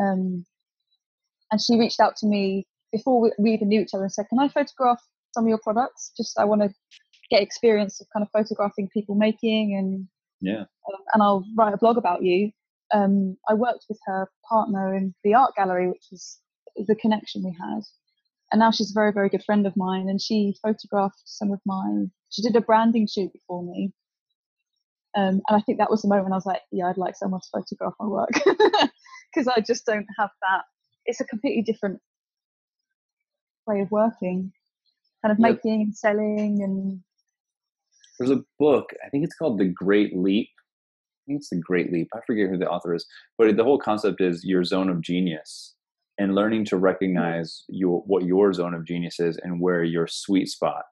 um, 0.00 0.44
and 1.52 1.60
she 1.60 1.78
reached 1.78 2.00
out 2.00 2.16
to 2.16 2.26
me 2.26 2.66
before 2.92 3.20
we, 3.20 3.32
we 3.38 3.52
even 3.52 3.68
knew 3.68 3.80
each 3.80 3.94
other 3.94 4.04
and 4.04 4.12
said, 4.12 4.26
"Can 4.28 4.40
I 4.40 4.48
photograph 4.48 5.00
some 5.32 5.44
of 5.44 5.48
your 5.48 5.60
products? 5.62 6.12
Just 6.16 6.38
I 6.38 6.44
want 6.44 6.62
to 6.62 6.70
get 7.30 7.42
experience 7.42 8.00
of 8.00 8.08
kind 8.12 8.24
of 8.24 8.30
photographing 8.32 8.88
people 8.92 9.14
making, 9.14 9.76
and 9.78 10.08
yeah 10.40 10.62
um, 10.62 11.00
and 11.14 11.22
I'll 11.22 11.44
write 11.56 11.74
a 11.74 11.78
blog 11.78 11.96
about 11.96 12.22
you." 12.22 12.50
Um, 12.92 13.36
I 13.48 13.54
worked 13.54 13.84
with 13.88 14.00
her 14.06 14.30
partner 14.48 14.94
in 14.94 15.14
the 15.22 15.34
art 15.34 15.54
gallery, 15.56 15.88
which 15.88 16.06
was 16.10 16.40
the 16.86 16.94
connection 16.94 17.44
we 17.44 17.54
had 17.60 17.82
and 18.52 18.58
now 18.58 18.70
she's 18.70 18.90
a 18.90 18.94
very 18.94 19.12
very 19.12 19.28
good 19.28 19.44
friend 19.44 19.66
of 19.66 19.76
mine 19.76 20.08
and 20.08 20.20
she 20.20 20.56
photographed 20.62 21.20
some 21.24 21.52
of 21.52 21.60
my 21.66 22.04
she 22.30 22.42
did 22.42 22.56
a 22.56 22.60
branding 22.60 23.06
shoot 23.06 23.30
for 23.46 23.62
me 23.62 23.92
um, 25.18 25.40
and 25.48 25.56
i 25.56 25.60
think 25.60 25.78
that 25.78 25.90
was 25.90 26.02
the 26.02 26.08
moment 26.08 26.32
i 26.32 26.36
was 26.36 26.46
like 26.46 26.62
yeah 26.72 26.86
i'd 26.88 26.96
like 26.98 27.16
someone 27.16 27.40
to 27.40 27.48
photograph 27.52 27.94
my 28.00 28.06
work 28.06 28.30
because 29.34 29.48
i 29.48 29.60
just 29.60 29.84
don't 29.86 30.06
have 30.18 30.30
that 30.42 30.62
it's 31.06 31.20
a 31.20 31.24
completely 31.24 31.62
different 31.62 32.00
way 33.66 33.80
of 33.80 33.90
working 33.90 34.52
kind 35.22 35.32
of 35.32 35.38
Yep. 35.38 35.60
making 35.64 35.82
and 35.82 35.96
selling 35.96 36.62
and 36.62 37.00
there's 38.18 38.30
a 38.30 38.42
book 38.58 38.90
i 39.04 39.08
think 39.10 39.24
it's 39.24 39.36
called 39.36 39.58
the 39.58 39.66
great 39.66 40.16
leap 40.16 40.48
i 40.56 41.20
think 41.26 41.38
it's 41.40 41.50
the 41.50 41.56
great 41.56 41.92
leap 41.92 42.08
i 42.14 42.20
forget 42.26 42.48
who 42.48 42.58
the 42.58 42.68
author 42.68 42.94
is 42.94 43.06
but 43.36 43.56
the 43.56 43.64
whole 43.64 43.78
concept 43.78 44.20
is 44.20 44.44
your 44.44 44.64
zone 44.64 44.88
of 44.88 45.00
genius 45.02 45.74
and 46.18 46.34
learning 46.34 46.64
to 46.66 46.76
recognize 46.76 47.64
your 47.68 48.00
what 48.06 48.24
your 48.24 48.52
zone 48.52 48.74
of 48.74 48.84
genius 48.86 49.20
is 49.20 49.38
and 49.42 49.60
where 49.60 49.84
your 49.84 50.06
sweet 50.06 50.48
spot 50.48 50.86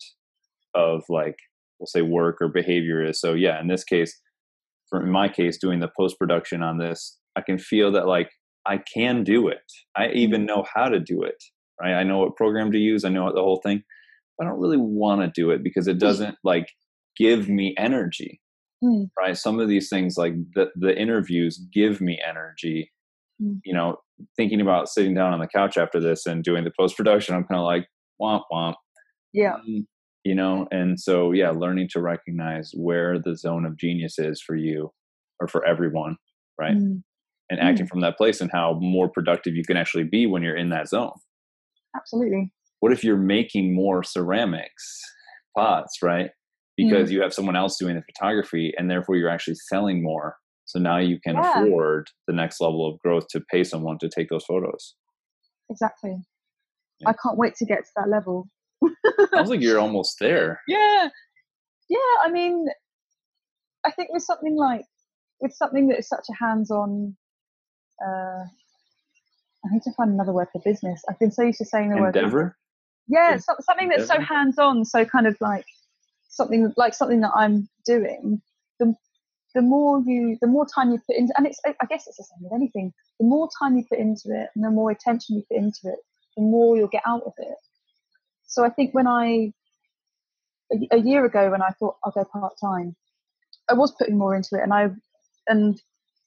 of 0.75 1.03
like 1.09 1.37
we'll 1.79 1.87
say 1.87 2.03
work 2.03 2.39
or 2.41 2.49
behavior 2.49 3.05
is. 3.05 3.21
So 3.21 3.35
yeah 3.35 3.61
in 3.61 3.69
this 3.69 3.85
case 3.85 4.19
for 4.89 5.03
in 5.03 5.11
my 5.11 5.29
case 5.29 5.59
doing 5.59 5.81
the 5.81 5.91
post 5.99 6.19
production 6.19 6.62
on 6.62 6.79
this 6.79 7.19
i 7.37 7.41
can 7.41 7.59
feel 7.59 7.91
that 7.93 8.07
like 8.07 8.31
i 8.67 8.79
can 8.79 9.25
do 9.25 9.49
it. 9.49 9.61
I 9.97 10.09
even 10.11 10.47
know 10.47 10.65
how 10.75 10.89
to 10.89 11.01
do 11.01 11.23
it 11.23 11.43
right? 11.81 11.95
I 11.95 12.05
know 12.05 12.19
what 12.19 12.37
program 12.37 12.71
to 12.73 12.79
use 12.79 13.05
i 13.05 13.09
know 13.09 13.25
what 13.25 13.35
the 13.35 13.43
whole 13.43 13.61
thing 13.65 13.83
i 14.41 14.45
don't 14.45 14.61
really 14.61 14.77
want 14.79 15.21
to 15.23 15.41
do 15.41 15.51
it 15.51 15.62
because 15.62 15.87
it 15.89 15.99
doesn't 15.99 16.37
like 16.45 16.69
give 17.17 17.49
me 17.49 17.75
energy 17.79 18.41
Mm. 18.85 19.07
right? 19.19 19.35
Some 19.39 19.59
of 19.59 19.69
these 19.69 19.89
things 19.89 20.19
like 20.19 20.35
the 20.55 20.67
the 20.77 20.95
interviews 20.95 21.59
give 21.73 22.01
me 22.01 22.21
energy 22.27 22.93
Mm. 23.43 23.61
you 23.65 23.75
know 23.75 23.97
thinking 24.37 24.61
about 24.62 24.89
sitting 24.89 25.15
down 25.15 25.33
on 25.35 25.41
the 25.41 25.47
couch 25.47 25.77
after 25.77 25.99
this 26.01 26.25
and 26.27 26.43
doing 26.45 26.65
the 26.65 26.73
post 26.79 26.97
production 26.97 27.35
i'm 27.35 27.45
kind 27.45 27.59
of 27.61 27.65
like 27.67 27.87
womp 28.21 28.43
womp. 28.53 28.75
Yeah. 29.35 29.57
Mm, 29.69 29.85
you 30.27 30.35
know 30.35 30.67
and 30.71 30.99
so 31.07 31.31
yeah 31.41 31.51
learning 31.51 31.89
to 31.93 32.01
recognize 32.01 32.73
where 32.75 33.12
the 33.19 33.37
zone 33.37 33.65
of 33.65 33.77
genius 33.79 34.19
is 34.19 34.43
for 34.47 34.57
you 34.57 34.91
or 35.41 35.47
for 35.47 35.65
everyone 35.65 36.17
right? 36.59 36.77
Mm, 36.77 37.03
and 37.51 37.61
acting 37.61 37.87
from 37.87 38.01
that 38.01 38.17
place 38.17 38.41
and 38.41 38.51
how 38.51 38.79
more 38.81 39.09
productive 39.09 39.55
you 39.55 39.62
can 39.62 39.77
actually 39.77 40.05
be 40.05 40.27
when 40.27 40.43
you're 40.43 40.57
in 40.57 40.71
that 40.71 40.89
zone. 40.89 41.12
Absolutely. 41.95 42.51
What 42.81 42.93
if 42.93 43.05
you're 43.05 43.17
making 43.19 43.75
more 43.75 44.03
ceramics 44.03 45.01
pots 45.57 45.99
right? 46.03 46.31
Because 46.77 47.11
you 47.12 47.21
have 47.23 47.33
someone 47.35 47.57
else 47.57 47.79
doing 47.79 47.95
the 47.95 48.03
photography 48.03 48.73
and 48.77 48.91
therefore 48.91 49.17
you're 49.17 49.31
actually 49.31 49.57
selling 49.69 50.03
more 50.03 50.37
so 50.65 50.79
now 50.81 50.99
you 50.99 51.19
can 51.21 51.37
Yeah. 51.37 51.62
afford 51.62 52.09
the 52.27 52.33
next 52.33 52.61
level 52.61 52.87
of 52.89 52.99
growth 53.01 53.27
to 53.33 53.41
pay 53.53 53.62
someone 53.65 53.99
to 53.99 54.09
take 54.09 54.29
those 54.31 54.45
photos. 54.45 54.97
Exactly. 55.71 56.17
Yeah. 57.01 57.11
i 57.11 57.15
can't 57.23 57.37
wait 57.37 57.55
to 57.57 57.67
get 57.67 57.81
to 57.85 57.91
that 57.97 58.09
level 58.09 58.49
sounds 59.35 59.51
like 59.51 59.61
you're 59.61 59.79
almost 59.81 60.19
there. 60.19 60.61
Yeah. 60.69 61.09
Yeah 61.89 62.15
i 62.25 62.31
mean 62.31 62.67
i 63.85 63.91
think 63.93 64.11
with 64.12 64.23
something 64.25 64.57
like 64.57 64.85
with 65.41 65.53
something 65.53 65.87
that 65.89 65.99
is 65.99 66.09
such 66.09 66.27
a 66.29 66.45
hands-on 66.45 67.17
uh 68.05 68.43
i 69.65 69.73
need 69.73 69.83
to 69.83 69.93
find 69.93 70.11
another 70.11 70.33
word 70.33 70.49
for 70.53 70.61
business. 70.65 71.03
I've 71.09 71.19
been 71.19 71.31
so 71.31 71.43
used 71.43 71.59
to 71.59 71.65
saying 71.65 71.91
the 71.91 71.99
word 71.99 72.17
endeavor? 72.17 72.57
Yeah 73.09 73.33
En- 73.35 73.41
so, 73.41 73.55
something 73.61 73.89
that's 73.89 74.07
so 74.09 74.21
hands-on 74.21 74.85
so 74.85 75.05
kind 75.05 75.27
of 75.29 75.37
like 75.41 75.67
something 76.29 76.73
like 76.77 76.93
something 76.95 77.21
that 77.21 77.33
i'm 77.37 77.69
doing 77.85 78.43
the 78.81 78.95
the 79.55 79.62
more 79.62 80.03
you 80.05 80.37
the 80.41 80.49
more 80.49 80.67
time 80.67 80.91
you 80.91 80.99
put 81.07 81.17
into 81.17 81.33
and 81.37 81.47
it's 81.47 81.61
i 81.65 81.73
I 81.81 81.87
guess 81.87 82.07
it's 82.09 82.17
the 82.19 82.25
same 82.25 82.43
with 82.43 82.53
anything. 82.53 82.93
The 83.21 83.27
more 83.27 83.49
time 83.59 83.77
you 83.77 83.85
put 83.89 83.99
into 84.01 84.29
it 84.39 84.49
and 84.55 84.65
the 84.65 84.71
more 84.71 84.91
attention 84.91 85.37
you 85.37 85.43
put 85.49 85.57
into 85.57 85.83
it 85.85 86.01
the 86.37 86.43
more 86.43 86.77
you'll 86.77 86.89
get 86.89 87.05
out 87.07 87.23
of 87.25 87.33
it 87.39 87.57
so 88.57 88.64
i 88.64 88.71
think 88.71 88.95
when 88.95 89.07
i 89.07 89.53
a, 90.73 90.97
a 90.97 90.99
year 90.99 91.25
ago 91.25 91.51
when 91.51 91.62
i 91.62 91.69
thought 91.79 91.97
i'll 92.05 92.12
go 92.12 92.25
part-time 92.25 92.97
i 93.71 93.75
was 93.75 93.92
putting 93.99 94.16
more 94.16 94.35
into 94.35 94.57
it 94.57 94.62
and 94.62 94.73
i 94.73 94.88
and 95.49 95.81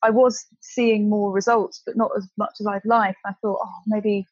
i 0.04 0.10
was 0.10 0.46
seeing 0.62 1.10
more 1.10 1.32
results 1.32 1.82
but 1.86 1.98
not 1.98 2.12
as 2.15 2.28
much 2.38 2.54
as 2.60 2.68
i'd 2.68 2.86
like 2.86 3.15
i 3.26 3.34
thought 3.42 3.60
oh 3.63 3.80
maybe 3.88 4.26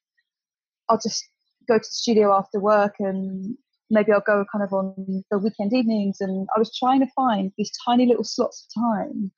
i'll 0.89 0.99
just 1.01 1.23
go 1.67 1.77
to 1.77 1.79
the 1.79 2.01
studio 2.03 2.33
after 2.37 2.59
work 2.59 2.93
and 2.99 3.57
maybe 3.89 4.11
I'll 4.11 4.21
go 4.21 4.45
kind 4.51 4.63
of 4.63 4.73
on 4.73 5.23
the 5.31 5.37
weekend 5.37 5.73
evenings. 5.73 6.17
And 6.19 6.47
I 6.55 6.59
was 6.59 6.75
trying 6.77 6.99
to 6.99 7.07
find 7.15 7.51
these 7.57 7.71
tiny 7.85 8.05
little 8.05 8.23
slots 8.23 8.65
of 8.65 8.83
time. 8.83 9.31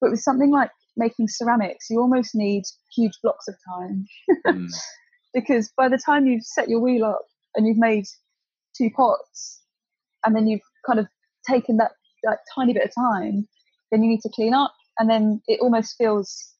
But 0.00 0.10
with 0.10 0.20
something 0.20 0.50
like 0.50 0.70
making 0.96 1.28
ceramics, 1.28 1.86
you 1.90 2.00
almost 2.00 2.34
need 2.34 2.64
huge 2.94 3.18
blocks 3.22 3.48
of 3.48 3.54
time 3.68 4.06
Mm, 4.46 4.68
because 5.34 5.72
by 5.76 5.88
the 5.88 5.98
time 5.98 6.26
you've 6.26 6.44
set 6.44 6.68
your 6.68 6.80
wheel 6.80 7.04
up 7.04 7.22
and 7.54 7.66
you've 7.66 7.78
made 7.78 8.04
two 8.76 8.90
pots 8.90 9.62
and 10.24 10.34
then 10.34 10.46
you've 10.46 10.60
kind 10.86 10.98
of 10.98 11.06
taken 11.48 11.76
that, 11.78 11.92
that 12.22 12.38
tiny 12.54 12.72
bit 12.72 12.84
of 12.84 12.94
time, 12.94 13.46
then 13.90 14.02
you 14.02 14.08
need 14.08 14.20
to 14.22 14.30
clean 14.34 14.54
up. 14.54 14.74
And 14.98 15.08
then 15.08 15.42
it 15.48 15.60
almost 15.60 15.96
feels, 15.96 16.54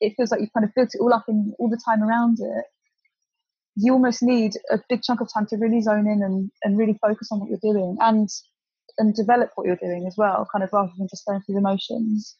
it 0.00 0.14
feels 0.16 0.30
like 0.30 0.40
you've 0.40 0.52
kind 0.52 0.64
of 0.64 0.74
built 0.74 0.94
it 0.94 1.00
all 1.00 1.12
up 1.12 1.24
in 1.28 1.54
all 1.58 1.68
the 1.68 1.80
time 1.84 2.02
around 2.02 2.38
it 2.40 2.64
you 3.78 3.92
almost 3.92 4.22
need 4.22 4.52
a 4.70 4.78
big 4.88 5.02
chunk 5.02 5.20
of 5.20 5.28
time 5.32 5.46
to 5.46 5.56
really 5.56 5.82
zone 5.82 6.06
in 6.06 6.22
and, 6.22 6.50
and 6.64 6.78
really 6.78 6.98
focus 7.00 7.28
on 7.30 7.38
what 7.38 7.50
you're 7.50 7.58
doing 7.74 7.96
and 8.00 8.30
and 8.98 9.14
develop 9.14 9.50
what 9.54 9.66
you're 9.66 9.76
doing 9.76 10.06
as 10.06 10.16
well, 10.16 10.48
kind 10.50 10.64
of 10.64 10.72
rather 10.72 10.90
than 10.96 11.08
just 11.08 11.26
going 11.26 11.40
through 11.42 11.54
the 11.54 11.60
motions. 11.60 12.36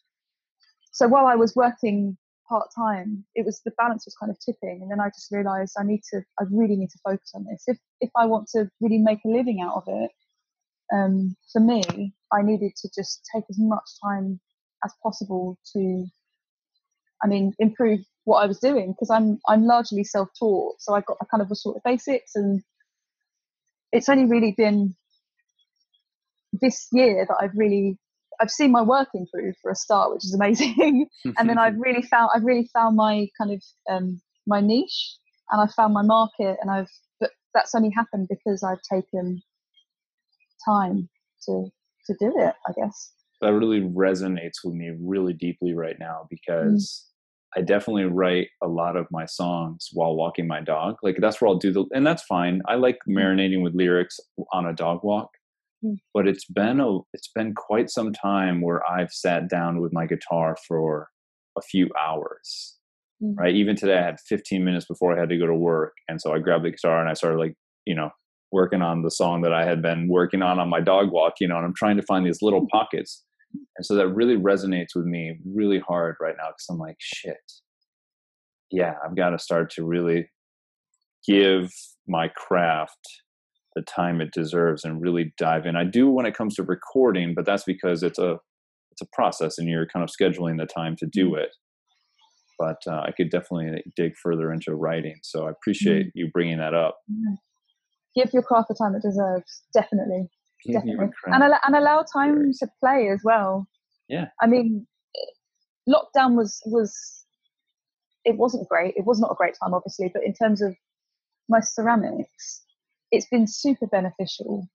So 0.91 1.07
while 1.07 1.27
I 1.27 1.35
was 1.35 1.55
working 1.55 2.17
part 2.49 2.67
time, 2.75 3.25
it 3.35 3.45
was 3.45 3.61
the 3.65 3.71
balance 3.77 4.05
was 4.05 4.15
kind 4.15 4.29
of 4.29 4.37
tipping, 4.39 4.79
and 4.81 4.91
then 4.91 4.99
I 4.99 5.09
just 5.09 5.31
realised 5.31 5.75
I 5.79 5.83
need 5.83 6.01
to, 6.11 6.21
I 6.39 6.43
really 6.51 6.75
need 6.75 6.89
to 6.91 6.99
focus 7.03 7.31
on 7.35 7.45
this. 7.49 7.63
If 7.67 7.77
if 8.01 8.09
I 8.15 8.25
want 8.25 8.47
to 8.55 8.69
really 8.81 8.99
make 8.99 9.19
a 9.25 9.29
living 9.29 9.61
out 9.61 9.75
of 9.75 9.83
it, 9.87 10.11
um, 10.93 11.35
for 11.51 11.59
me, 11.59 12.13
I 12.31 12.41
needed 12.41 12.73
to 12.77 12.89
just 12.95 13.21
take 13.33 13.43
as 13.49 13.57
much 13.59 13.83
time 14.03 14.39
as 14.85 14.93
possible 15.03 15.57
to, 15.73 16.05
I 17.23 17.27
mean, 17.27 17.53
improve 17.59 17.99
what 18.25 18.43
I 18.43 18.45
was 18.45 18.59
doing 18.59 18.91
because 18.91 19.09
I'm 19.09 19.39
I'm 19.47 19.65
largely 19.65 20.03
self-taught, 20.03 20.75
so 20.81 20.93
I 20.93 21.01
got 21.01 21.17
I 21.21 21.25
kind 21.25 21.41
of 21.41 21.49
was 21.49 21.63
sort 21.63 21.77
of 21.77 21.83
basics, 21.83 22.35
and 22.35 22.61
it's 23.91 24.09
only 24.09 24.25
really 24.25 24.53
been 24.57 24.95
this 26.53 26.87
year 26.91 27.25
that 27.27 27.37
I've 27.41 27.55
really 27.55 27.97
I've 28.39 28.51
seen 28.51 28.71
my 28.71 28.81
work 28.81 29.09
improve 29.13 29.55
for 29.61 29.71
a 29.71 29.75
start, 29.75 30.13
which 30.13 30.23
is 30.23 30.33
amazing. 30.33 31.07
and 31.37 31.49
then 31.49 31.57
I've 31.57 31.77
really 31.77 32.01
found 32.01 32.29
I've 32.33 32.43
really 32.43 32.69
found 32.73 32.95
my 32.95 33.27
kind 33.37 33.51
of 33.51 33.63
um, 33.89 34.21
my 34.45 34.61
niche, 34.61 35.15
and 35.51 35.61
I've 35.61 35.73
found 35.73 35.93
my 35.93 36.03
market, 36.03 36.57
and 36.61 36.69
I've 36.69 36.89
but 37.19 37.31
that's 37.53 37.73
only 37.75 37.91
happened 37.95 38.27
because 38.29 38.63
I've 38.63 38.81
taken 38.91 39.41
time 40.65 41.09
to 41.47 41.69
to 42.07 42.15
do 42.19 42.33
it. 42.37 42.53
I 42.67 42.71
guess 42.73 43.11
that 43.41 43.53
really 43.53 43.81
resonates 43.81 44.63
with 44.63 44.73
me 44.73 44.91
really 44.99 45.33
deeply 45.33 45.73
right 45.73 45.97
now 45.99 46.27
because 46.29 47.05
mm. 47.55 47.59
I 47.59 47.63
definitely 47.63 48.05
write 48.05 48.49
a 48.63 48.67
lot 48.67 48.95
of 48.95 49.07
my 49.11 49.25
songs 49.25 49.89
while 49.93 50.15
walking 50.15 50.47
my 50.47 50.61
dog. 50.61 50.95
Like 51.03 51.17
that's 51.19 51.39
where 51.39 51.47
I'll 51.47 51.57
do 51.57 51.71
the, 51.71 51.85
and 51.93 52.05
that's 52.05 52.23
fine. 52.23 52.61
I 52.67 52.75
like 52.75 52.97
mm. 53.07 53.15
marinating 53.15 53.63
with 53.63 53.75
lyrics 53.75 54.19
on 54.51 54.65
a 54.65 54.73
dog 54.73 55.03
walk. 55.03 55.29
Mm. 55.83 55.97
But 56.13 56.27
it's 56.27 56.45
been 56.45 56.79
a 56.79 56.99
it's 57.13 57.29
been 57.33 57.53
quite 57.53 57.89
some 57.89 58.13
time 58.13 58.61
where 58.61 58.81
I've 58.89 59.11
sat 59.11 59.49
down 59.49 59.79
with 59.79 59.93
my 59.93 60.05
guitar 60.05 60.57
for 60.67 61.09
a 61.57 61.61
few 61.61 61.89
hours. 61.99 62.77
Mm. 63.23 63.35
Right. 63.37 63.55
Even 63.55 63.75
today 63.75 63.97
I 63.97 64.05
had 64.05 64.19
15 64.27 64.63
minutes 64.63 64.85
before 64.85 65.15
I 65.15 65.19
had 65.19 65.29
to 65.29 65.37
go 65.37 65.47
to 65.47 65.55
work. 65.55 65.93
And 66.07 66.21
so 66.21 66.33
I 66.33 66.39
grabbed 66.39 66.65
the 66.65 66.71
guitar 66.71 66.99
and 66.99 67.09
I 67.09 67.13
started 67.13 67.39
like, 67.39 67.55
you 67.85 67.95
know, 67.95 68.11
working 68.51 68.81
on 68.81 69.01
the 69.01 69.11
song 69.11 69.41
that 69.41 69.53
I 69.53 69.65
had 69.65 69.81
been 69.81 70.07
working 70.07 70.41
on 70.41 70.59
on 70.59 70.69
my 70.69 70.79
dog 70.79 71.11
walk, 71.11 71.33
you 71.39 71.47
know, 71.47 71.57
and 71.57 71.65
I'm 71.65 71.73
trying 71.75 71.97
to 71.97 72.03
find 72.03 72.25
these 72.25 72.41
little 72.41 72.61
mm. 72.61 72.69
pockets. 72.69 73.23
And 73.77 73.85
so 73.85 73.95
that 73.95 74.09
really 74.09 74.35
resonates 74.35 74.95
with 74.95 75.05
me 75.05 75.39
really 75.45 75.79
hard 75.79 76.15
right 76.19 76.35
now 76.37 76.47
because 76.49 76.65
I'm 76.69 76.77
like, 76.77 76.97
shit. 76.99 77.37
Yeah, 78.69 78.95
I've 79.03 79.15
got 79.15 79.29
to 79.29 79.39
start 79.39 79.71
to 79.75 79.85
really 79.85 80.29
give 81.25 81.71
my 82.07 82.27
craft 82.29 82.99
the 83.77 83.83
time 83.83 84.21
it 84.21 84.31
deserves 84.33 84.83
and 84.83 84.99
really 84.99 85.33
dive 85.37 85.67
in. 85.67 85.75
I 85.75 85.83
do 85.83 86.09
when 86.09 86.25
it 86.25 86.35
comes 86.35 86.55
to 86.55 86.63
recording, 86.63 87.35
but 87.35 87.45
that's 87.45 87.63
because 87.63 88.01
it's 88.01 88.17
a 88.17 88.39
it's 88.91 89.01
a 89.03 89.07
process 89.13 89.59
and 89.59 89.69
you're 89.69 89.85
kind 89.85 90.03
of 90.03 90.09
scheduling 90.09 90.57
the 90.57 90.65
time 90.65 90.95
to 90.95 91.05
do 91.05 91.31
mm. 91.31 91.43
it. 91.43 91.55
But 92.57 92.77
uh, 92.87 93.01
I 93.01 93.11
could 93.15 93.29
definitely 93.29 93.83
dig 93.95 94.13
further 94.17 94.51
into 94.51 94.73
writing. 94.73 95.19
So 95.21 95.45
I 95.45 95.51
appreciate 95.51 96.07
mm. 96.07 96.11
you 96.15 96.31
bringing 96.33 96.57
that 96.57 96.73
up. 96.73 96.97
Give 98.15 98.33
your 98.33 98.41
craft 98.41 98.69
the 98.69 98.73
time 98.73 98.95
it 98.95 99.03
deserves. 99.03 99.61
Definitely, 99.73 100.27
Give 100.65 100.73
definitely, 100.73 101.09
and 101.27 101.43
and 101.43 101.75
allow 101.75 102.03
time 102.11 102.51
to 102.59 102.67
play 102.79 103.09
as 103.13 103.21
well. 103.23 103.67
Yeah, 104.09 104.29
I 104.41 104.47
mean, 104.47 104.87
lockdown 105.87 106.35
was 106.35 106.59
was 106.65 107.25
it 108.25 108.37
wasn't 108.37 108.67
great. 108.67 108.95
It 108.97 109.05
was 109.05 109.19
not 109.19 109.31
a 109.31 109.35
great 109.35 109.53
time, 109.61 109.75
obviously, 109.75 110.09
but 110.11 110.23
in 110.23 110.33
terms 110.33 110.63
of 110.63 110.75
my 111.47 111.59
ceramics, 111.59 112.63
it's 113.11 113.27
been 113.27 113.47
super 113.47 113.87
beneficial. 113.87 114.67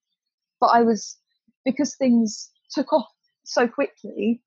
But 0.61 0.69
I 0.69 0.83
was 0.83 1.19
because 1.65 1.97
things 1.97 2.51
took 2.71 2.93
off 2.93 3.09
so 3.45 3.67
quickly. 3.67 4.43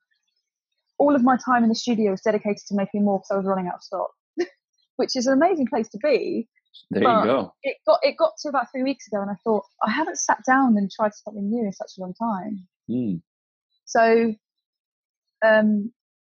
All 0.97 1.15
of 1.15 1.23
my 1.23 1.37
time 1.43 1.63
in 1.63 1.69
the 1.69 1.75
studio 1.75 2.11
was 2.11 2.21
dedicated 2.21 2.63
to 2.67 2.75
making 2.75 3.03
more 3.03 3.19
because 3.19 3.31
I 3.31 3.37
was 3.37 3.45
running 3.45 3.67
out 3.67 3.75
of 3.75 3.83
stock, 3.83 4.11
which 4.95 5.15
is 5.15 5.27
an 5.27 5.33
amazing 5.33 5.67
place 5.67 5.89
to 5.89 5.97
be. 6.01 6.47
There 6.91 7.03
but 7.03 7.21
you 7.21 7.25
go. 7.25 7.53
It 7.63 7.77
got 7.85 7.99
it 8.01 8.15
got 8.17 8.31
to 8.41 8.49
about 8.49 8.67
three 8.71 8.83
weeks 8.83 9.07
ago, 9.07 9.21
and 9.21 9.29
I 9.29 9.35
thought 9.43 9.63
I 9.83 9.91
haven't 9.91 10.17
sat 10.17 10.39
down 10.45 10.77
and 10.77 10.89
tried 10.91 11.13
something 11.13 11.49
new 11.49 11.65
in 11.65 11.73
such 11.73 11.91
a 11.97 12.01
long 12.01 12.13
time. 12.13 12.67
Mm. 12.89 13.21
So, 13.85 14.33
um, 15.45 15.91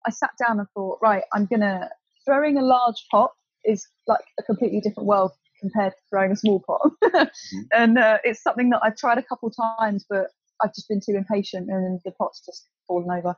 I 0.07 0.11
sat 0.11 0.31
down 0.45 0.59
and 0.59 0.69
thought, 0.75 0.99
right, 1.03 1.23
I'm 1.33 1.47
gonna 1.47 1.89
throwing 2.25 2.59
a 2.59 2.63
large 2.63 3.05
pot 3.11 3.33
is 3.65 3.87
like 4.07 4.25
a 4.39 4.43
completely 4.43 4.81
different 4.81 5.07
world 5.07 5.33
compared 5.61 5.93
to 5.93 5.99
throwing 6.11 6.33
a 6.33 6.37
small 6.37 6.61
pot. 6.61 6.91
mm-hmm. 7.05 7.61
And 7.73 7.99
uh, 7.99 8.19
it's 8.25 8.43
something 8.43 8.71
that 8.71 8.81
I've 8.83 8.97
tried 8.97 9.19
a 9.19 9.23
couple 9.23 9.51
times, 9.51 10.05
but 10.09 10.29
I've 10.63 10.75
just 10.75 10.89
been 10.89 11.01
too 11.01 11.17
impatient 11.17 11.71
and 11.71 12.01
the 12.05 12.13
pot's 12.13 12.45
just 12.45 12.69
fallen 12.87 13.11
over. 13.11 13.37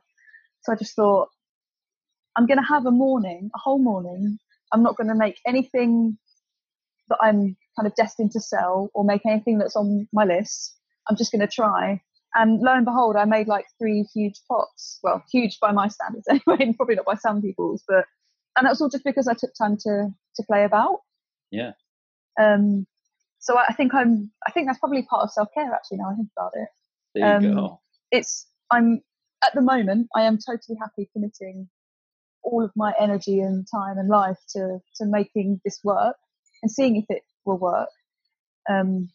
So 0.63 0.73
I 0.73 0.75
just 0.75 0.95
thought, 0.95 1.29
I'm 2.35 2.45
going 2.45 2.59
to 2.59 2.67
have 2.67 2.85
a 2.85 2.91
morning, 2.91 3.49
a 3.53 3.59
whole 3.59 3.79
morning. 3.79 4.37
I'm 4.71 4.83
not 4.83 4.95
going 4.95 5.09
to 5.09 5.15
make 5.15 5.39
anything 5.45 6.17
that 7.09 7.17
I'm 7.21 7.57
kind 7.77 7.87
of 7.87 7.95
destined 7.95 8.31
to 8.31 8.39
sell 8.39 8.89
or 8.93 9.03
make 9.03 9.25
anything 9.25 9.57
that's 9.57 9.75
on 9.75 10.07
my 10.13 10.23
list. 10.23 10.75
I'm 11.09 11.17
just 11.17 11.31
going 11.31 11.41
to 11.41 11.47
try. 11.47 12.01
And 12.33 12.61
lo 12.61 12.73
and 12.73 12.85
behold, 12.85 13.17
I 13.17 13.25
made 13.25 13.47
like 13.47 13.65
three 13.77 14.07
huge 14.13 14.39
pots. 14.47 14.99
Well, 15.03 15.23
huge 15.31 15.59
by 15.59 15.71
my 15.73 15.89
standards 15.89 16.27
anyway, 16.29 16.73
probably 16.77 16.95
not 16.95 17.05
by 17.05 17.15
some 17.15 17.41
people's, 17.41 17.83
but 17.87 18.05
and 18.57 18.65
that 18.65 18.71
was 18.71 18.81
all 18.81 18.89
just 18.89 19.03
because 19.03 19.27
I 19.27 19.33
took 19.33 19.51
time 19.53 19.77
to 19.81 20.09
to 20.35 20.43
play 20.43 20.63
about. 20.63 20.99
Yeah. 21.51 21.71
Um, 22.39 22.85
so 23.39 23.57
I 23.57 23.73
think 23.73 23.93
I'm. 23.93 24.31
I 24.47 24.51
think 24.51 24.67
that's 24.67 24.79
probably 24.79 25.03
part 25.03 25.23
of 25.23 25.31
self 25.31 25.49
care. 25.53 25.73
Actually, 25.73 25.97
now 25.97 26.11
I 26.11 26.15
think 26.15 26.29
about 26.37 26.51
it. 26.53 26.69
There 27.15 27.41
you 27.41 27.49
um, 27.49 27.55
go. 27.55 27.81
It's. 28.11 28.47
I'm 28.69 29.01
at 29.43 29.53
the 29.55 29.61
moment. 29.61 30.07
I 30.15 30.23
am 30.23 30.37
totally 30.37 30.77
happy 30.79 31.09
committing 31.11 31.67
all 32.43 32.63
of 32.63 32.71
my 32.75 32.93
energy 32.99 33.39
and 33.39 33.65
time 33.69 33.97
and 33.97 34.09
life 34.09 34.37
to 34.53 34.79
to 34.97 35.05
making 35.05 35.59
this 35.65 35.79
work 35.83 36.15
and 36.61 36.71
seeing 36.71 36.97
if 36.97 37.05
it 37.09 37.23
will 37.45 37.57
work. 37.57 37.89
Um, 38.69 39.09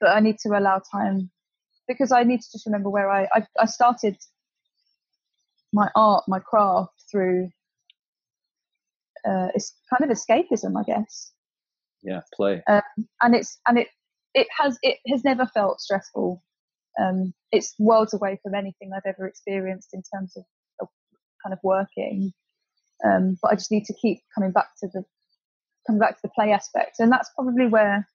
but 0.00 0.10
I 0.10 0.20
need 0.20 0.38
to 0.40 0.50
allow 0.50 0.80
time 0.92 1.30
because 1.88 2.12
I 2.12 2.22
need 2.22 2.40
to 2.42 2.52
just 2.52 2.66
remember 2.66 2.88
where 2.88 3.10
I 3.10 3.24
I, 3.34 3.46
I 3.58 3.66
started 3.66 4.16
my 5.72 5.90
art, 5.96 6.24
my 6.28 6.38
craft 6.38 6.92
through. 7.10 7.50
Uh, 9.28 9.48
it's 9.56 9.74
kind 9.90 10.08
of 10.08 10.16
escapism, 10.16 10.80
I 10.80 10.84
guess 10.84 11.32
yeah 12.06 12.20
play. 12.32 12.62
Um, 12.68 12.82
and 13.20 13.34
it's 13.34 13.58
and 13.66 13.78
it 13.78 13.88
it 14.34 14.46
has 14.58 14.78
it 14.82 14.98
has 15.08 15.24
never 15.24 15.46
felt 15.46 15.80
stressful. 15.80 16.42
Um, 16.98 17.34
it's 17.52 17.74
worlds 17.78 18.14
away 18.14 18.38
from 18.42 18.54
anything 18.54 18.90
i've 18.94 19.02
ever 19.04 19.26
experienced 19.26 19.90
in 19.92 20.02
terms 20.14 20.34
of, 20.34 20.44
of 20.80 20.88
kind 21.44 21.52
of 21.52 21.58
working. 21.62 22.32
Um, 23.04 23.36
but 23.42 23.52
i 23.52 23.54
just 23.54 23.70
need 23.70 23.84
to 23.84 23.94
keep 24.00 24.20
coming 24.34 24.52
back 24.52 24.68
to 24.80 24.88
the 24.94 25.04
coming 25.86 26.00
back 26.00 26.14
to 26.14 26.22
the 26.22 26.30
play 26.34 26.52
aspect. 26.52 26.96
And 26.98 27.12
that's 27.12 27.30
probably 27.34 27.66
where 27.66 28.08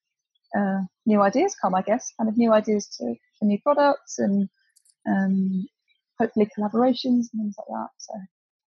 uh, 0.57 0.79
new 1.05 1.21
ideas 1.21 1.55
come 1.61 1.75
i 1.75 1.81
guess. 1.81 2.11
Kind 2.17 2.29
of 2.29 2.37
new 2.37 2.51
ideas 2.51 2.87
to 2.97 3.15
for 3.37 3.45
new 3.45 3.59
products 3.61 4.17
and 4.17 4.49
um, 5.07 5.67
hopefully 6.19 6.47
collaborations 6.57 7.25
and 7.31 7.41
things 7.41 7.55
like 7.57 7.67
that 7.69 7.89
so. 7.97 8.13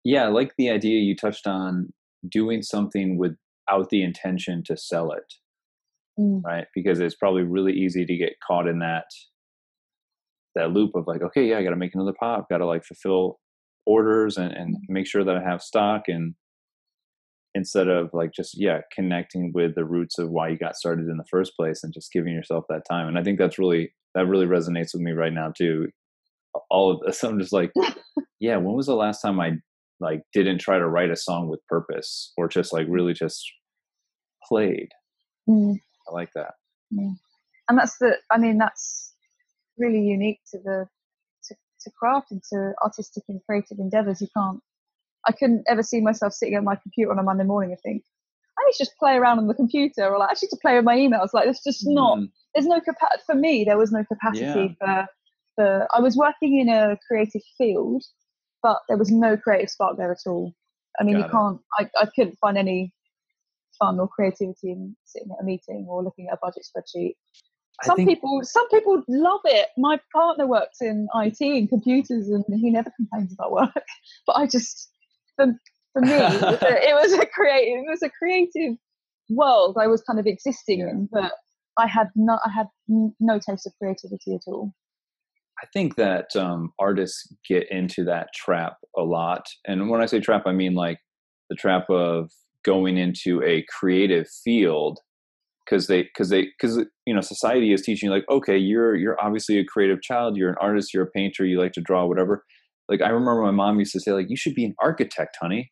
Yeah 0.04 0.24
i 0.24 0.28
like 0.28 0.52
the 0.58 0.70
idea 0.70 1.00
you 1.00 1.16
touched 1.16 1.46
on 1.46 1.92
doing 2.28 2.62
something 2.62 3.18
with 3.18 3.36
out 3.70 3.90
the 3.90 4.02
intention 4.02 4.62
to 4.64 4.76
sell 4.76 5.12
it 5.12 5.34
mm. 6.18 6.42
right? 6.44 6.66
Because 6.74 7.00
it's 7.00 7.14
probably 7.14 7.42
really 7.42 7.72
easy 7.72 8.04
to 8.04 8.16
get 8.16 8.34
caught 8.46 8.68
in 8.68 8.78
that 8.80 9.06
that 10.54 10.70
loop 10.70 10.94
of 10.94 11.04
like 11.08 11.20
okay 11.20 11.48
yeah 11.48 11.58
i 11.58 11.64
gotta 11.64 11.74
make 11.74 11.96
another 11.96 12.12
pop 12.12 12.48
gotta 12.48 12.64
like 12.64 12.84
fulfill 12.84 13.40
orders 13.86 14.36
and, 14.36 14.52
and 14.52 14.76
make 14.88 15.04
sure 15.04 15.24
that 15.24 15.36
i 15.36 15.42
have 15.42 15.60
stock 15.60 16.02
and 16.06 16.36
instead 17.56 17.88
of 17.88 18.08
like 18.12 18.30
just 18.32 18.56
yeah 18.56 18.78
connecting 18.94 19.50
with 19.52 19.74
the 19.74 19.84
roots 19.84 20.16
of 20.16 20.30
why 20.30 20.48
you 20.48 20.56
got 20.56 20.76
started 20.76 21.08
in 21.08 21.16
the 21.16 21.24
first 21.28 21.56
place 21.56 21.82
and 21.82 21.92
just 21.92 22.12
giving 22.12 22.32
yourself 22.32 22.64
that 22.68 22.86
time 22.88 23.08
and 23.08 23.18
i 23.18 23.22
think 23.24 23.36
that's 23.36 23.58
really 23.58 23.92
that 24.14 24.28
really 24.28 24.46
resonates 24.46 24.94
with 24.94 25.02
me 25.02 25.10
right 25.10 25.32
now 25.32 25.50
too. 25.58 25.88
All 26.70 26.92
of 26.92 27.00
this 27.00 27.24
i'm 27.24 27.40
just 27.40 27.52
like 27.52 27.72
yeah 28.38 28.56
when 28.56 28.76
was 28.76 28.86
the 28.86 28.94
last 28.94 29.22
time 29.22 29.40
i 29.40 29.54
like 30.04 30.22
didn't 30.32 30.58
try 30.58 30.78
to 30.78 30.86
write 30.86 31.10
a 31.10 31.16
song 31.16 31.48
with 31.48 31.66
purpose 31.66 32.32
or 32.36 32.46
just 32.48 32.72
like 32.72 32.86
really 32.88 33.14
just 33.14 33.42
played. 34.46 34.90
Mm. 35.48 35.76
I 36.08 36.12
like 36.12 36.30
that. 36.34 36.52
Mm. 36.92 37.16
And 37.68 37.78
that's 37.78 37.96
the, 37.98 38.18
I 38.30 38.38
mean, 38.38 38.58
that's 38.58 39.14
really 39.78 40.00
unique 40.00 40.40
to 40.52 40.58
the, 40.58 40.86
to, 41.44 41.54
to 41.80 41.90
craft 41.98 42.30
and 42.30 42.42
to 42.52 42.72
artistic 42.82 43.24
and 43.28 43.40
creative 43.46 43.78
endeavors. 43.78 44.20
You 44.20 44.28
can't, 44.36 44.60
I 45.26 45.32
couldn't 45.32 45.64
ever 45.66 45.82
see 45.82 46.00
myself 46.00 46.34
sitting 46.34 46.54
at 46.54 46.62
my 46.62 46.76
computer 46.76 47.10
on 47.10 47.18
a 47.18 47.22
Monday 47.22 47.44
morning 47.44 47.70
and 47.70 47.80
think, 47.80 48.02
I 48.58 48.64
need 48.66 48.72
to 48.72 48.84
just 48.84 48.96
play 48.98 49.16
around 49.16 49.38
on 49.38 49.48
the 49.48 49.54
computer 49.54 50.04
or 50.04 50.18
like 50.18 50.30
actually 50.30 50.48
to 50.48 50.58
play 50.62 50.76
with 50.76 50.84
my 50.84 50.96
emails. 50.96 51.30
Like 51.32 51.48
it's 51.48 51.64
just 51.64 51.86
not, 51.86 52.18
mm. 52.18 52.28
there's 52.54 52.66
no 52.66 52.80
capacity, 52.80 53.22
for 53.26 53.34
me, 53.34 53.64
there 53.64 53.78
was 53.78 53.90
no 53.90 54.04
capacity 54.04 54.76
yeah. 54.80 55.06
for, 55.06 55.06
for, 55.56 55.88
I 55.92 56.00
was 56.00 56.16
working 56.16 56.60
in 56.60 56.68
a 56.68 56.98
creative 57.08 57.42
field 57.58 58.04
but 58.64 58.80
there 58.88 58.96
was 58.96 59.10
no 59.10 59.36
creative 59.36 59.68
spark 59.68 59.98
there 59.98 60.10
at 60.10 60.26
all. 60.26 60.54
I 60.98 61.04
mean, 61.04 61.18
Got 61.18 61.26
you 61.26 61.30
can't. 61.30 61.60
I, 61.78 62.02
I 62.02 62.06
couldn't 62.06 62.38
find 62.40 62.56
any 62.56 62.94
fun 63.78 64.00
or 64.00 64.08
creativity 64.08 64.72
in 64.72 64.96
sitting 65.04 65.28
at 65.30 65.42
a 65.42 65.44
meeting 65.44 65.86
or 65.88 66.02
looking 66.02 66.28
at 66.28 66.34
a 66.34 66.38
budget 66.40 66.64
spreadsheet. 66.64 67.14
Some 67.82 67.96
think... 67.96 68.08
people, 68.08 68.40
some 68.42 68.66
people 68.70 69.02
love 69.06 69.40
it. 69.44 69.68
My 69.76 70.00
partner 70.12 70.46
works 70.46 70.78
in 70.80 71.08
IT 71.14 71.40
and 71.40 71.68
computers, 71.68 72.28
and 72.28 72.42
he 72.58 72.70
never 72.70 72.90
complains 72.96 73.34
about 73.34 73.52
work. 73.52 73.84
But 74.26 74.36
I 74.36 74.46
just, 74.46 74.88
for, 75.36 75.46
for 75.92 76.00
me, 76.00 76.12
it 76.12 76.40
was, 76.40 76.62
a, 76.62 76.88
it 76.88 76.94
was 76.94 77.12
a 77.12 77.26
creative, 77.34 77.84
it 77.86 77.90
was 77.90 78.02
a 78.02 78.10
creative 78.10 78.76
world 79.28 79.76
I 79.78 79.88
was 79.88 80.02
kind 80.02 80.18
of 80.18 80.26
existing 80.26 80.80
yeah. 80.80 80.90
in, 80.90 81.08
but 81.12 81.32
I 81.76 81.86
had 81.86 82.08
no, 82.16 82.38
I 82.44 82.50
had 82.50 82.68
no 82.88 83.38
taste 83.38 83.66
of 83.66 83.74
creativity 83.78 84.34
at 84.34 84.42
all. 84.46 84.72
I 85.64 85.66
think 85.72 85.96
that 85.96 86.36
um, 86.36 86.72
artists 86.78 87.32
get 87.48 87.70
into 87.70 88.04
that 88.04 88.28
trap 88.34 88.76
a 88.98 89.02
lot. 89.02 89.46
And 89.66 89.88
when 89.88 90.02
I 90.02 90.06
say 90.06 90.20
trap, 90.20 90.42
I 90.44 90.52
mean 90.52 90.74
like 90.74 90.98
the 91.48 91.56
trap 91.56 91.88
of 91.88 92.30
going 92.66 92.98
into 92.98 93.42
a 93.42 93.64
creative 93.70 94.28
field 94.28 94.98
because 95.64 95.86
they 95.86 96.02
because 96.02 96.28
they 96.28 96.48
because 96.60 96.84
you 97.06 97.14
know 97.14 97.22
society 97.22 97.72
is 97.72 97.80
teaching 97.80 98.08
you 98.08 98.14
like 98.14 98.24
okay 98.28 98.56
you're 98.56 98.94
you're 98.94 99.16
obviously 99.22 99.58
a 99.58 99.64
creative 99.64 100.02
child 100.02 100.36
you're 100.36 100.50
an 100.50 100.56
artist 100.60 100.92
you're 100.92 101.04
a 101.04 101.10
painter 101.10 101.44
you 101.44 101.58
like 101.58 101.72
to 101.72 101.80
draw 101.80 102.06
whatever 102.06 102.44
like 102.88 103.00
i 103.02 103.08
remember 103.08 103.42
my 103.42 103.50
mom 103.50 103.78
used 103.78 103.92
to 103.92 104.00
say 104.00 104.12
like 104.12 104.28
you 104.28 104.36
should 104.36 104.54
be 104.54 104.64
an 104.64 104.74
architect 104.82 105.36
honey 105.40 105.70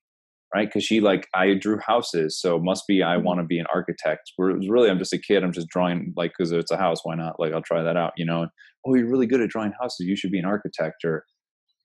right? 0.55 0.69
Because 0.69 0.85
she 0.85 1.01
like 1.01 1.29
I 1.35 1.55
drew 1.55 1.79
houses, 1.87 2.41
so 2.41 2.59
must 2.59 2.85
be 2.87 3.03
I 3.03 3.17
Mm-hmm. 3.17 3.25
want 3.25 3.41
to 3.41 3.47
be 3.47 3.59
an 3.59 3.67
architect. 3.75 4.33
Where 4.37 4.51
it 4.51 4.57
was 4.59 4.69
really 4.69 4.91
I'm 4.91 4.99
just 4.99 5.13
a 5.13 5.19
kid. 5.19 5.43
I'm 5.45 5.53
just 5.53 5.69
drawing 5.69 6.13
like 6.17 6.33
because 6.37 6.53
it's 6.53 6.71
a 6.71 6.77
house. 6.77 7.01
Why 7.05 7.15
not? 7.15 7.39
Like 7.39 7.53
I'll 7.53 7.63
try 7.63 7.83
that 7.83 7.97
out, 7.97 8.13
you 8.17 8.25
know. 8.27 8.47
Oh, 8.87 8.95
you're 8.95 9.09
really 9.11 9.27
good 9.27 9.41
at 9.41 9.51
drawing 9.51 9.73
houses. 9.81 10.07
You 10.07 10.17
should 10.17 10.33
be 10.33 10.39
an 10.39 10.45
architect. 10.45 11.05
Or 11.05 11.25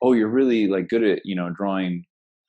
oh, 0.02 0.14
you're 0.14 0.30
really 0.30 0.68
like 0.68 0.88
good 0.90 1.04
at 1.04 1.22
you 1.26 1.36
know 1.36 1.50
drawing. 1.56 2.04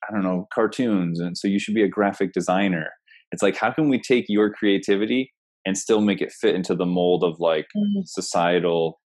I 0.08 0.12
don't 0.12 0.22
know 0.22 0.46
cartoons, 0.54 1.20
and 1.20 1.36
so 1.36 1.48
you 1.48 1.58
should 1.58 1.74
be 1.74 1.82
a 1.82 1.88
graphic 1.88 2.32
designer. 2.32 2.88
It's 3.32 3.42
like 3.42 3.56
how 3.56 3.70
can 3.72 3.88
we 3.88 4.00
take 4.00 4.24
your 4.28 4.50
creativity 4.50 5.32
and 5.66 5.76
still 5.76 6.00
make 6.00 6.22
it 6.22 6.32
fit 6.32 6.54
into 6.54 6.74
the 6.74 6.86
mold 6.86 7.22
of 7.24 7.40
like 7.40 7.66
Mhm. 7.76 8.06
societal, 8.06 9.00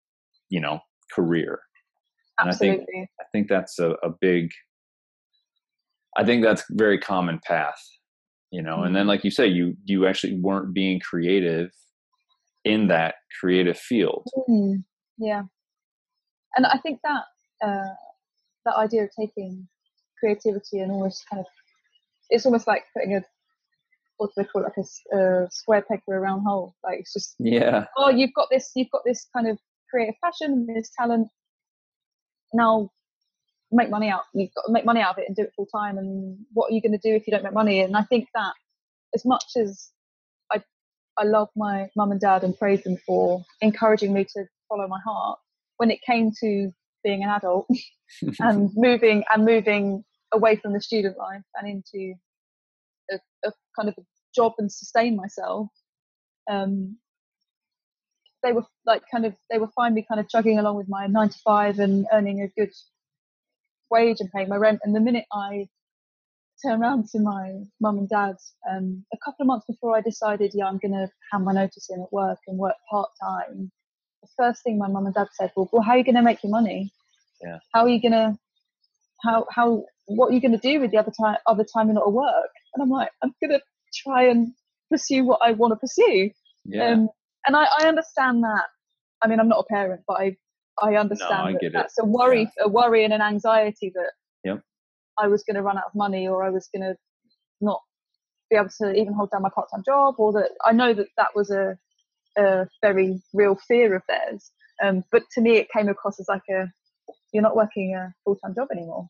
you 0.50 0.60
know, 0.60 0.80
career. 1.16 1.60
And 2.40 2.50
I 2.50 2.54
think- 2.54 2.82
Absolutely. 2.82 3.10
I 3.20 3.24
think 3.32 3.48
that's 3.48 3.80
a, 3.80 3.92
a 4.04 4.10
big 4.20 4.50
I 6.18 6.24
think 6.24 6.44
that's 6.44 6.64
very 6.72 6.98
common 6.98 7.40
path, 7.46 7.82
you 8.52 8.62
know. 8.62 8.84
And 8.84 8.96
then 8.96 9.08
like 9.08 9.24
you 9.24 9.32
say, 9.32 9.48
you 9.48 9.76
you 9.86 10.08
actually 10.08 10.40
weren't 10.40 10.74
being 10.74 11.00
creative 11.00 11.72
in 12.66 12.88
that 12.88 13.16
creative 13.40 13.78
field. 13.78 14.28
Mm, 14.50 14.84
yeah, 15.18 15.44
and 16.56 16.66
I 16.66 16.78
think 16.80 17.00
that 17.04 17.24
uh, 17.66 17.94
that 18.66 18.76
idea 18.76 19.04
of 19.04 19.10
taking 19.18 19.68
creativity 20.20 20.80
and 20.80 20.92
almost 20.92 21.24
kind 21.30 21.40
of 21.40 21.46
it's 22.30 22.46
almost 22.46 22.68
like 22.68 22.84
putting 22.96 23.16
a 23.16 23.22
what 24.18 24.32
do 24.36 24.44
they 24.44 24.48
call 24.48 24.64
it, 24.64 24.66
like 24.66 24.86
a, 25.14 25.48
square 25.50 25.82
peg 25.82 26.02
through 26.06 26.18
a 26.18 26.20
round 26.20 26.44
hole. 26.46 26.76
Like 26.84 27.00
it's 27.00 27.14
just 27.14 27.36
Yeah. 27.40 27.86
oh, 27.98 28.10
you've 28.10 28.34
got 28.34 28.48
this, 28.52 28.72
you've 28.76 28.92
got 28.92 29.02
this 29.06 29.28
kind 29.34 29.48
of 29.48 29.58
creative 29.90 30.16
passion, 30.24 30.68
this 30.68 30.92
talent. 30.98 31.30
Now 32.54 32.90
make 33.72 33.90
money 33.90 34.10
out. 34.10 34.24
You've 34.34 34.54
got 34.56 34.64
to 34.68 34.72
make 34.72 34.86
money 34.86 35.02
out 35.02 35.12
of 35.12 35.20
it 35.20 35.26
and 35.28 35.36
do 35.36 35.44
it 35.44 35.54
full 35.56 35.68
time. 35.68 35.98
And 35.98 36.38
what 36.54 36.72
are 36.72 36.74
you 36.74 36.82
going 36.82 36.98
to 36.98 36.98
do 36.98 37.16
if 37.16 37.28
you 37.28 37.32
don't 37.32 37.44
make 37.44 37.54
money? 37.54 37.82
And 37.82 37.96
I 37.96 38.04
think 38.04 38.28
that 38.34 38.54
as 39.14 39.26
much 39.26 39.44
as 39.58 39.90
I 40.52 40.62
I 41.18 41.24
love 41.24 41.50
my 41.56 41.90
mum 41.96 42.12
and 42.12 42.20
dad 42.22 42.44
and 42.44 42.58
praise 42.58 42.84
them 42.84 42.98
for 43.06 43.44
encouraging 43.62 44.14
me 44.14 44.26
to 44.26 44.46
follow 44.68 44.88
my 44.88 45.00
heart, 45.06 45.40
when 45.78 45.92
it 45.92 46.02
came 46.02 46.32
to 46.42 46.72
being 47.04 47.24
an 47.24 47.30
adult 47.30 47.68
and 48.40 48.72
moving 48.76 49.24
and 49.34 49.46
moving 49.46 50.04
away 50.32 50.56
from 50.56 50.74
the 50.74 50.82
student 50.82 51.18
life 51.18 51.42
and 51.56 51.68
into 51.70 52.14
a, 53.12 53.20
a 53.48 53.52
kind 53.78 53.90
of 53.90 53.96
a 53.98 54.02
job 54.36 54.54
and 54.58 54.72
sustain 54.72 55.16
myself, 55.16 55.68
um, 56.50 56.98
they 58.44 58.52
were 58.52 58.66
like 58.86 59.04
kind 59.12 59.26
of 59.26 59.36
they 59.52 59.58
were 59.58 59.70
me 59.92 60.06
kind 60.08 60.20
of 60.20 60.30
chugging 60.30 60.60
along 60.60 60.76
with 60.76 60.88
my 60.88 61.08
nine 61.08 61.30
to 61.30 61.38
five 61.44 61.80
and 61.80 62.08
earning 62.12 62.42
a 62.42 62.48
good 62.60 62.72
wage 63.90 64.18
and 64.20 64.32
paying 64.32 64.50
my 64.50 64.58
rent. 64.58 64.80
And 64.84 64.96
the 64.96 65.00
minute 65.00 65.26
I 65.32 65.68
turned 66.64 66.82
around 66.82 67.08
to 67.10 67.20
my 67.20 67.62
mum 67.80 67.98
and 67.98 68.10
dad, 68.10 68.36
um, 68.70 69.06
a 69.14 69.18
couple 69.24 69.44
of 69.44 69.48
months 69.48 69.66
before 69.68 69.96
I 69.96 70.02
decided, 70.02 70.52
yeah, 70.54 70.66
I'm 70.66 70.78
going 70.78 70.94
to 70.94 71.08
hand 71.32 71.46
my 71.46 71.54
notice 71.54 71.90
in 71.90 72.02
at 72.02 72.12
work 72.12 72.40
and 72.48 72.58
work 72.58 72.76
part 72.90 73.10
time. 73.22 73.72
The 74.22 74.28
first 74.38 74.64
thing 74.64 74.78
my 74.78 74.90
mum 74.90 75.06
and 75.06 75.16
dad 75.16 75.28
said, 75.34 75.52
well, 75.56 75.70
well, 75.72 75.82
how 75.82 75.92
are 75.92 75.98
you 75.98 76.04
going 76.04 76.16
to 76.16 76.22
make 76.22 76.44
your 76.44 76.52
money? 76.52 76.92
Yeah. 77.42 77.60
How 77.74 77.82
are 77.82 77.90
you 77.90 78.02
going 78.02 78.12
to, 78.12 78.38
how, 79.24 79.46
how, 79.50 79.86
what 80.08 80.30
are 80.30 80.34
you 80.34 80.42
going 80.42 80.52
to 80.52 80.58
do 80.58 80.80
with 80.82 80.92
the 80.92 80.98
other 80.98 81.12
time, 81.18 81.38
other 81.46 81.64
time 81.64 81.88
you're 81.88 81.96
not 81.96 82.08
at 82.08 82.14
work? 82.14 82.52
And 82.74 82.84
I'm 82.84 82.90
like, 82.90 83.10
I'm 83.24 83.34
going 83.42 83.52
to 83.52 83.62
try 84.04 84.28
and 84.28 84.54
pursue 84.92 85.24
what 85.24 85.40
I 85.42 85.52
want 85.54 85.72
to 85.72 85.78
pursue. 85.78 86.32
Yeah. 86.66 86.92
Um, 86.92 87.10
and 87.48 87.56
I, 87.56 87.68
I 87.80 87.88
understand 87.88 88.44
that. 88.44 88.66
I 89.22 89.28
mean, 89.28 89.40
I'm 89.40 89.48
not 89.48 89.66
a 89.70 89.74
parent, 89.74 90.02
but 90.08 90.20
I 90.20 90.36
I 90.82 90.96
understand 90.96 91.34
I 91.34 91.52
that 91.54 91.62
get 91.62 91.68
it. 91.68 91.74
that's 91.74 91.98
a 92.00 92.06
worry, 92.06 92.50
a 92.62 92.70
worry 92.70 93.04
and 93.04 93.14
an 93.14 93.22
anxiety 93.22 93.92
that 93.96 94.12
Yep. 94.44 94.62
I 95.18 95.28
was 95.28 95.44
going 95.44 95.56
to 95.56 95.62
run 95.62 95.78
out 95.78 95.86
of 95.88 95.96
money, 95.96 96.28
or 96.28 96.44
I 96.44 96.50
was 96.50 96.70
going 96.74 96.84
to 96.84 96.96
not 97.62 97.82
be 98.50 98.56
able 98.56 98.70
to 98.82 98.94
even 98.94 99.14
hold 99.14 99.32
down 99.32 99.42
my 99.42 99.50
part-time 99.54 99.84
job, 99.86 100.16
or 100.18 100.32
that 100.34 100.52
I 100.66 100.72
know 100.72 100.94
that 100.94 101.08
that 101.18 101.36
was 101.36 101.50
a 101.52 101.78
a 102.38 102.68
very 102.82 103.22
real 103.34 103.56
fear 103.68 103.96
of 103.96 104.04
theirs. 104.08 104.52
Um, 104.84 105.04
but 105.12 105.24
to 105.34 105.42
me, 105.42 105.58
it 105.58 105.68
came 105.76 105.90
across 105.90 106.20
as 106.20 106.28
like 106.30 106.44
a 106.50 106.68
you're 107.34 107.44
not 107.44 107.56
working 107.56 107.96
a 107.96 108.14
full-time 108.24 108.56
job 108.56 108.70
anymore. 108.72 109.08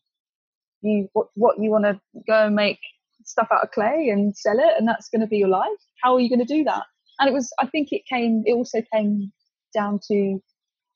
You 0.81 1.09
what 1.13 1.27
what 1.35 1.59
you 1.59 1.69
want 1.69 1.85
to 1.85 1.99
go 2.27 2.45
and 2.47 2.55
make 2.55 2.79
stuff 3.25 3.49
out 3.51 3.63
of 3.63 3.71
clay 3.71 4.09
and 4.09 4.35
sell 4.35 4.57
it, 4.59 4.73
and 4.77 4.87
that's 4.87 5.09
going 5.09 5.21
to 5.21 5.27
be 5.27 5.37
your 5.37 5.49
life. 5.49 5.69
How 6.03 6.15
are 6.15 6.19
you 6.19 6.29
going 6.29 6.45
to 6.45 6.57
do 6.57 6.63
that? 6.63 6.83
And 7.19 7.29
it 7.29 7.33
was 7.33 7.51
I 7.59 7.67
think 7.67 7.89
it 7.91 8.01
came 8.07 8.43
it 8.45 8.53
also 8.53 8.81
came 8.93 9.31
down 9.73 9.99
to 10.09 10.39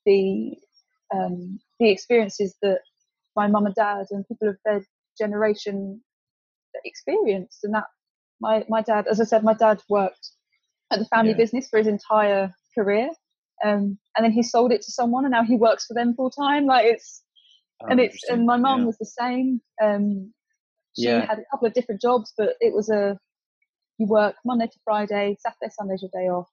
the 0.06 0.52
um, 1.14 1.58
the 1.80 1.90
experiences 1.90 2.56
that 2.62 2.80
my 3.36 3.46
mum 3.46 3.66
and 3.66 3.74
dad 3.74 4.06
and 4.10 4.26
people 4.26 4.48
of 4.48 4.56
their 4.64 4.84
generation 5.18 6.02
experienced, 6.84 7.64
and 7.64 7.74
that 7.74 7.84
my 8.40 8.64
my 8.68 8.82
dad, 8.82 9.06
as 9.08 9.20
I 9.20 9.24
said, 9.24 9.44
my 9.44 9.54
dad 9.54 9.80
worked 9.88 10.30
at 10.92 10.98
the 10.98 11.04
family 11.06 11.32
Yeah. 11.32 11.38
business 11.38 11.68
for 11.68 11.78
his 11.78 11.86
entire 11.86 12.52
career, 12.76 13.10
um, 13.64 13.98
and 14.16 14.24
then 14.24 14.32
he 14.32 14.42
sold 14.42 14.72
it 14.72 14.82
to 14.82 14.92
someone, 14.92 15.24
and 15.24 15.32
now 15.32 15.44
he 15.44 15.56
works 15.56 15.86
for 15.86 15.94
them 15.94 16.14
full 16.14 16.30
time. 16.30 16.66
Like 16.66 16.86
it's 16.86 17.22
Oh, 17.82 17.88
and 17.90 18.00
it's 18.00 18.28
and 18.28 18.46
my 18.46 18.56
mum 18.56 18.80
Yeah. 18.80 18.86
was 18.86 18.98
the 18.98 19.06
same. 19.06 19.60
Um, 19.82 20.32
she 20.94 21.06
Yeah. 21.08 21.26
had 21.26 21.38
a 21.38 21.44
couple 21.50 21.66
of 21.66 21.74
different 21.74 22.00
jobs, 22.00 22.32
but 22.36 22.54
it 22.60 22.72
was 22.72 22.88
a 22.90 23.18
you 23.98 24.06
work 24.06 24.36
Monday 24.44 24.66
to 24.66 24.78
Friday, 24.84 25.36
Saturday, 25.40 25.70
Sunday's 25.70 26.02
your 26.02 26.10
day 26.12 26.28
off, 26.28 26.48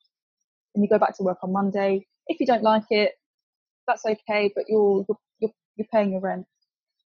and 0.76 0.84
you 0.84 0.90
go 0.90 1.00
back 1.00 1.16
to 1.18 1.24
work 1.24 1.38
on 1.44 1.52
Monday. 1.54 2.06
If 2.28 2.40
you 2.40 2.46
don't 2.46 2.64
like 2.64 2.86
it, 2.90 3.14
that's 3.92 4.06
okay, 4.06 4.52
but 4.56 4.66
you're 4.68 5.06
you're 5.40 5.52
you're, 5.76 5.88
paying 5.92 6.12
your 6.12 6.22
rent. 6.22 6.46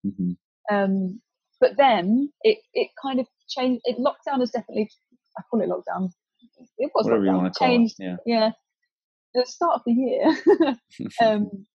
Mhm. 0.06 0.38
Um, 0.70 1.22
but 1.60 1.78
then 1.78 2.32
it 2.42 2.60
it 2.74 2.90
kind 3.02 3.20
of 3.20 3.28
changed. 3.50 3.82
It 3.86 3.98
lockdown 3.98 4.42
is 4.42 4.52
definitely 4.52 4.90
I 5.38 5.42
call 5.50 5.62
it 5.62 5.70
lockdown. 5.70 6.12
It 6.78 6.92
was 6.94 7.06
Whatever 7.06 7.24
lockdown. 7.26 7.60
changed 7.60 7.96
it. 8.00 8.04
Yeah. 8.04 8.18
yeah, 8.26 8.52
the 9.34 9.46
start 9.46 9.76
of 9.76 9.82
the 9.86 9.94
year 9.94 10.78
um, 11.22 11.66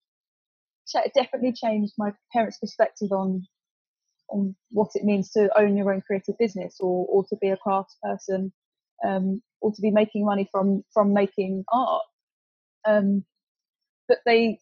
definitely 1.15 1.53
changed 1.53 1.95
my 1.99 2.13
parents' 2.33 2.59
perspective 2.59 3.13
on 3.13 3.47
on 4.29 4.55
what 4.71 4.91
it 4.95 5.05
means 5.05 5.31
to 5.33 5.51
own 5.59 5.77
your 5.77 5.93
own 5.93 6.03
creative 6.03 6.39
business 6.39 6.77
or 6.81 7.07
or 7.09 7.25
to 7.25 7.37
be 7.41 7.49
a 7.49 7.57
crafts 7.57 7.97
person 8.03 8.53
um, 9.05 9.43
or 9.61 9.73
to 9.73 9.83
be 9.83 9.91
making 9.91 10.25
money 10.25 10.49
from 10.53 10.85
from 10.93 11.13
making 11.13 11.65
art. 11.73 12.03
Um, 12.87 13.25
but 14.09 14.19
they 14.27 14.59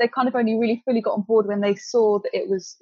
they 0.00 0.08
kind 0.08 0.26
of 0.26 0.34
only 0.34 0.58
really 0.58 0.82
fully 0.84 1.00
got 1.00 1.12
on 1.12 1.22
board 1.22 1.46
when 1.46 1.60
they 1.60 1.74
saw 1.76 2.18
that 2.18 2.30
it 2.36 2.48
was 2.48 2.76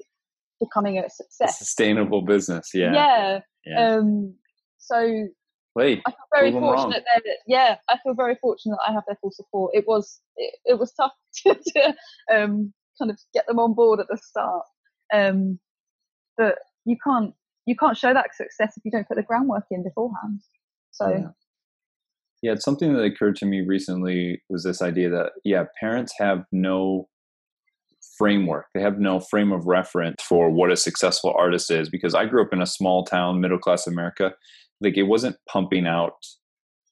becoming 0.61 0.99
a 0.99 1.11
success. 1.11 1.59
sustainable 1.59 2.23
business. 2.23 2.71
Yeah. 2.73 2.93
yeah. 2.95 3.41
Yeah. 3.67 3.91
Um, 3.97 4.35
so 4.79 5.29
Wait. 5.75 6.01
I 6.07 6.11
feel 6.11 6.19
very 6.33 6.51
Prove 6.51 6.57
'em 6.63 6.69
wrong. 6.69 6.77
fortunate 6.77 7.05
that 7.15 7.23
yeah, 7.47 7.77
I 7.89 7.99
feel 8.03 8.15
very 8.15 8.37
fortunate 8.41 8.77
that 8.77 8.91
I 8.91 8.93
have 8.95 9.05
their 9.07 9.19
full 9.21 9.31
support. 9.33 9.73
It 9.75 9.85
was 9.87 10.21
it, 10.37 10.55
it 10.65 10.79
was 10.79 10.93
tough 10.93 11.13
to, 11.47 11.55
to 11.55 11.95
um, 12.35 12.73
kind 12.99 13.11
of 13.11 13.19
get 13.35 13.47
them 13.47 13.59
on 13.59 13.75
board 13.75 14.01
at 14.01 14.07
the 14.09 14.17
start, 14.17 14.65
um, 15.13 15.59
but 16.37 16.57
you 16.85 16.97
can't 17.05 17.35
you 17.67 17.77
can't 17.77 17.97
show 17.97 18.15
that 18.15 18.35
success 18.35 18.77
if 18.77 18.85
you 18.85 18.91
don't 18.91 19.07
put 19.07 19.17
the 19.19 19.23
groundwork 19.23 19.65
in 19.71 19.83
beforehand. 19.83 20.41
So 20.91 21.09
Yeah. 21.11 21.29
Yeah, 22.43 22.53
it's 22.53 22.65
something 22.65 22.93
that 22.95 23.03
occurred 23.03 23.37
to 23.37 23.47
me 23.47 23.63
recently 23.63 24.43
was 24.49 24.63
this 24.65 24.81
idea 24.81 25.11
that 25.11 25.33
yeah, 25.45 25.65
parents 25.81 26.13
have 26.19 26.45
no 26.53 27.09
framework. 28.17 28.67
They 28.75 28.81
have 28.83 28.99
no 28.99 29.21
frame 29.21 29.53
of 29.53 29.67
reference 29.67 30.23
for 30.23 30.51
what 30.51 30.73
a 30.73 30.77
successful 30.77 31.35
artist 31.39 31.71
is 31.71 31.89
because 31.89 32.15
I 32.15 32.27
grew 32.27 32.43
up 32.43 32.53
in 32.53 32.63
a 32.63 32.67
small 32.67 33.05
town, 33.05 33.41
middle 33.41 33.59
class 33.59 33.87
America. 33.87 34.35
Like 34.81 34.97
it 34.97 35.05
wasn't 35.05 35.37
pumping 35.49 35.87
out, 35.87 36.15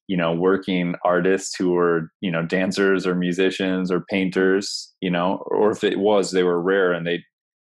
you 0.08 0.16
know, 0.16 0.32
working 0.32 0.94
artists 1.04 1.54
who 1.56 1.72
were, 1.72 2.10
you 2.20 2.30
know, 2.30 2.44
dancers 2.44 3.06
or 3.06 3.14
musicians 3.14 3.90
or 3.90 4.04
painters, 4.10 4.92
you 5.00 5.10
know, 5.10 5.44
or 5.46 5.70
if 5.72 5.84
it 5.84 5.98
was, 5.98 6.30
they 6.30 6.44
were 6.44 6.62
rare 6.62 6.92
and 6.92 7.06
they 7.06 7.22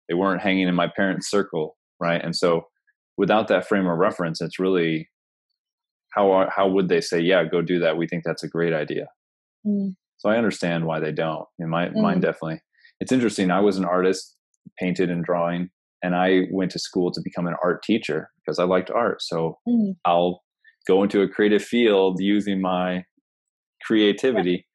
they 0.09 0.15
weren't 0.15 0.41
hanging 0.41 0.67
in 0.67 0.75
my 0.75 0.89
parents' 0.95 1.29
circle, 1.29 1.77
right? 1.99 2.21
And 2.23 2.35
so 2.35 2.67
without 3.17 3.47
that 3.47 3.67
frame 3.67 3.87
of 3.87 3.97
reference, 3.97 4.41
it's 4.41 4.59
really 4.59 5.07
how 6.11 6.31
are, 6.31 6.49
how 6.55 6.67
would 6.69 6.89
they 6.89 7.01
say, 7.01 7.19
yeah, 7.19 7.43
go 7.43 7.61
do 7.61 7.79
that? 7.79 7.97
We 7.97 8.07
think 8.07 8.23
that's 8.25 8.43
a 8.43 8.47
great 8.49 8.73
idea. 8.73 9.07
mm, 9.65 9.95
So 10.17 10.29
I 10.29 10.37
understand 10.37 10.85
why 10.85 10.99
they 10.99 11.11
don't. 11.11 11.45
In 11.59 11.69
my 11.69 11.89
mine, 11.89 12.17
Mm. 12.19 12.21
definitely. 12.21 12.61
It's 12.99 13.11
interesting. 13.11 13.49
I 13.51 13.59
was 13.61 13.77
an 13.77 13.85
artist, 13.85 14.35
painted 14.79 15.09
and 15.09 15.23
drawing, 15.25 15.69
and 16.03 16.15
I 16.15 16.41
went 16.51 16.71
to 16.71 16.79
school 16.79 17.11
to 17.11 17.21
become 17.23 17.47
an 17.47 17.55
art 17.63 17.81
teacher 17.83 18.29
because 18.37 18.59
I 18.59 18.63
liked 18.65 18.91
art. 18.91 19.21
So 19.21 19.57
mm, 19.67 19.95
I'll 20.05 20.41
go 20.87 21.01
into 21.03 21.21
a 21.21 21.27
creative 21.29 21.63
field 21.63 22.19
using 22.19 22.61
my 22.61 23.03
creativity. 23.85 24.67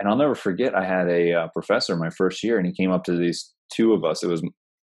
And 0.00 0.08
I'll 0.08 0.16
never 0.16 0.34
forget, 0.34 0.74
I 0.74 0.84
had 0.84 1.08
a 1.08 1.32
uh, 1.32 1.48
professor 1.54 1.96
my 1.96 2.10
first 2.10 2.42
year, 2.42 2.58
and 2.58 2.66
he 2.66 2.72
came 2.74 2.90
up 2.90 3.04
to 3.04 3.16
these 3.16 3.52
two 3.72 3.92
of 3.92 4.04
us. 4.04 4.22
It 4.22 4.28
was 4.28 4.42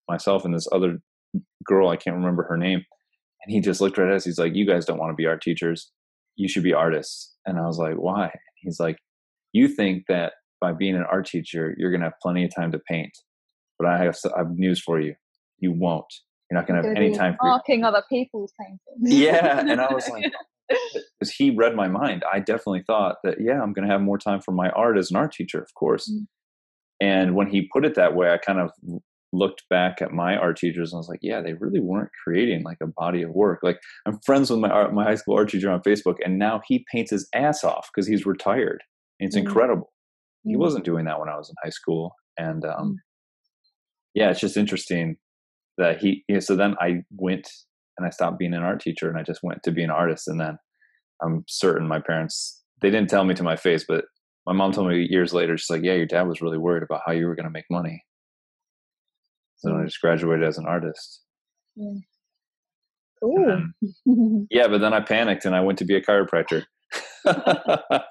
myself 0.10 0.44
and 0.46 0.54
this 0.54 0.68
other 0.72 0.98
girl. 1.64 1.90
I 1.90 1.96
can't 1.96 2.16
remember 2.18 2.44
her 2.50 2.58
name. 2.58 2.84
And 3.46 3.54
he 3.54 3.62
just 3.62 3.80
looked 3.82 3.98
right 3.98 4.10
at 4.10 4.16
us. 4.16 4.26
He's 4.26 4.40
like, 4.40 4.56
You 4.56 4.66
guys 4.66 4.86
don't 4.86 4.98
want 5.00 5.12
to 5.12 5.16
be 5.16 5.26
art 5.28 5.42
teachers. 5.42 5.92
You 6.36 6.48
should 6.50 6.64
be 6.64 6.74
artists. 6.74 7.34
And 7.46 7.58
I 7.58 7.66
was 7.68 7.78
like, 7.78 7.96
Why? 7.96 8.32
He's 8.58 8.80
like, 8.80 8.98
You 9.54 9.68
think 9.68 10.04
that 10.10 10.34
by 10.62 10.74
being 10.74 10.96
an 10.96 11.06
art 11.12 11.28
teacher, 11.28 11.76
you're 11.78 11.92
going 11.92 12.02
to 12.02 12.08
have 12.08 12.20
plenty 12.22 12.44
of 12.44 12.54
time 12.56 12.72
to 12.72 12.80
paint. 12.80 13.12
But 13.78 13.88
I 13.88 14.04
have, 14.04 14.18
I 14.36 14.40
have 14.40 14.52
news 14.52 14.82
for 14.82 15.00
you. 15.00 15.16
You 15.60 15.72
won't. 15.74 16.12
you're 16.50 16.60
not 16.60 16.68
going 16.68 16.82
to 16.82 16.88
have 16.88 16.98
any 16.98 17.12
time 17.14 17.34
for 17.40 17.46
your 17.48 17.52
marking 17.54 17.84
other 17.84 18.04
people's 18.10 18.52
paintings. 18.60 18.80
yeah 19.02 19.60
and 19.68 19.80
i 19.82 19.92
was 19.94 20.08
like 20.10 20.32
because 21.20 21.32
he 21.34 21.50
read 21.52 21.76
my 21.76 21.88
mind 21.88 22.24
i 22.32 22.40
definitely 22.40 22.84
thought 22.86 23.16
that 23.24 23.36
yeah 23.40 23.62
i'm 23.62 23.72
going 23.74 23.88
to 23.88 23.92
have 23.92 24.02
more 24.02 24.18
time 24.18 24.42
for 24.42 24.52
my 24.52 24.70
art 24.72 24.98
as 24.98 25.10
an 25.12 25.18
art 25.18 25.32
teacher 25.34 25.60
of 25.62 25.74
course 25.74 26.12
Mm. 26.12 26.26
and 27.02 27.36
when 27.36 27.48
he 27.48 27.68
put 27.74 27.86
it 27.86 27.96
that 27.96 28.16
way 28.16 28.30
i 28.32 28.38
kind 28.38 28.60
of 28.60 28.70
looked 29.38 29.64
back 29.70 30.02
at 30.02 30.12
my 30.12 30.36
art 30.36 30.58
teachers 30.58 30.92
and 30.92 30.98
i 30.98 31.00
was 31.00 31.10
like 31.10 31.20
yeah 31.22 31.42
they 31.42 31.54
really 31.54 31.80
weren't 31.80 32.10
creating 32.24 32.64
like 32.64 32.78
a 32.82 32.88
body 32.88 33.22
of 33.22 33.32
work 33.32 33.60
like 33.64 33.80
i'm 34.06 34.20
friends 34.26 34.50
with 34.50 34.60
my 34.60 34.70
art 34.70 34.94
my 34.94 35.04
high 35.04 35.16
school 35.16 35.36
art 35.38 35.50
teacher 35.50 35.70
on 35.70 35.82
facebook 35.82 36.16
and 36.24 36.38
now 36.40 36.62
he 36.68 36.86
paints 36.92 37.12
his 37.12 37.28
ass 37.34 37.64
off 37.64 37.90
because 37.94 38.08
he's 38.08 38.26
retired 38.26 38.82
it's 39.20 39.36
Mm. 39.36 39.42
incredible 39.42 39.92
he 40.44 40.56
Mm. 40.56 40.60
wasn't 40.60 40.86
doing 40.86 41.06
that 41.06 41.20
when 41.20 41.30
i 41.30 41.38
was 41.38 41.50
in 41.50 41.56
high 41.64 41.70
school 41.80 42.14
and 42.38 42.64
um 42.66 42.88
Mm. 42.92 42.96
yeah 44.14 44.30
it's 44.30 44.40
just 44.40 44.58
interesting 44.58 45.18
that 45.78 46.00
he 46.00 46.24
yeah, 46.28 46.40
so 46.40 46.56
then 46.56 46.76
i 46.80 47.04
went 47.12 47.50
and 47.98 48.06
i 48.08 48.10
stopped 48.10 48.40
being 48.40 48.54
an 48.54 48.64
art 48.64 48.80
teacher 48.82 49.10
and 49.10 49.18
i 49.18 49.24
just 49.24 49.44
went 49.44 49.62
to 49.64 49.72
be 49.72 49.84
an 49.84 49.90
artist 49.90 50.28
and 50.28 50.40
then 50.40 50.58
i'm 51.24 51.44
certain 51.48 51.88
my 51.88 52.00
parents 52.00 52.64
they 52.82 52.90
didn't 52.90 53.10
tell 53.10 53.24
me 53.26 53.34
to 53.34 53.44
my 53.44 53.56
face 53.56 53.84
but 53.88 54.06
my 54.48 54.54
mom 54.54 54.72
told 54.72 54.88
me 54.88 55.08
years 55.10 55.34
later 55.34 55.58
she's 55.58 55.70
like 55.70 55.84
yeah 55.84 55.94
your 55.94 56.06
dad 56.06 56.24
was 56.28 56.42
really 56.42 56.58
worried 56.58 56.84
about 56.84 57.02
how 57.06 57.12
you 57.12 57.26
were 57.26 57.36
going 57.36 57.46
to 57.46 57.50
make 57.52 57.66
money 57.70 58.04
so 59.66 59.70
then 59.72 59.80
i 59.80 59.84
Mm. 59.84 59.86
just 59.88 60.02
graduated 60.02 60.46
as 60.48 60.58
an 60.58 60.66
artist 60.66 61.22
Yeah. 61.76 61.94
Cool. 63.22 63.46
then- 64.06 64.48
yeah 64.52 64.68
but 64.68 64.80
then 64.80 64.94
i 64.94 65.00
panicked 65.00 65.46
and 65.46 65.56
i 65.56 65.62
went 65.62 65.78
to 65.80 65.86
be 65.86 65.96
a 65.96 66.02
chiropractor 66.02 66.64
i 67.26 68.02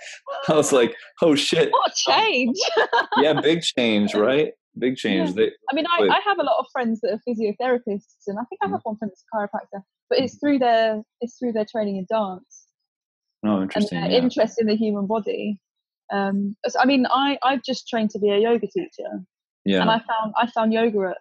was 0.48 0.72
like 0.72 0.94
oh 1.22 1.34
shit 1.34 1.70
what 1.70 1.94
change! 1.94 2.56
yeah 3.18 3.40
big 3.40 3.62
change 3.62 4.14
right 4.14 4.52
big 4.78 4.96
change 4.96 5.30
Yeah. 5.30 5.34
they, 5.36 5.50
I 5.70 5.74
mean, 5.74 5.86
I, 5.86 6.08
I 6.08 6.20
have 6.26 6.38
a 6.38 6.42
lot 6.42 6.58
of 6.58 6.66
friends 6.72 7.00
that 7.02 7.12
are 7.12 7.20
physiotherapists, 7.28 8.24
and 8.26 8.38
I 8.38 8.44
think 8.48 8.58
I 8.62 8.66
Mm. 8.66 8.72
have 8.72 8.80
one 8.82 8.96
friend 8.96 9.10
that's 9.12 9.22
a 9.32 9.36
chiropractor. 9.36 9.82
But 10.10 10.18
it's 10.18 10.36
through 10.40 10.58
their 10.58 11.02
it's 11.20 11.38
through 11.38 11.52
their 11.52 11.64
training 11.70 11.96
in 11.98 12.06
dance 12.10 12.64
oh 13.46 13.62
interesting. 13.62 13.98
and 13.98 14.06
their 14.06 14.12
yeah. 14.18 14.24
interest 14.24 14.60
in 14.60 14.66
the 14.66 14.74
human 14.74 15.06
body. 15.06 15.60
Um, 16.12 16.56
so, 16.66 16.80
I 16.80 16.86
mean, 16.86 17.06
I 17.08 17.38
I've 17.44 17.62
just 17.62 17.86
trained 17.88 18.10
to 18.10 18.18
be 18.18 18.30
a 18.30 18.38
yoga 18.38 18.66
teacher, 18.66 19.10
yeah 19.64 19.80
and 19.80 19.90
I 19.90 19.98
found 20.00 20.34
I 20.36 20.50
found 20.50 20.72
yoga 20.72 21.10
at, 21.10 21.18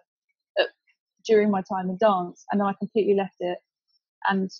during 1.26 1.50
my 1.50 1.62
time 1.62 1.90
in 1.90 1.96
dance, 1.98 2.44
and 2.50 2.60
then 2.60 2.66
I 2.66 2.72
completely 2.78 3.14
left 3.14 3.36
it, 3.40 3.58
and 4.28 4.50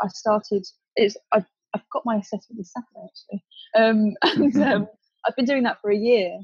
I 0.00 0.08
started. 0.08 0.64
It's 0.96 1.16
I've, 1.32 1.46
I've 1.74 1.88
got 1.92 2.04
my 2.04 2.16
assessment 2.16 2.58
this 2.58 2.72
Saturday 2.72 3.06
actually, 3.06 3.44
um, 3.76 4.14
and 4.52 4.62
um, 4.62 4.88
I've 5.26 5.36
been 5.36 5.44
doing 5.44 5.62
that 5.64 5.80
for 5.80 5.90
a 5.90 5.96
year, 5.96 6.38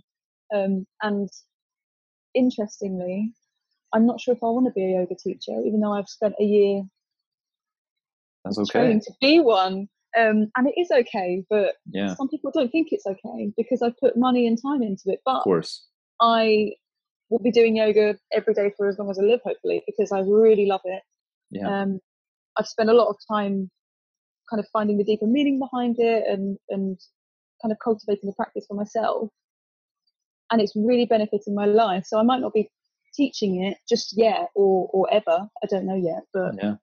um, 0.55 0.87
and 1.03 1.29
interestingly, 2.35 3.33
I'm 3.93 4.07
not 4.07 4.21
sure 4.21 4.35
if 4.35 4.43
I 4.43 4.47
want 4.47 4.67
to 4.67 4.73
be 4.73 4.85
a 4.85 5.01
yoga 5.01 5.15
teacher, 5.15 5.61
even 5.65 5.81
though 5.81 5.93
I've 5.93 6.09
spent 6.09 6.35
a 6.41 6.45
year 6.45 6.83
that's 8.45 8.59
okay 8.59 8.81
training 8.81 9.01
to 9.01 9.13
be 9.21 9.41
one. 9.41 9.89
Um, 10.19 10.51
and 10.57 10.67
it 10.67 10.75
is 10.81 10.91
okay, 10.91 11.45
but 11.51 11.75
yeah 11.91 12.15
some 12.15 12.29
people 12.29 12.51
don't 12.53 12.71
think 12.71 12.89
it's 12.93 13.07
okay 13.07 13.53
because 13.57 13.83
I 13.83 13.93
put 14.01 14.17
money 14.17 14.47
and 14.47 14.61
time 14.61 14.83
into 14.83 15.05
it. 15.07 15.21
But 15.25 15.37
of 15.37 15.45
course 15.45 15.85
I 16.21 16.73
will 17.31 17.39
be 17.39 17.51
doing 17.51 17.77
yoga 17.77 18.17
every 18.33 18.55
day 18.55 18.73
for 18.77 18.89
as 18.89 18.99
long 18.99 19.11
as 19.11 19.19
I 19.19 19.23
live, 19.23 19.41
hopefully, 19.45 19.83
because 19.87 20.13
I 20.13 20.21
really 20.21 20.67
love 20.67 20.81
it. 20.85 21.03
yeah 21.51 21.83
Um, 21.83 22.01
I've 22.57 22.67
spent 22.67 22.91
a 22.91 22.95
lot 22.95 23.09
of 23.09 23.17
time 23.31 23.71
kind 24.51 24.61
of 24.61 24.67
finding 24.73 24.99
the 24.99 25.05
deeper 25.05 25.27
meaning 25.27 25.59
behind 25.59 25.97
it 25.99 26.25
and, 26.27 26.59
and 26.71 26.99
kind 27.63 27.71
of 27.73 27.79
cultivating 27.83 28.29
the 28.29 28.35
practice 28.35 28.65
for 28.67 28.75
myself. 28.75 29.31
And 30.51 30.61
it's 30.61 30.75
really 30.75 31.05
benefiting 31.05 31.55
my 31.55 31.67
life. 31.67 32.05
So 32.07 32.19
I 32.19 32.23
might 32.23 32.41
not 32.41 32.55
be 32.55 32.71
teaching 33.15 33.63
it 33.65 33.77
just 33.89 34.17
yet 34.17 34.49
or, 34.55 34.89
or 34.93 35.13
ever. 35.13 35.49
I 35.63 35.67
don't 35.69 35.87
know 35.87 35.97
yet, 35.97 36.23
but 36.33 36.55
yeah 36.63 36.77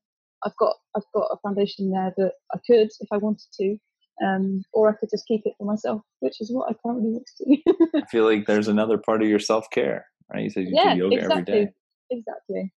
I've 0.45 0.55
got 0.57 0.75
I've 0.95 1.03
got 1.13 1.27
a 1.31 1.37
foundation 1.37 1.91
there 1.91 2.13
that 2.17 2.33
I 2.53 2.59
could 2.65 2.89
if 2.99 3.07
I 3.11 3.17
wanted 3.17 3.47
to. 3.59 3.77
Um, 4.25 4.63
or 4.71 4.87
I 4.87 4.93
could 4.93 5.09
just 5.09 5.27
keep 5.27 5.41
it 5.43 5.55
for 5.57 5.65
myself, 5.65 6.01
which 6.21 6.39
is 6.39 6.49
what 6.49 6.69
I 6.69 6.75
currently 6.81 7.09
want 7.09 7.29
to 7.37 7.45
do. 7.45 7.89
I 7.95 8.05
feel 8.09 8.23
like 8.23 8.45
there's 8.45 8.69
another 8.69 8.97
part 8.97 9.21
of 9.21 9.27
your 9.27 9.39
self 9.39 9.69
care, 9.71 10.05
right? 10.33 10.43
You 10.43 10.49
said 10.49 10.65
you 10.67 10.75
yeah, 10.75 10.93
do 10.93 10.99
yoga 10.99 11.15
exactly. 11.15 11.53
every 11.53 11.65
day. 11.65 11.71
Exactly. 12.11 12.73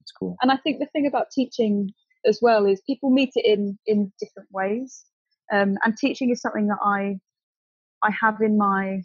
It's 0.00 0.12
cool. 0.12 0.36
and 0.42 0.50
I 0.50 0.56
think 0.58 0.78
the 0.78 0.86
thing 0.86 1.06
about 1.06 1.30
teaching 1.30 1.92
as 2.26 2.38
well 2.42 2.66
is 2.66 2.80
people 2.86 3.10
meet 3.10 3.32
it 3.34 3.44
in 3.44 3.78
in 3.86 4.12
different 4.20 4.48
ways, 4.52 5.04
um, 5.52 5.76
and 5.84 5.96
teaching 5.96 6.30
is 6.30 6.40
something 6.40 6.66
that 6.68 6.78
I 6.82 7.18
I 8.02 8.10
have 8.20 8.40
in 8.40 8.56
my 8.56 9.02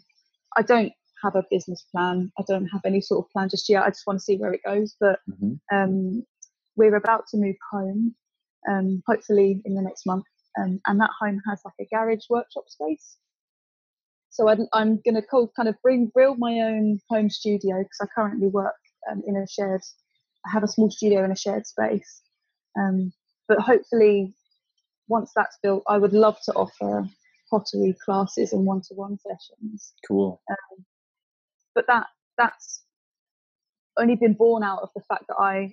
I 0.56 0.62
don't 0.62 0.92
have 1.22 1.36
a 1.36 1.44
business 1.50 1.84
plan. 1.90 2.30
I 2.38 2.44
don't 2.46 2.66
have 2.66 2.82
any 2.84 3.00
sort 3.00 3.24
of 3.24 3.30
plan 3.30 3.48
just 3.48 3.68
yet. 3.68 3.82
I 3.82 3.88
just 3.88 4.06
want 4.06 4.18
to 4.18 4.24
see 4.24 4.36
where 4.36 4.52
it 4.52 4.60
goes. 4.64 4.96
But 5.00 5.18
hmm 5.26 5.54
um, 5.72 6.24
we're 6.76 6.96
about 6.96 7.26
to 7.28 7.36
move 7.36 7.56
home, 7.70 8.14
um, 8.68 9.02
hopefully 9.06 9.62
in 9.64 9.74
the 9.74 9.82
next 9.82 10.06
month, 10.06 10.24
um, 10.58 10.80
and 10.86 11.00
that 11.00 11.10
home 11.18 11.40
has 11.48 11.60
like 11.64 11.74
a 11.80 11.86
garage 11.94 12.24
workshop 12.28 12.64
space. 12.68 13.16
So 14.34 14.48
I'd, 14.48 14.58
I'm 14.72 15.00
going 15.04 15.14
to 15.14 15.22
kind 15.56 15.68
of 15.68 15.76
bring 15.80 16.10
build 16.12 16.40
my 16.40 16.54
own 16.58 16.98
home 17.08 17.30
studio 17.30 17.78
because 17.78 17.98
I 18.02 18.06
currently 18.12 18.48
work 18.48 18.74
um, 19.08 19.22
in 19.24 19.36
a 19.36 19.46
shared. 19.46 19.80
I 20.44 20.50
have 20.50 20.64
a 20.64 20.68
small 20.68 20.90
studio 20.90 21.24
in 21.24 21.30
a 21.30 21.36
shared 21.36 21.64
space, 21.68 22.20
um, 22.76 23.12
but 23.46 23.60
hopefully, 23.60 24.34
once 25.06 25.30
that's 25.36 25.56
built, 25.62 25.84
I 25.88 25.98
would 25.98 26.12
love 26.12 26.36
to 26.46 26.52
offer 26.54 27.08
pottery 27.48 27.94
classes 28.04 28.52
and 28.52 28.66
one-to-one 28.66 29.18
sessions 29.18 29.92
Cool. 30.08 30.42
but 31.76 31.86
that 31.86 32.08
that's 32.36 32.82
only 33.96 34.16
been 34.16 34.32
born 34.34 34.64
out 34.64 34.82
of 34.82 34.88
the 34.96 35.02
fact 35.02 35.26
that 35.28 35.36
I 35.38 35.72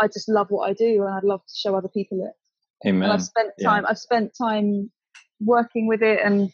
I 0.00 0.08
just 0.08 0.28
love 0.28 0.48
what 0.50 0.68
I 0.68 0.72
do 0.72 1.04
and 1.04 1.14
I'd 1.14 1.22
love 1.22 1.42
to 1.46 1.54
show 1.54 1.76
other 1.76 1.88
people 1.88 2.26
it. 2.26 2.88
Amen. 2.88 3.04
And 3.04 3.12
I've 3.12 3.22
spent 3.22 3.52
Yeah. 3.58 3.68
time 3.68 3.86
I've 3.88 3.98
spent 3.98 4.32
time 4.36 4.90
working 5.40 5.86
with 5.86 6.02
it 6.02 6.18
and 6.24 6.50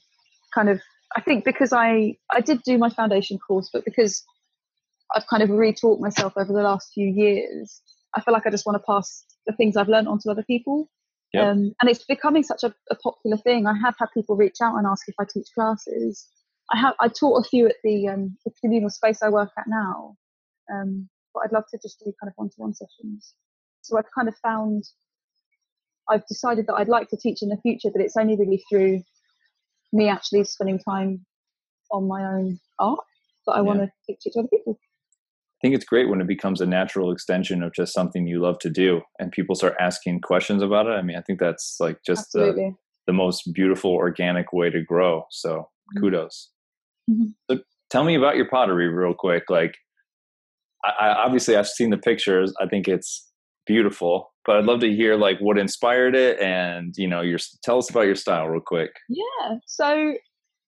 kind 0.55 0.69
of 0.69 0.83
I 1.17 1.21
think 1.21 1.45
because 1.45 1.73
I 1.73 2.17
I 2.31 2.41
did 2.41 2.63
do 2.63 2.79
my 2.79 2.91
foundation 2.91 3.39
course, 3.39 3.71
but 3.73 3.85
because 3.85 4.25
I've 5.15 5.27
kind 5.27 5.43
of 5.43 5.51
retaught 5.51 6.01
myself 6.01 6.35
over 6.37 6.53
the 6.53 6.63
last 6.63 6.91
few 6.95 7.07
years, 7.07 7.81
I 8.17 8.21
feel 8.21 8.33
like 8.33 8.47
I 8.47 8.51
just 8.51 8.67
want 8.67 8.77
to 8.77 8.87
pass 8.87 9.25
the 9.47 9.53
things 9.53 9.77
I've 9.77 9.89
learned 9.89 10.09
on 10.09 10.19
to 10.21 10.31
other 10.31 10.45
people. 10.45 10.89
Yep. 11.33 11.45
Um, 11.45 11.73
and 11.81 11.91
it's 11.91 12.05
becoming 12.05 12.43
such 12.43 12.63
a, 12.63 12.75
a 12.91 12.97
popular 12.97 13.39
thing. 13.39 13.67
I 13.67 13.75
have 13.83 13.95
had 13.99 14.09
people 14.13 14.37
reach 14.37 14.57
out 14.63 14.77
and 14.77 14.87
ask 14.87 15.09
if 15.09 15.15
I 15.19 15.25
teach 15.25 15.49
classes. 15.55 16.27
I 16.73 16.79
have 16.79 16.95
I 17.01 17.09
taught 17.09 17.45
a 17.45 17.49
few 17.49 17.67
at 17.67 17.77
the 17.85 18.09
um, 18.09 18.37
the 18.45 18.53
communal 18.61 18.91
space 18.91 19.23
I 19.23 19.29
work 19.29 19.51
at 19.59 19.65
now, 19.67 20.17
um, 20.73 21.09
but 21.35 21.41
I'd 21.45 21.53
love 21.53 21.65
to 21.71 21.79
just 21.83 21.99
do 22.01 22.13
kind 22.21 22.29
of 22.29 22.35
one-to-one 22.37 22.75
sessions. 22.75 23.35
So 23.83 23.99
I've 23.99 24.11
kind 24.15 24.29
of 24.29 24.37
found 24.43 24.85
I've 26.09 26.27
decided 26.27 26.67
that 26.67 26.75
I'd 26.75 26.89
like 26.89 27.09
to 27.11 27.17
teach 27.17 27.43
in 27.43 27.49
the 27.49 27.57
future, 27.59 27.91
but 27.93 28.03
it's 28.03 28.17
only 28.17 28.37
really 28.37 28.63
through 28.69 29.03
me 29.93 30.09
actually 30.09 30.45
spending 30.45 30.79
time 30.79 31.25
on 31.91 32.07
my 32.09 32.25
own 32.25 32.59
art 32.79 33.01
that 33.47 33.53
I 33.53 33.57
Yeah. 33.59 33.63
want 33.63 33.81
to 33.81 33.91
teach 34.07 34.27
it 34.27 34.33
to 34.33 34.41
other 34.41 34.49
people. 34.49 34.79
I 34.81 35.59
think 35.63 35.75
it's 35.77 35.85
great 35.85 36.09
when 36.09 36.21
it 36.21 36.27
becomes 36.27 36.61
a 36.61 36.67
natural 36.67 37.13
extension 37.13 37.63
of 37.63 37.73
just 37.73 37.93
something 37.93 38.27
you 38.27 38.41
love 38.41 38.59
to 38.61 38.71
do 38.71 39.03
and 39.21 39.31
people 39.31 39.55
start 39.55 39.77
asking 39.79 40.21
questions 40.23 40.61
about 40.63 40.87
it. 40.87 40.91
I 40.93 41.03
mean, 41.03 41.17
I 41.17 41.21
think 41.21 41.39
that's 41.39 41.77
like 41.79 41.99
just 42.05 42.33
the, 42.33 42.75
the 43.07 43.13
most 43.13 43.53
beautiful 43.53 43.93
organic 43.93 44.53
way 44.53 44.71
to 44.71 44.83
grow. 44.83 45.25
So 45.31 45.69
Mhm. 45.97 46.01
kudos. 46.01 46.51
Mhm. 47.09 47.35
So 47.51 47.59
tell 47.91 48.03
me 48.05 48.17
about 48.17 48.37
your 48.37 48.49
pottery 48.49 48.89
real 48.89 49.15
quick. 49.15 49.51
Like, 49.51 49.77
I, 50.85 50.89
I 51.09 51.25
obviously 51.25 51.55
I've 51.57 51.69
seen 51.69 51.91
the 51.91 51.99
pictures. 51.99 52.53
I 52.61 52.67
think 52.67 52.89
it's 52.89 53.29
beautiful, 53.67 54.33
but 54.45 54.57
I'd 54.57 54.65
love 54.65 54.81
to 54.81 54.93
hear 54.95 55.17
like 55.17 55.39
what 55.41 55.59
inspired 55.59 56.15
it 56.15 56.41
and 56.41 56.95
you 56.97 57.09
know 57.09 57.21
your 57.21 57.39
tell 57.63 57.79
us 57.79 57.91
about 57.91 58.03
your 58.07 58.15
style 58.15 58.49
real 58.49 58.61
quick. 58.65 58.91
Yeah. 59.09 59.57
So 59.67 60.15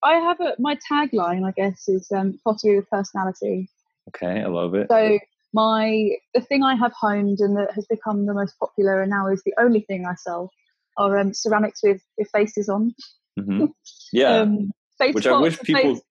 I 0.02 0.14
have 0.14 0.40
a 0.40 0.54
my 0.58 0.76
tagline, 0.90 1.46
I 1.46 1.52
guess, 1.52 1.88
is 1.88 2.08
um, 2.14 2.38
pottery 2.44 2.76
with 2.76 2.90
personality. 2.90 3.70
Okay, 4.08 4.42
I 4.42 4.46
love 4.46 4.74
it. 4.74 4.88
So 4.90 5.18
my 5.52 6.10
the 6.34 6.40
thing 6.40 6.62
I 6.62 6.74
have 6.74 6.92
honed 7.00 7.38
and 7.40 7.56
that 7.56 7.72
has 7.74 7.86
become 7.86 8.26
the 8.26 8.34
most 8.34 8.54
popular 8.58 9.00
and 9.02 9.10
now 9.10 9.28
is 9.28 9.42
the 9.44 9.54
only 9.58 9.80
thing 9.82 10.04
I 10.06 10.14
sell 10.16 10.50
are 10.98 11.18
um, 11.18 11.32
ceramics 11.32 11.80
with, 11.82 12.00
with 12.18 12.28
faces 12.32 12.68
on. 12.68 12.94
hmm 13.38 13.66
Yeah, 14.12 14.40
Um, 14.42 14.70
face 14.98 15.14
which 15.14 15.26
I 15.26 15.38
wish 15.40 15.58
people 15.60 15.94
face- 15.94 16.02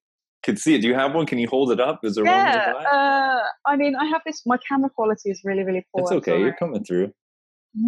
could 0.44 0.60
see 0.60 0.76
it. 0.76 0.82
Do 0.82 0.88
you 0.88 0.94
have 0.96 1.14
one? 1.16 1.26
Can 1.26 1.40
you 1.40 1.48
hold 1.48 1.72
it 1.72 1.80
up? 1.80 2.02
Is 2.04 2.16
there 2.16 2.26
one? 2.26 2.34
yeah. 2.34 2.74
Uh, 2.92 3.42
I 3.66 3.76
mean, 3.76 3.96
I 3.96 4.06
have 4.06 4.22
this. 4.26 4.42
My 4.46 4.58
camera 4.70 4.90
quality 4.90 5.30
is 5.32 5.42
really, 5.44 5.64
really 5.64 5.86
poor. 5.94 6.04
It's 6.04 6.12
okay. 6.12 6.40
You're 6.40 6.56
coming 6.56 6.84
through. 6.84 7.12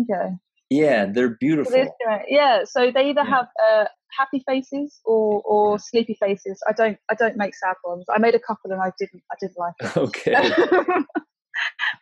Okay. 0.10 0.30
Yeah, 0.72 1.06
they're 1.06 1.36
beautiful. 1.40 1.72
this- 1.72 1.90
yeah. 2.28 2.64
So 2.66 2.92
they 2.92 3.10
either 3.12 3.22
Yeah. 3.24 3.36
have 3.36 3.48
uh, 3.70 3.86
happy 4.18 4.44
faces 4.48 5.00
or 5.06 5.42
or 5.46 5.74
Yeah. 5.74 5.78
sleepy 5.78 6.18
faces. 6.20 6.60
I 6.68 6.72
don't 6.74 6.98
I 7.10 7.14
don't 7.14 7.38
make 7.38 7.54
sad 7.56 7.76
ones. 7.84 8.06
I 8.10 8.18
made 8.20 8.34
a 8.36 8.40
couple 8.40 8.72
and 8.72 8.82
I 8.82 8.92
didn't 8.98 9.22
I 9.32 9.36
didn't 9.40 9.58
like 9.58 9.76
it. 9.82 9.98
okay. 9.98 10.34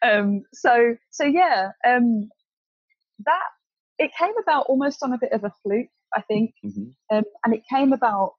um, 0.05 0.43
so 0.53 0.95
so 1.11 1.23
yeah, 1.25 1.69
um, 1.85 2.29
that 3.25 3.43
it 3.99 4.11
came 4.17 4.33
about 4.41 4.65
almost 4.67 5.03
on 5.03 5.13
a 5.13 5.17
bit 5.17 5.31
of 5.33 5.43
a 5.43 5.51
fluke, 5.61 5.87
I 6.15 6.21
think, 6.21 6.53
Mhm. 6.65 6.93
um, 7.11 7.23
and 7.43 7.53
it 7.53 7.63
came 7.69 7.93
about 7.93 8.33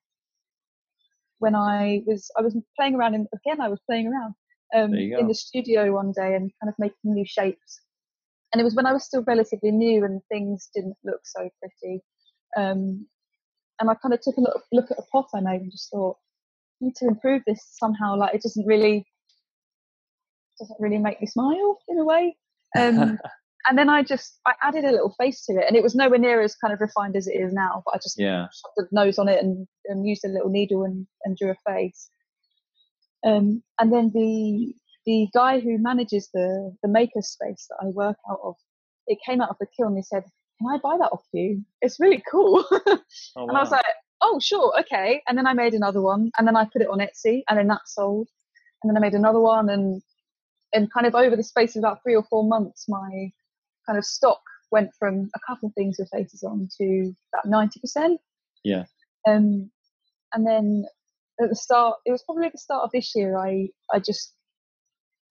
when 1.38 1.54
I 1.54 2.02
was 2.06 2.30
I 2.38 2.42
was 2.42 2.56
playing 2.76 2.94
around 2.94 3.14
and 3.14 3.26
again 3.34 3.60
I 3.60 3.68
was 3.68 3.80
playing 3.88 4.08
around 4.08 4.34
um, 4.74 4.94
in 4.94 5.28
the 5.28 5.34
studio 5.34 5.92
one 5.92 6.12
day 6.12 6.34
and 6.34 6.50
kind 6.60 6.68
of 6.68 6.74
making 6.78 6.96
new 7.04 7.24
shapes, 7.26 7.80
and 8.52 8.60
it 8.60 8.64
was 8.64 8.74
when 8.74 8.86
I 8.86 8.92
was 8.92 9.04
still 9.04 9.24
relatively 9.26 9.70
new 9.70 10.04
and 10.04 10.20
things 10.30 10.70
didn't 10.74 10.96
look 11.04 11.20
so 11.24 11.48
pretty. 11.60 12.02
Um, 12.56 13.06
and 13.80 13.90
I 13.90 13.94
kind 13.94 14.14
of 14.14 14.20
took 14.20 14.36
a 14.36 14.40
look, 14.40 14.62
look 14.72 14.90
at 14.90 14.98
a 14.98 15.02
pot 15.12 15.26
I 15.34 15.40
made 15.40 15.60
and 15.60 15.70
just 15.70 15.90
thought, 15.90 16.16
I 16.80 16.86
need 16.86 16.94
to 16.96 17.08
improve 17.08 17.42
this 17.46 17.60
somehow. 17.72 18.16
Like 18.16 18.34
it 18.34 18.42
doesn't 18.42 18.66
really 18.66 19.04
doesn't 20.58 20.78
really 20.80 20.98
make 20.98 21.20
me 21.20 21.26
smile 21.26 21.78
in 21.88 21.98
a 21.98 22.04
way. 22.04 22.36
Um, 22.78 23.18
and 23.66 23.78
then 23.78 23.88
I 23.88 24.02
just 24.02 24.40
I 24.46 24.52
added 24.62 24.84
a 24.84 24.90
little 24.90 25.14
face 25.18 25.44
to 25.46 25.54
it, 25.54 25.64
and 25.66 25.76
it 25.76 25.82
was 25.82 25.94
nowhere 25.94 26.18
near 26.18 26.42
as 26.42 26.54
kind 26.54 26.72
of 26.72 26.80
refined 26.80 27.16
as 27.16 27.26
it 27.26 27.34
is 27.34 27.52
now. 27.52 27.82
But 27.84 27.94
I 27.94 27.98
just 27.98 28.18
yeah. 28.18 28.46
shot 28.46 28.72
the 28.76 28.88
nose 28.92 29.18
on 29.18 29.28
it 29.28 29.42
and, 29.42 29.66
and 29.86 30.06
used 30.06 30.24
a 30.24 30.28
little 30.28 30.50
needle 30.50 30.84
and, 30.84 31.06
and 31.24 31.36
drew 31.36 31.50
a 31.50 31.70
face. 31.70 32.10
Um, 33.24 33.62
and 33.80 33.92
then 33.92 34.10
the 34.14 34.74
the 35.06 35.28
guy 35.34 35.60
who 35.60 35.78
manages 35.78 36.28
the 36.32 36.76
the 36.82 36.88
maker 36.88 37.22
space 37.22 37.66
that 37.70 37.78
I 37.82 37.86
work 37.86 38.16
out 38.30 38.40
of, 38.42 38.56
it 39.06 39.18
came 39.24 39.40
out 39.40 39.50
of 39.50 39.56
the 39.58 39.66
kiln. 39.76 39.96
He 39.96 40.02
said, 40.02 40.24
"Can 40.58 40.68
I 40.68 40.78
buy 40.78 40.98
that 40.98 41.12
off 41.12 41.24
you? 41.32 41.64
It's 41.80 41.98
really 41.98 42.22
cool." 42.30 42.64
oh, 42.70 42.98
wow. 43.36 43.46
And 43.48 43.56
I 43.56 43.60
was 43.60 43.70
like, 43.70 43.84
"Oh, 44.20 44.38
sure, 44.40 44.78
okay." 44.80 45.22
And 45.26 45.38
then 45.38 45.46
I 45.46 45.54
made 45.54 45.72
another 45.72 46.02
one, 46.02 46.30
and 46.38 46.46
then 46.46 46.56
I 46.56 46.66
put 46.66 46.82
it 46.82 46.88
on 46.88 46.98
Etsy, 46.98 47.42
and 47.48 47.58
then 47.58 47.68
that 47.68 47.86
sold. 47.86 48.28
And 48.82 48.90
then 48.90 48.98
I 48.98 49.00
made 49.00 49.14
another 49.14 49.40
one, 49.40 49.70
and 49.70 50.02
and 50.74 50.92
kind 50.92 51.06
of 51.06 51.14
over 51.14 51.34
the 51.34 51.42
space 51.42 51.76
of 51.76 51.80
about 51.80 52.02
three 52.02 52.16
or 52.16 52.24
four 52.24 52.44
months, 52.44 52.86
my 52.88 53.32
kind 53.86 53.98
of 53.98 54.04
stock 54.04 54.40
went 54.70 54.90
from 54.98 55.30
a 55.34 55.40
couple 55.46 55.68
of 55.68 55.74
things 55.74 55.96
with 55.98 56.08
faces 56.12 56.42
on 56.42 56.68
to 56.80 57.14
about 57.32 57.46
ninety 57.46 57.80
percent. 57.80 58.20
Yeah. 58.64 58.84
Um, 59.26 59.70
and 60.32 60.46
then 60.46 60.84
at 61.40 61.48
the 61.48 61.56
start, 61.56 61.96
it 62.04 62.12
was 62.12 62.22
probably 62.22 62.46
at 62.46 62.52
the 62.52 62.58
start 62.58 62.84
of 62.84 62.90
this 62.92 63.12
year, 63.14 63.38
I 63.38 63.68
I 63.92 63.98
just 63.98 64.34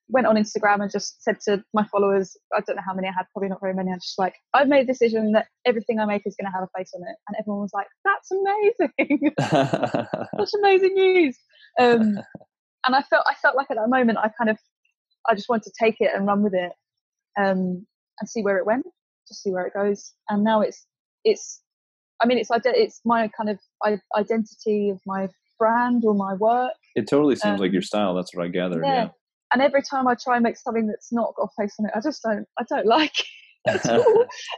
went 0.09 0.27
on 0.27 0.35
Instagram 0.35 0.81
and 0.81 0.91
just 0.91 1.23
said 1.23 1.39
to 1.45 1.63
my 1.73 1.85
followers, 1.91 2.35
I 2.53 2.59
don't 2.59 2.75
know 2.75 2.83
how 2.85 2.93
many 2.93 3.07
I 3.07 3.11
had, 3.11 3.25
probably 3.31 3.49
not 3.49 3.61
very 3.61 3.73
many. 3.73 3.91
I 3.91 3.95
just 3.95 4.19
like, 4.19 4.35
I've 4.53 4.67
made 4.67 4.81
a 4.81 4.85
decision 4.85 5.31
that 5.31 5.47
everything 5.65 5.99
I 5.99 6.05
make 6.05 6.23
is 6.25 6.35
going 6.35 6.51
to 6.51 6.55
have 6.55 6.63
a 6.63 6.77
face 6.77 6.91
on 6.93 7.01
it, 7.01 7.15
and 7.27 7.37
everyone 7.39 7.61
was 7.61 7.73
like, 7.73 7.87
"That's 8.03 8.31
amazing! 8.31 9.31
Such 10.49 10.59
amazing 10.59 10.93
news!" 10.93 11.37
Um, 11.79 12.19
and 12.85 12.95
I 12.95 13.01
felt 13.03 13.25
I 13.27 13.35
felt 13.41 13.55
like 13.55 13.71
at 13.71 13.77
that 13.77 13.89
moment 13.89 14.19
I 14.19 14.29
kind 14.37 14.49
of 14.49 14.57
I 15.27 15.35
just 15.35 15.49
wanted 15.49 15.63
to 15.63 15.73
take 15.79 15.95
it 15.99 16.11
and 16.13 16.27
run 16.27 16.43
with 16.43 16.53
it 16.53 16.71
um, 17.39 17.85
and 18.23 18.29
see 18.29 18.41
where 18.41 18.57
it 18.57 18.65
went, 18.65 18.85
just 19.27 19.43
see 19.43 19.51
where 19.51 19.67
it 19.67 19.73
goes. 19.73 20.13
And 20.29 20.45
now 20.45 20.61
it's 20.61 20.85
it's 21.25 21.61
I 22.21 22.25
mean 22.25 22.37
it's 22.37 22.49
it's 22.53 23.01
my 23.03 23.29
kind 23.35 23.49
of 23.49 23.59
identity 24.17 24.89
of 24.89 25.01
my 25.05 25.27
brand 25.59 26.03
or 26.05 26.13
my 26.13 26.35
work. 26.35 26.71
It 26.95 27.09
totally 27.09 27.35
seems 27.35 27.55
um, 27.55 27.59
like 27.59 27.73
your 27.73 27.81
style. 27.81 28.15
That's 28.15 28.33
what 28.33 28.45
I 28.45 28.47
gathered. 28.47 28.83
Yeah. 28.85 28.93
yeah. 28.93 29.09
And 29.53 29.61
every 29.61 29.81
time 29.81 30.07
I 30.07 30.15
try 30.15 30.35
and 30.35 30.43
make 30.43 30.57
something 30.57 30.87
that's 30.87 31.11
not 31.11 31.35
got 31.35 31.49
a 31.55 31.61
face 31.61 31.75
on 31.79 31.87
it, 31.87 31.91
I 31.93 31.99
just 31.99 32.23
don't 32.23 32.45
I 32.57 32.63
don't 32.69 32.85
like 32.85 33.13
it. 33.65 33.85
um, 33.89 34.03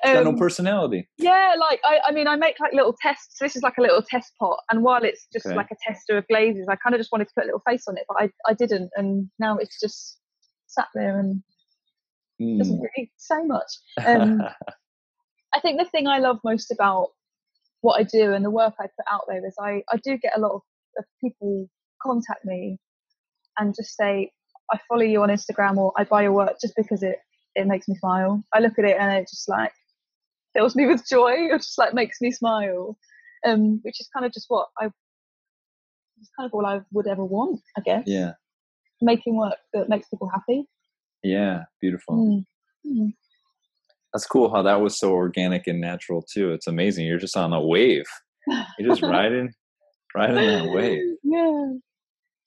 got 0.04 0.24
no 0.24 0.30
um, 0.30 0.38
personality. 0.38 1.10
Yeah, 1.18 1.56
like 1.60 1.80
I, 1.84 2.02
I 2.06 2.12
mean, 2.12 2.28
I 2.28 2.36
make 2.36 2.60
like 2.60 2.74
little 2.74 2.96
tests. 3.02 3.38
This 3.42 3.56
is 3.56 3.64
like 3.64 3.80
a 3.80 3.82
little 3.82 4.04
test 4.04 4.32
pot, 4.40 4.60
and 4.72 4.84
while 4.84 5.04
it's 5.04 5.28
just 5.34 5.48
okay. 5.48 5.56
like 5.56 5.72
a 5.72 5.76
tester 5.88 6.18
of 6.20 6.28
glazes, 6.28 6.68
I 6.70 6.76
kind 6.76 6.94
of 6.94 7.00
just 7.00 7.12
wanted 7.12 7.28
to 7.30 7.34
put 7.36 7.46
a 7.46 7.48
little 7.48 7.64
face 7.68 7.88
on 7.88 7.98
it, 7.98 8.06
but 8.08 8.18
I, 8.20 8.30
I 8.48 8.54
didn't, 8.54 8.92
and 8.96 9.28
now 9.40 9.58
it's 9.58 9.80
just 9.80 10.20
sat 10.68 10.88
there 10.94 11.20
and 11.20 11.42
mm. 12.42 12.58
doesn't 12.58 12.80
really 12.80 13.12
say 13.18 13.44
much. 13.44 13.72
Um, 14.06 14.42
I 15.54 15.60
think 15.62 15.80
the 15.80 15.90
thing 15.90 16.08
I 16.08 16.20
love 16.20 16.40
most 16.44 16.72
about 16.72 17.10
what 17.82 18.00
I 18.00 18.04
do 18.04 18.34
and 18.34 18.44
the 18.44 18.52
work 18.52 18.74
I 18.80 18.84
put 18.84 19.06
out 19.12 19.22
there 19.28 19.46
is 19.46 19.56
I, 19.60 19.84
I 19.92 19.98
do 20.04 20.18
get 20.18 20.34
a 20.36 20.40
lot 20.40 20.52
of, 20.52 20.62
of 20.98 21.06
people 21.22 21.70
contact 22.02 22.44
me 22.44 22.78
and 23.58 23.74
just 23.76 23.96
say, 23.96 24.32
I 24.72 24.80
follow 24.90 25.04
you 25.04 25.22
on 25.22 25.30
Instagram 25.30 25.78
or 25.78 25.94
I 25.98 26.04
buy 26.04 26.24
your 26.24 26.34
work 26.34 26.56
just 26.60 26.74
because 26.76 27.04
it, 27.04 27.18
it 27.56 27.68
makes 27.68 27.88
me 27.88 27.96
smile. 27.96 28.44
I 28.54 28.60
look 28.60 28.78
at 28.80 28.86
it 28.86 28.98
and 29.00 29.14
it 29.14 29.30
just 29.30 29.48
like 29.48 29.72
fills 30.54 30.76
me 30.76 30.88
with 30.88 31.08
joy. 31.08 31.34
It 31.52 31.58
just 31.58 31.78
like 31.78 31.94
makes 31.94 32.20
me 32.22 32.32
smile. 32.32 32.98
Um, 33.46 33.80
which 33.84 34.02
is 34.02 34.10
kind 34.12 34.26
of 34.26 34.34
just 34.34 34.48
what 34.48 34.70
I 34.82 34.88
it's 36.18 36.32
kind 36.36 36.48
of 36.48 36.54
all 36.54 36.66
I 36.66 36.82
would 36.94 37.06
ever 37.06 37.24
want, 37.24 37.62
I 37.78 37.82
guess. 37.82 38.04
Yeah 38.08 38.32
making 39.02 39.38
work 39.38 39.58
that 39.74 39.90
makes 39.90 40.08
people 40.10 40.30
happy. 40.30 40.66
Yeah, 41.26 41.64
beautiful. 41.82 42.16
Mm. 42.16 42.46
Mm. 42.88 43.14
That's 44.14 44.28
cool 44.28 44.54
how 44.54 44.62
that 44.62 44.80
was 44.80 45.00
so 45.00 45.12
organic 45.12 45.66
and 45.66 45.82
natural 45.82 46.22
too. 46.22 46.52
It's 46.54 46.68
amazing. 46.68 47.06
You're 47.06 47.18
just 47.18 47.36
on 47.36 47.52
a 47.52 47.60
wave. 47.60 48.06
You're 48.78 48.90
just 48.90 49.02
riding, 49.02 49.52
riding 50.16 50.36
that 50.36 50.70
wave. 50.70 51.02
Yeah. 51.24 51.74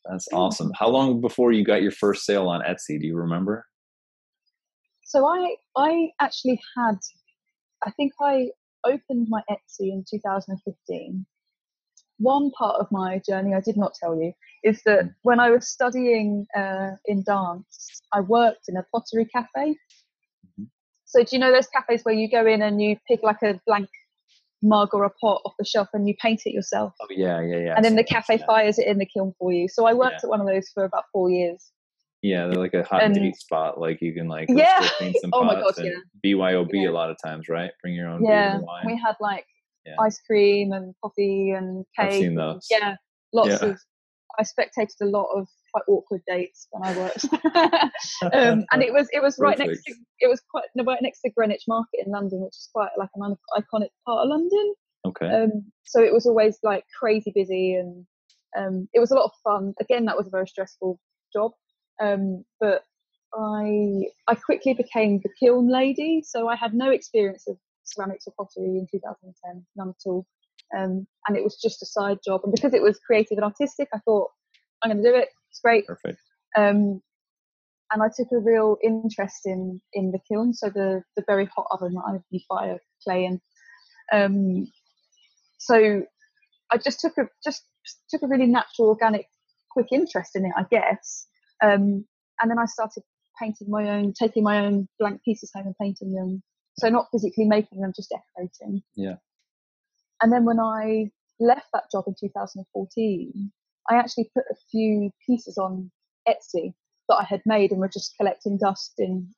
That's 0.09 0.29
awesome. 0.33 0.70
How 0.79 0.89
long 0.89 1.20
before 1.20 1.53
you 1.53 1.64
got 1.64 1.83
your 1.83 1.91
first 1.91 2.24
sale 2.24 2.49
on 2.49 2.62
Etsy? 2.62 3.01
Do 3.01 3.07
you 3.07 3.16
remember? 3.16 3.66
So 5.05 5.26
I 5.26 5.57
I 5.76 6.11
actually 6.20 6.61
had 6.76 6.99
I 7.85 7.91
think 7.91 8.12
I 8.22 8.51
opened 8.87 9.26
my 9.29 9.43
Etsy 9.51 9.91
in 9.91 10.05
2015 10.09 11.26
one 12.19 12.51
part 12.53 12.81
of 12.81 12.87
my 12.91 13.21
journey 13.27 13.55
I 13.55 13.61
did 13.61 13.77
not 13.77 13.95
tell 13.95 14.16
you 14.16 14.33
is 14.64 14.83
that 14.85 15.05
mm. 15.05 15.14
when 15.23 15.41
I 15.41 15.51
was 15.51 15.69
studying 15.69 16.47
uh, 16.57 16.91
in 17.07 17.23
dance, 17.23 18.01
I 18.12 18.21
worked 18.21 18.69
in 18.69 18.77
a 18.77 18.85
pottery 18.93 19.27
cafe. 19.27 19.71
Mm-hmm. 19.71 20.64
So 21.05 21.21
do 21.23 21.29
you 21.33 21.39
know 21.39 21.53
those 21.53 21.69
cafes 21.69 22.03
where 22.05 22.14
you 22.14 22.29
go 22.31 22.47
in 22.47 22.62
and 22.62 22.83
you 22.83 22.97
pick 23.07 23.23
like 23.23 23.43
a 23.43 23.61
blank 23.66 23.89
mug 24.62 24.89
or 24.93 25.05
a 25.05 25.11
pot 25.11 25.41
off 25.45 25.55
the 25.59 25.64
shelf 25.64 25.89
and 25.93 26.09
you 26.09 26.14
paint 26.21 26.43
it 26.45 26.53
yourself? 26.53 26.93
Oh 27.01 27.07
yeah, 27.11 27.41
yeah, 27.41 27.59
yeah. 27.59 27.75
And 27.77 27.85
then 27.85 27.97
the 27.97 28.05
cafe 28.05 28.39
yeah. 28.39 28.47
fires 28.47 28.79
it 28.79 28.87
in 28.87 28.99
the 28.99 29.07
kiln 29.07 29.35
for 29.39 29.53
you. 29.53 29.69
So 29.69 29.87
I 29.87 29.95
worked 29.95 30.21
yeah. 30.23 30.25
at 30.25 30.29
one 30.29 30.41
of 30.41 30.47
those 30.47 30.69
for 30.75 30.85
about 30.85 31.05
four 31.12 31.31
years. 31.31 31.73
Yeah, 32.23 32.49
they're 32.49 32.59
like 32.59 32.75
a 32.75 32.83
hot 32.83 33.05
and, 33.05 33.14
date 33.14 33.37
spot. 33.37 33.79
Like 33.81 34.03
you 34.03 34.12
can 34.12 34.27
like 34.27 34.49
yeah. 34.51 34.89
oh 35.33 35.45
my 35.45 35.55
god, 35.55 35.75
yeah. 35.79 35.93
BYOB 36.25 36.71
yeah. 36.73 36.89
a 36.89 36.91
lot 36.91 37.11
of 37.11 37.16
times, 37.25 37.49
right? 37.49 37.71
Bring 37.81 37.95
your 37.95 38.09
own. 38.09 38.23
Wine. 38.23 38.33
Yeah, 38.33 38.61
we 38.85 38.97
had 38.97 39.14
like. 39.21 39.47
Ice 40.01 40.20
cream 40.26 40.72
and 40.72 40.95
coffee 41.03 41.51
and 41.51 41.84
cake. 41.99 42.07
I've 42.07 42.12
seen 42.12 42.34
those. 42.34 42.66
Yeah, 42.70 42.97
lots 43.32 43.62
of. 43.62 43.78
I 44.39 44.45
spectated 44.45 44.95
a 45.03 45.07
lot 45.07 45.26
of 45.34 45.49
quite 45.72 45.84
awkward 45.89 46.22
dates 46.28 46.68
when 46.70 46.89
I 46.89 46.97
worked, 46.97 47.24
um, 48.32 48.64
and 48.70 48.82
it 48.82 48.93
was 48.93 49.09
it 49.12 49.22
was 49.22 49.36
right 49.39 49.59
next 49.59 49.82
to 49.84 49.95
it 50.20 50.28
was 50.28 50.41
quite 50.51 50.64
right 50.86 51.03
next 51.03 51.20
to 51.22 51.30
Greenwich 51.30 51.64
Market 51.66 52.01
in 52.07 52.12
London, 52.12 52.41
which 52.41 52.55
is 52.55 52.68
quite 52.72 52.91
like 52.97 53.09
an 53.16 53.36
iconic 53.57 53.91
part 54.07 54.24
of 54.24 54.28
London. 54.28 54.74
Okay. 55.07 55.26
Um, 55.26 55.64
so 55.84 56.03
it 56.03 56.12
was 56.12 56.26
always 56.26 56.59
like 56.62 56.84
crazy 56.99 57.32
busy, 57.34 57.74
and 57.74 58.07
um, 58.57 58.89
it 58.93 59.01
was 59.01 59.11
a 59.11 59.14
lot 59.14 59.24
of 59.24 59.32
fun. 59.43 59.74
Again, 59.80 60.05
that 60.05 60.16
was 60.16 60.26
a 60.26 60.30
very 60.30 60.47
stressful 60.47 61.01
job, 61.32 61.53
um, 62.01 62.45
but 62.61 62.82
I 63.34 64.05
I 64.26 64.34
quickly 64.34 64.74
became 64.74 65.20
the 65.22 65.30
kiln 65.39 65.68
lady. 65.68 66.22
So 66.24 66.49
I 66.49 66.57
had 66.57 66.74
no 66.74 66.91
experience 66.91 67.45
of 67.49 67.57
ceramics 67.95 68.26
or 68.26 68.34
pottery 68.36 68.78
in 68.78 68.86
2010, 68.91 69.66
none 69.76 69.89
at 69.89 69.95
all. 70.07 70.26
Um, 70.76 71.07
and 71.26 71.36
it 71.36 71.45
was 71.45 71.57
just 71.57 71.82
a 71.82 71.86
side 71.86 72.18
job. 72.24 72.43
And 72.45 72.53
because 72.53 72.74
it 72.74 72.82
was 72.82 72.99
creative 72.99 73.39
and 73.39 73.45
artistic, 73.45 73.89
I 73.95 73.99
thought, 74.05 74.30
I'm 74.82 74.91
going 74.91 75.03
to 75.03 75.11
do 75.11 75.16
it. 75.16 75.28
It's 75.51 75.61
great. 75.61 75.86
Perfect. 75.86 76.20
Um, 76.57 77.01
and 77.91 78.03
I 78.03 78.09
took 78.14 78.28
a 78.32 78.39
real 78.39 78.76
interest 78.82 79.47
in 79.47 79.80
in 79.95 80.12
the 80.12 80.18
kiln, 80.30 80.53
so 80.53 80.68
the 80.68 81.03
the 81.16 81.24
very 81.26 81.47
hot 81.47 81.66
oven 81.70 81.95
that 81.95 82.20
I 82.32 82.39
fire 82.49 82.78
clay 83.03 83.24
in. 83.24 83.41
Um, 84.12 84.70
so 85.59 86.03
I 86.70 86.76
just 86.76 87.01
took 87.01 87.16
a 87.18 87.28
just 87.43 87.62
took 88.11 88.22
a 88.22 88.26
really 88.26 88.47
natural, 88.47 88.89
organic, 88.89 89.26
quick 89.70 89.89
interest 89.91 90.36
in 90.36 90.45
it, 90.45 90.53
I 90.57 90.64
guess. 90.70 91.26
Um, 91.62 92.05
and 92.41 92.51
then 92.51 92.59
I 92.59 92.66
started 92.66 93.03
painting 93.41 93.70
my 93.70 93.89
own, 93.91 94.12
taking 94.12 94.43
my 94.43 94.66
own 94.66 94.89
blank 94.99 95.22
pieces 95.24 95.51
home 95.55 95.66
and 95.66 95.76
painting 95.80 96.12
them, 96.12 96.43
so 96.79 96.89
not 96.89 97.07
physically 97.12 97.45
making 97.45 97.81
them, 97.81 97.93
just 97.95 98.11
decorating. 98.11 98.83
Yeah. 98.95 99.16
And 100.22 100.33
then 100.33 100.45
when 100.45 100.61
I 100.61 101.11
left 101.41 101.68
that 101.72 101.91
job 101.91 102.05
in 102.07 102.14
2014, 102.18 103.53
I 103.91 103.97
actually 103.97 104.31
put 104.35 104.45
a 104.51 104.57
few 104.70 105.11
pieces 105.26 105.59
on 105.59 105.91
Etsy 106.29 106.74
that 107.09 107.16
I 107.16 107.24
had 107.24 107.43
made 107.47 107.70
and 107.70 107.81
were 107.81 107.89
just 107.89 108.14
collecting 108.16 108.59
dust 108.59 108.95
in 108.99 109.29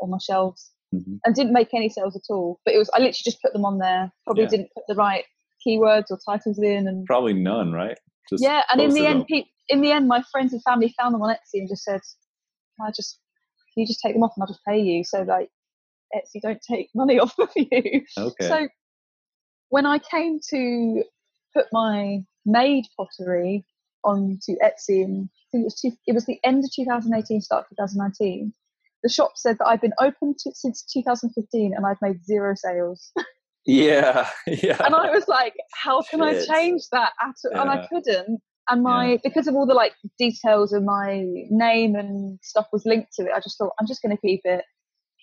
on 0.00 0.10
my 0.10 0.18
shelves 0.18 0.70
mm-hmm. 0.94 1.16
and 1.24 1.34
didn't 1.34 1.52
make 1.52 1.72
any 1.74 1.88
sales 1.88 2.16
at 2.16 2.32
all. 2.32 2.60
But 2.64 2.74
it 2.74 2.78
was 2.78 2.90
I 2.94 2.98
literally 2.98 3.22
just 3.24 3.40
put 3.42 3.52
them 3.52 3.64
on 3.64 3.78
there. 3.78 4.12
Probably 4.24 4.44
yeah. 4.44 4.50
didn't 4.50 4.70
put 4.74 4.84
the 4.88 4.94
right 4.94 5.24
keywords 5.66 6.06
or 6.10 6.18
titles 6.26 6.58
in 6.58 6.88
and 6.88 7.06
probably 7.06 7.34
none, 7.34 7.72
right? 7.72 7.98
Just 8.30 8.42
yeah, 8.42 8.62
and 8.70 8.80
in 8.80 8.90
the 8.90 9.06
end, 9.06 9.26
pe- 9.26 9.44
in 9.68 9.80
the 9.80 9.90
end, 9.90 10.08
my 10.08 10.22
friends 10.30 10.52
and 10.52 10.62
family 10.62 10.94
found 11.00 11.14
them 11.14 11.22
on 11.22 11.34
Etsy 11.34 11.60
and 11.60 11.68
just 11.68 11.84
said, 11.84 12.00
"I 12.80 12.90
just 12.94 13.18
you 13.76 13.86
just 13.86 14.00
take 14.00 14.14
them 14.14 14.22
off 14.22 14.32
and 14.36 14.42
I'll 14.42 14.48
just 14.48 14.64
pay 14.66 14.78
you." 14.78 15.04
So 15.04 15.22
like 15.22 15.50
Etsy 16.14 16.40
don't 16.40 16.60
take 16.62 16.88
money 16.94 17.18
off 17.20 17.38
of 17.38 17.50
you. 17.56 18.02
Okay. 18.16 18.48
So 18.48 18.68
when 19.68 19.86
I 19.86 19.98
came 19.98 20.38
to 20.50 21.02
put 21.54 21.66
my 21.72 22.24
made 22.44 22.84
pottery 22.96 23.64
onto 24.04 24.56
Etsy, 24.58 25.04
and 25.04 25.28
I 25.28 25.46
think 25.52 25.62
it 25.62 25.64
was, 25.64 25.80
two, 25.80 25.92
it 26.06 26.14
was 26.14 26.26
the 26.26 26.38
end 26.44 26.64
of 26.64 26.70
2018, 26.74 27.40
start 27.40 27.66
of 27.70 27.76
2019. 27.76 28.52
The 29.02 29.08
shop 29.08 29.32
said 29.36 29.58
that 29.58 29.66
I've 29.66 29.80
been 29.80 29.94
open 30.00 30.34
to, 30.38 30.52
since 30.54 30.82
2015 30.92 31.74
and 31.74 31.86
I've 31.86 31.96
made 32.00 32.24
zero 32.24 32.54
sales. 32.54 33.12
Yeah, 33.64 34.28
yeah. 34.46 34.84
And 34.84 34.94
I 34.94 35.10
was 35.10 35.28
like, 35.28 35.54
how 35.72 36.02
can 36.02 36.20
Shit. 36.20 36.50
I 36.50 36.54
change 36.54 36.82
that? 36.90 37.12
Yeah. 37.22 37.60
And 37.60 37.70
I 37.70 37.86
couldn't. 37.86 38.40
And 38.68 38.82
my 38.82 39.12
yeah. 39.12 39.16
because 39.22 39.46
of 39.46 39.54
all 39.54 39.66
the 39.66 39.74
like 39.74 39.92
details 40.18 40.72
of 40.72 40.82
my 40.82 41.24
name 41.50 41.96
and 41.96 42.38
stuff 42.42 42.66
was 42.72 42.84
linked 42.86 43.12
to 43.14 43.26
it, 43.26 43.32
I 43.34 43.40
just 43.40 43.58
thought 43.58 43.72
I'm 43.80 43.86
just 43.86 44.02
going 44.02 44.16
to 44.16 44.20
keep 44.20 44.40
it 44.44 44.64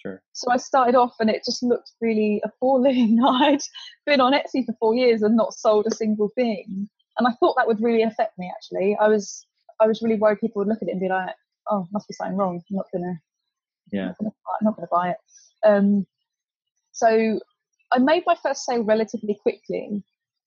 Sure. 0.02 0.22
So 0.34 0.52
I 0.52 0.58
started 0.58 0.96
off 0.96 1.16
and 1.20 1.30
it 1.30 1.44
just 1.46 1.62
looked 1.62 1.92
really 2.02 2.42
appalling. 2.46 3.20
I'd 3.26 3.62
been 4.06 4.22
on 4.22 4.34
Etsy 4.34 4.66
for 4.66 4.74
four 4.80 4.96
years 4.96 5.22
and 5.22 5.36
not 5.36 5.54
sold 5.54 5.88
a 5.88 5.96
single 5.96 6.30
thing. 6.36 6.90
And 7.18 7.28
I 7.28 7.32
thought 7.40 7.56
that 7.58 7.68
would 7.68 7.82
really 7.82 8.04
affect 8.04 8.38
me 8.38 8.52
actually. 8.56 8.96
I 9.00 9.08
was 9.08 9.46
I 9.82 9.88
was 9.88 10.02
really 10.02 10.16
worried 10.16 10.40
people 10.40 10.60
would 10.60 10.68
look 10.68 10.82
at 10.82 10.88
it 10.88 10.92
and 10.92 11.02
be 11.02 11.10
like, 11.10 11.36
oh, 11.70 11.88
must 11.92 12.08
be 12.08 12.14
something 12.14 12.38
wrong. 12.38 12.62
I'm 12.70 12.76
not 12.76 12.86
gonna 12.94 13.20
Yeah. 13.92 14.14
I'm 14.22 14.32
not 14.62 14.76
gonna 14.76 14.88
buy 14.92 15.10
it. 15.10 15.18
Um, 15.66 16.06
so 16.92 17.40
I 17.92 18.00
made 18.00 18.24
my 18.26 18.36
first 18.42 18.66
sale 18.66 18.84
relatively 18.84 19.38
quickly. 19.42 20.04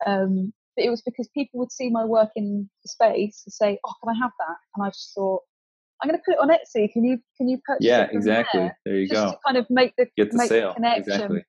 Um, 0.06 0.52
but 0.76 0.84
it 0.84 0.90
was 0.90 1.02
because 1.02 1.28
people 1.28 1.60
would 1.60 1.72
see 1.72 1.90
my 1.90 2.04
work 2.04 2.30
in 2.36 2.68
the 2.82 2.88
space 2.88 3.42
and 3.44 3.52
say, 3.52 3.78
"Oh, 3.84 3.92
can 4.02 4.14
I 4.14 4.18
have 4.18 4.32
that?" 4.38 4.56
And 4.74 4.86
I 4.86 4.88
just 4.88 5.14
thought, 5.14 5.42
"I'm 6.02 6.08
going 6.08 6.18
to 6.18 6.22
put 6.24 6.34
it 6.34 6.40
on 6.40 6.48
Etsy. 6.50 6.92
Can 6.92 7.04
you 7.04 7.18
can 7.36 7.48
you 7.48 7.58
purchase 7.64 7.84
Yeah, 7.86 8.08
exactly. 8.10 8.60
there?" 8.60 8.78
There 8.84 8.96
you 8.96 9.08
Just 9.08 9.24
go. 9.26 9.30
to 9.32 9.38
kind 9.46 9.56
of 9.56 9.66
make 9.70 9.94
the 9.96 10.06
Get 10.16 10.30
the 10.30 10.38
make 10.38 10.48
sale. 10.48 10.68
the 10.70 10.74
connection. 10.74 11.12
Exactly. 11.12 11.44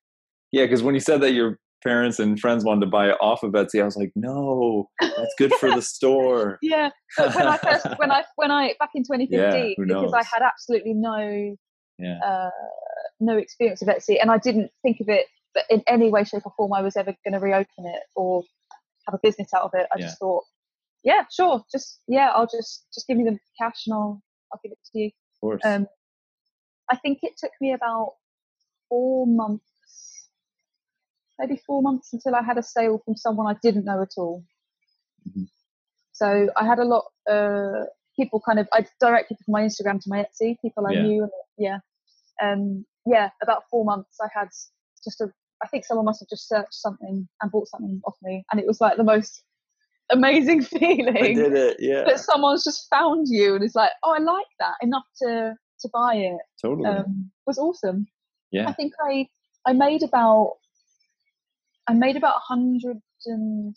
Yeah, 0.51 0.63
because 0.65 0.83
when 0.83 0.93
you 0.93 0.99
said 1.01 1.21
that 1.21 1.33
your 1.33 1.57
parents 1.83 2.17
and 2.19 2.39
friends 2.39 2.63
wanted 2.63 2.81
to 2.81 2.87
buy 2.87 3.09
it 3.09 3.17
off 3.19 3.43
of 3.43 3.51
Etsy, 3.53 3.81
I 3.81 3.85
was 3.85 3.97
like, 3.97 4.11
no, 4.15 4.89
that's 5.01 5.33
good 5.37 5.53
for 5.55 5.69
the 5.71 5.81
store. 5.93 6.59
Yeah, 6.61 6.89
but 7.17 7.35
when 7.35 7.47
I 7.47 7.57
first 7.57 7.85
when 7.97 8.11
I 8.11 8.23
when 8.35 8.51
I 8.51 8.73
back 8.79 8.91
in 8.95 9.03
2015 9.09 9.75
who 9.77 9.85
because 9.85 10.13
I 10.13 10.23
had 10.23 10.41
absolutely 10.43 10.93
no 10.93 11.55
Yeah. 11.99 12.19
uh, 12.25 12.49
no 13.19 13.37
experience 13.37 13.81
of 13.81 13.87
Etsy, 13.87 14.17
and 14.21 14.29
I 14.31 14.37
didn't 14.37 14.71
think 14.83 14.99
of 15.01 15.09
it 15.09 15.25
that 15.55 15.65
in 15.69 15.83
any 15.87 16.09
way, 16.09 16.23
shape, 16.23 16.43
or 16.45 16.53
form 16.57 16.73
I 16.73 16.81
was 16.81 16.95
ever 16.95 17.13
going 17.23 17.33
to 17.33 17.39
reopen 17.39 17.85
it 17.85 18.01
or 18.15 18.43
have 19.07 19.13
a 19.13 19.19
business 19.21 19.49
out 19.55 19.63
of 19.63 19.71
it. 19.75 19.87
I 19.93 19.99
Yeah. 19.99 20.05
just 20.05 20.17
thought, 20.19 20.43
yeah, 21.03 21.25
sure, 21.31 21.63
just 21.71 22.01
yeah, 22.07 22.29
I'll 22.33 22.47
just 22.47 22.85
just 22.93 23.07
give 23.07 23.17
me 23.17 23.23
the 23.25 23.37
cash 23.59 23.83
and 23.87 23.93
I'll 23.93 24.21
I'll 24.53 24.59
give 24.63 24.71
it 24.71 24.79
to 24.91 24.99
you. 24.99 25.07
Of 25.07 25.41
course. 25.41 25.61
Um, 25.65 25.87
I 26.89 26.95
think 26.97 27.19
it 27.23 27.33
took 27.37 27.51
me 27.59 27.73
about 27.73 28.13
four 28.89 29.25
months, 29.25 30.29
maybe 31.39 31.59
four 31.65 31.81
months 31.81 32.13
until 32.13 32.35
I 32.35 32.43
had 32.43 32.57
a 32.57 32.63
sale 32.63 33.01
from 33.03 33.15
someone 33.15 33.53
I 33.53 33.57
didn't 33.63 33.85
know 33.85 34.01
at 34.01 34.11
all. 34.17 34.43
Mhm. 35.27 35.47
So 36.11 36.49
I 36.55 36.65
had 36.65 36.79
a 36.79 36.85
lot 36.85 37.05
uh, 37.29 37.85
people 38.15 38.39
kind 38.41 38.59
of 38.59 38.67
I 38.73 38.85
directed 38.99 39.37
from 39.43 39.53
my 39.53 39.61
Instagram 39.63 39.99
to 40.01 40.09
my 40.09 40.23
Etsy 40.23 40.57
people 40.61 40.85
I 40.85 40.93
Yeah. 40.93 41.01
knew. 41.03 41.29
Yeah, 41.57 41.79
um, 42.41 42.85
yeah, 43.05 43.29
about 43.41 43.63
four 43.71 43.85
months. 43.85 44.17
I 44.21 44.27
had 44.33 44.49
just 45.03 45.21
a. 45.21 45.31
I 45.63 45.67
think 45.67 45.85
someone 45.85 46.05
must 46.05 46.19
have 46.19 46.29
just 46.29 46.47
searched 46.49 46.73
something 46.73 47.27
and 47.41 47.51
bought 47.51 47.69
something 47.69 48.01
off 48.05 48.17
me, 48.21 48.43
and 48.51 48.59
it 48.59 48.67
was 48.67 48.81
like 48.81 48.97
the 48.97 49.03
most 49.03 49.43
amazing 50.13 50.61
feeling 50.75 51.09
I 51.17 51.33
did 51.33 51.53
it. 51.53 51.77
Yeah. 51.79 52.03
that 52.05 52.19
someone's 52.19 52.63
just 52.63 52.87
found 52.89 53.27
you 53.29 53.55
and 53.55 53.63
is 53.63 53.75
like, 53.75 53.91
oh, 54.03 54.11
I 54.13 54.19
like 54.19 54.45
that 54.59 54.75
enough 54.81 55.03
to 55.21 55.53
to 55.81 55.89
buy 55.93 56.15
it. 56.15 56.37
totally. 56.61 56.87
Um, 56.89 57.31
was 57.45 57.57
awesome. 57.57 58.05
Yeah. 58.51 58.67
I 58.69 58.73
think 58.73 58.93
I 59.05 59.27
I 59.67 59.73
made 59.73 60.03
about 60.03 60.53
I 61.87 61.93
made 61.93 62.15
about 62.15 62.35
a 62.37 62.53
hundred 62.53 62.97
and 63.25 63.75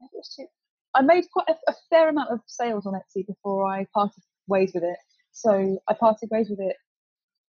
maybe 0.00 0.22
two- 0.36 0.46
I 0.94 1.02
made 1.02 1.24
quite 1.32 1.46
a, 1.48 1.54
a 1.70 1.74
fair 1.88 2.08
amount 2.08 2.30
of 2.30 2.40
sales 2.46 2.84
on 2.86 2.94
Etsy 2.94 3.24
before 3.26 3.64
I 3.70 3.86
parted 3.94 4.22
ways 4.48 4.72
with 4.74 4.82
it. 4.82 4.96
So 5.32 5.78
I 5.88 5.94
parted 5.94 6.28
ways 6.32 6.48
with 6.50 6.58
it 6.60 6.74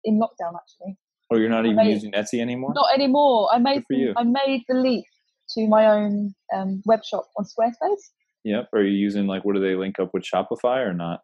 in 0.04 0.20
lockdown 0.20 0.52
actually. 0.54 0.98
oh, 1.30 1.36
you're 1.36 1.48
not 1.48 1.64
I 1.64 1.68
even 1.70 1.76
made- 1.76 1.90
using 1.92 2.12
Etsy 2.12 2.40
anymore? 2.40 2.72
Not 2.74 2.92
anymore. 2.94 3.48
I 3.52 3.58
made 3.58 3.84
for 3.86 3.94
you. 3.94 4.12
I 4.16 4.24
made 4.24 4.64
the 4.68 4.74
leap 4.74 5.04
to 5.54 5.66
my 5.68 5.86
own 5.86 6.34
um, 6.54 6.82
web 6.86 7.04
shop 7.04 7.26
on 7.38 7.44
Squarespace. 7.44 8.00
Yep. 8.44 8.68
Are 8.72 8.82
you 8.82 8.92
using 8.96 9.26
like 9.26 9.44
what 9.44 9.54
do 9.54 9.60
they 9.60 9.74
link 9.74 9.98
up 10.00 10.10
with 10.14 10.24
Shopify 10.24 10.86
or 10.86 10.94
not? 10.94 11.20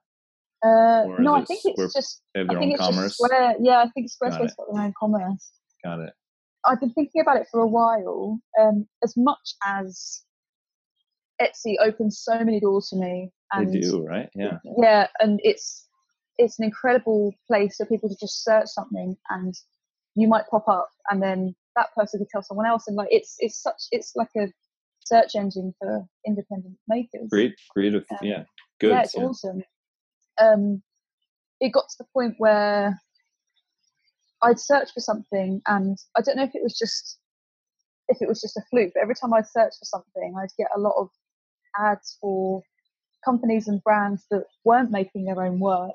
Uh, 0.65 1.05
Or 1.07 1.19
no, 1.19 1.35
I 1.35 1.45
think 1.45 1.61
it's 1.65 1.95
just 1.95 2.23
They 2.35 2.41
have 2.41 2.51
I 2.51 2.55
their 2.55 2.61
think 2.61 2.73
own 2.81 2.89
it's 2.89 2.97
commerce. 2.97 3.15
Square. 3.19 3.55
Yeah, 3.61 3.79
I 3.83 3.89
think 3.91 4.09
Got 4.21 4.33
Squarespace 4.33 4.45
it. 4.51 4.57
got 4.57 4.67
their 4.75 4.83
own 4.85 4.95
commerce. 4.99 5.51
Got 5.85 6.01
it. 6.01 6.13
I've 6.65 6.81
been 6.81 6.93
thinking 6.93 7.21
about 7.21 7.37
it 7.37 7.47
for 7.51 7.61
a 7.61 7.67
while. 7.67 8.41
Um, 8.61 8.87
as 9.05 9.15
much 9.17 9.55
as 9.65 10.23
Etsy 11.41 11.75
opens 11.81 12.19
so 12.21 12.39
many 12.39 12.59
doors 12.61 12.89
for 12.89 12.97
me, 12.97 13.31
and 13.53 13.73
they 13.73 13.81
do, 13.81 14.05
right? 14.05 14.29
Yeah. 14.35 14.59
yeah, 14.79 15.07
and 15.21 15.39
it's 15.45 15.87
it's 16.39 16.59
an 16.59 16.65
incredible 16.65 17.35
place 17.47 17.77
for 17.77 17.87
people 17.87 18.09
to 18.09 18.17
just 18.19 18.43
search 18.43 18.67
something, 18.69 19.17
and 19.31 19.55
you 20.15 20.27
might 20.29 20.47
pop 20.51 20.67
up, 20.69 20.89
and 21.11 21.23
then 21.23 21.55
that 21.77 21.95
person 21.95 22.19
could 22.19 22.29
tell 22.29 22.43
someone 22.43 22.67
else, 22.67 22.89
and 22.89 22.97
like 22.97 23.09
it's 23.11 23.37
it's 23.39 23.63
such 23.63 23.83
it's 23.91 24.13
like 24.17 24.31
a 24.37 24.49
search 25.05 25.37
engine 25.37 25.75
for 25.79 26.05
independent 26.27 26.77
makers. 26.89 27.29
Great 27.31 27.55
creative. 27.71 28.05
Um, 28.11 28.19
yeah. 28.23 28.45
Good. 28.81 28.91
Yeah, 28.91 29.03
it's 29.03 29.15
awesome. 29.15 29.63
Um, 30.41 30.83
it 31.61 31.73
got 31.73 31.89
to 31.89 31.97
the 31.99 32.07
point 32.13 32.35
where 32.39 33.01
I'd 34.43 34.59
search 34.59 34.91
for 34.93 35.01
something, 35.01 35.63
and 35.67 35.97
I 36.17 36.21
don't 36.21 36.37
know 36.37 36.45
if 36.45 36.55
it 36.55 36.63
was 36.63 36.79
just 36.79 37.19
if 38.09 38.19
it 38.21 38.29
was 38.29 38.41
just 38.41 38.57
a 38.57 38.63
fluke, 38.71 38.93
but 38.95 39.03
every 39.03 39.15
time 39.15 39.33
I'd 39.33 39.49
search 39.49 39.73
for 39.79 39.85
something, 39.85 40.35
I'd 40.39 40.49
get 40.59 40.69
a 40.77 40.81
lot 40.81 40.95
of 40.97 41.09
ads 41.79 42.17
for 42.21 42.63
companies 43.25 43.67
and 43.67 43.83
brands 43.83 44.25
that 44.31 44.45
weren't 44.65 44.91
making 44.91 45.25
their 45.25 45.43
own 45.43 45.59
work 45.59 45.91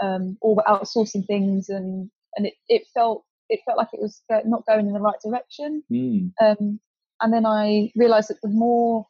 um, 0.00 0.36
or 0.40 0.56
were 0.56 0.64
outsourcing 0.64 1.26
things, 1.26 1.68
and 1.68 2.10
and 2.36 2.46
it, 2.46 2.54
it 2.68 2.82
felt 2.94 3.24
it 3.48 3.60
felt 3.64 3.78
like 3.78 3.88
it 3.92 4.00
was 4.00 4.22
not 4.44 4.66
going 4.66 4.86
in 4.86 4.92
the 4.92 5.00
right 5.00 5.20
direction. 5.22 5.82
Mm, 5.90 6.32
Um, 6.40 6.80
and 7.20 7.32
then 7.32 7.46
I 7.46 7.92
realised 7.94 8.28
that 8.30 8.40
the 8.42 8.48
more, 8.48 9.06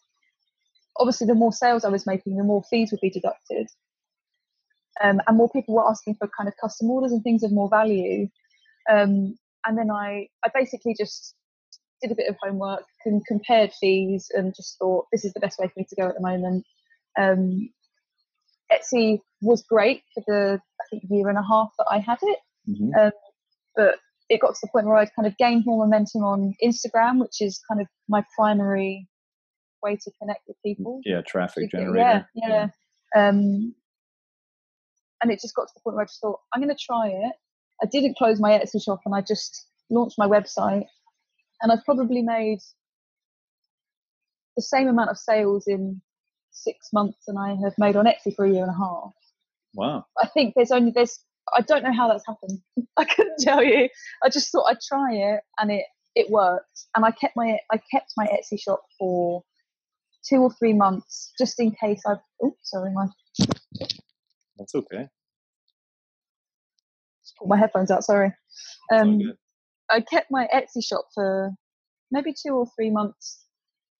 obviously, 0.99 1.27
the 1.27 1.35
more 1.35 1.53
sales 1.53 1.85
I 1.85 1.89
was 1.89 2.07
making, 2.07 2.37
the 2.37 2.45
more 2.45 2.63
fees 2.69 2.91
would 2.91 3.01
be 3.01 3.11
deducted. 3.11 3.69
Um, 5.03 5.21
and 5.27 5.37
more 5.37 5.49
people 5.51 5.75
were 5.75 5.89
asking 5.89 6.17
for 6.17 6.29
kind 6.37 6.49
of 6.49 6.55
custom 6.61 6.91
orders 6.91 7.13
and 7.13 7.23
things 7.23 7.43
of 7.43 7.53
more 7.53 7.69
value. 7.69 8.29
Um, 8.91 9.39
and 9.65 9.79
then 9.79 9.91
I, 9.91 10.29
I 10.45 10.51
basically 10.55 10.95
just 10.99 11.35
did 12.03 12.13
a 12.13 12.17
bit 12.17 12.29
of 12.29 12.37
homework 12.43 12.85
and 13.07 13.25
compared 13.27 13.73
fees 13.73 14.27
and 14.35 14.55
just 14.55 14.77
thought 14.79 15.07
this 15.13 15.25
is 15.25 15.33
the 15.33 15.41
best 15.41 15.59
way 15.59 15.69
for 15.69 15.75
me 15.77 15.87
to 15.89 15.97
go 15.97 16.09
at 16.09 16.15
the 16.15 16.21
moment. 16.21 16.67
Um, 17.19 17.71
Etsy 18.73 19.21
was 19.41 19.63
great 19.63 20.03
for 20.15 20.23
the 20.27 20.61
I 20.81 20.85
think 20.91 21.05
year 21.11 21.29
and 21.29 21.39
a 21.39 21.43
half 21.43 21.71
that 21.79 21.87
I 21.91 21.99
had 21.99 22.19
it 22.23 22.39
mhm. 22.69 23.13
but 23.77 23.97
it 24.33 24.41
got 24.41 24.55
to 24.55 24.61
the 24.63 24.69
point 24.73 24.87
where 24.87 24.97
I'd 24.97 25.15
kind 25.15 25.27
of 25.27 25.37
gained 25.37 25.65
more 25.67 25.85
momentum 25.85 26.23
on 26.25 26.55
Instagram, 26.65 27.21
which 27.21 27.41
is 27.41 27.61
kind 27.69 27.81
of 27.81 27.87
my 28.09 28.25
primary 28.37 29.07
way 29.83 29.97
to 29.97 30.11
connect 30.21 30.41
with 30.49 30.57
people. 30.65 31.01
Yeah. 31.05 31.21
Traffic 31.27 31.69
Yeah, 31.73 31.81
generator. 31.81 32.27
yeah. 32.35 32.67
Um, 33.15 33.75
and 35.23 35.31
it 35.31 35.39
just 35.41 35.55
got 35.55 35.65
to 35.69 35.73
the 35.75 35.81
point 35.83 35.97
where 35.97 36.03
I 36.05 36.07
just 36.07 36.21
thought, 36.21 36.41
I'm 36.55 36.63
going 36.63 36.75
to 36.75 36.83
try 36.83 37.09
it. 37.09 37.33
I 37.83 37.87
didn't 37.87 38.17
close 38.17 38.41
my 38.41 38.53
Etsy 38.53 38.83
shop 38.83 39.01
and 39.05 39.15
I 39.15 39.21
just 39.21 39.67
launched 39.91 40.17
my 40.19 40.27
website. 40.27 40.87
And 41.61 41.71
I've 41.71 41.85
probably 41.85 42.23
made 42.23 42.59
the 44.57 44.63
same 44.63 44.89
amount 44.89 45.11
of 45.11 45.19
sales 45.19 45.65
in 45.67 46.01
six 46.53 46.89
months 46.93 47.19
than 47.27 47.37
I 47.37 47.51
have 47.63 47.75
made 47.79 47.97
on 47.97 48.07
Etsy 48.07 48.35
for 48.35 48.45
a 48.47 48.51
year 48.51 48.63
and 48.63 48.71
a 48.71 48.79
half. 48.79 49.13
Wow. 49.75 50.05
I 50.23 50.27
think 50.29 50.55
there's 50.55 50.71
only 50.71 50.91
there's 50.95 51.19
I 51.55 51.61
don't 51.63 51.83
know 51.83 51.93
how 51.93 52.09
that's 52.09 52.27
happened. 52.27 52.61
I 52.97 53.05
couldn't 53.05 53.39
tell 53.39 53.63
you. 53.63 53.89
I 54.25 54.29
just 54.29 54.51
thought 54.51 54.67
I'd 54.71 54.81
try 54.87 55.15
it 55.15 55.41
and 55.59 55.71
it 55.71 55.85
it 56.15 56.31
worked. 56.31 56.87
And 56.95 57.05
I 57.05 57.11
kept 57.11 57.37
my 57.37 57.59
I 57.73 57.81
kept 57.91 58.13
my 58.17 58.27
Etsy 58.27 58.61
shop 58.61 58.83
for 58.99 59.43
two 60.29 60.37
or 60.37 60.51
three 60.53 60.73
months 60.73 61.33
just 61.39 61.59
in 61.61 61.73
case 61.73 62.03
I 62.07 62.15
oh 62.43 62.57
sorry 62.63 62.93
my 62.93 63.07
That's 64.59 64.75
okay. 64.75 65.09
just 67.23 67.37
pulled 67.39 67.51
my 67.51 67.57
headphones 67.59 67.91
out, 67.91 68.05
sorry. 68.05 68.33
Um. 68.93 69.21
I 69.91 70.01
kept 70.01 70.31
my 70.31 70.49
Etsy 70.55 70.83
shop 70.83 71.07
for 71.15 71.51
maybe 72.11 72.33
two 72.33 72.55
or 72.55 72.67
three 72.77 72.91
months 72.91 73.45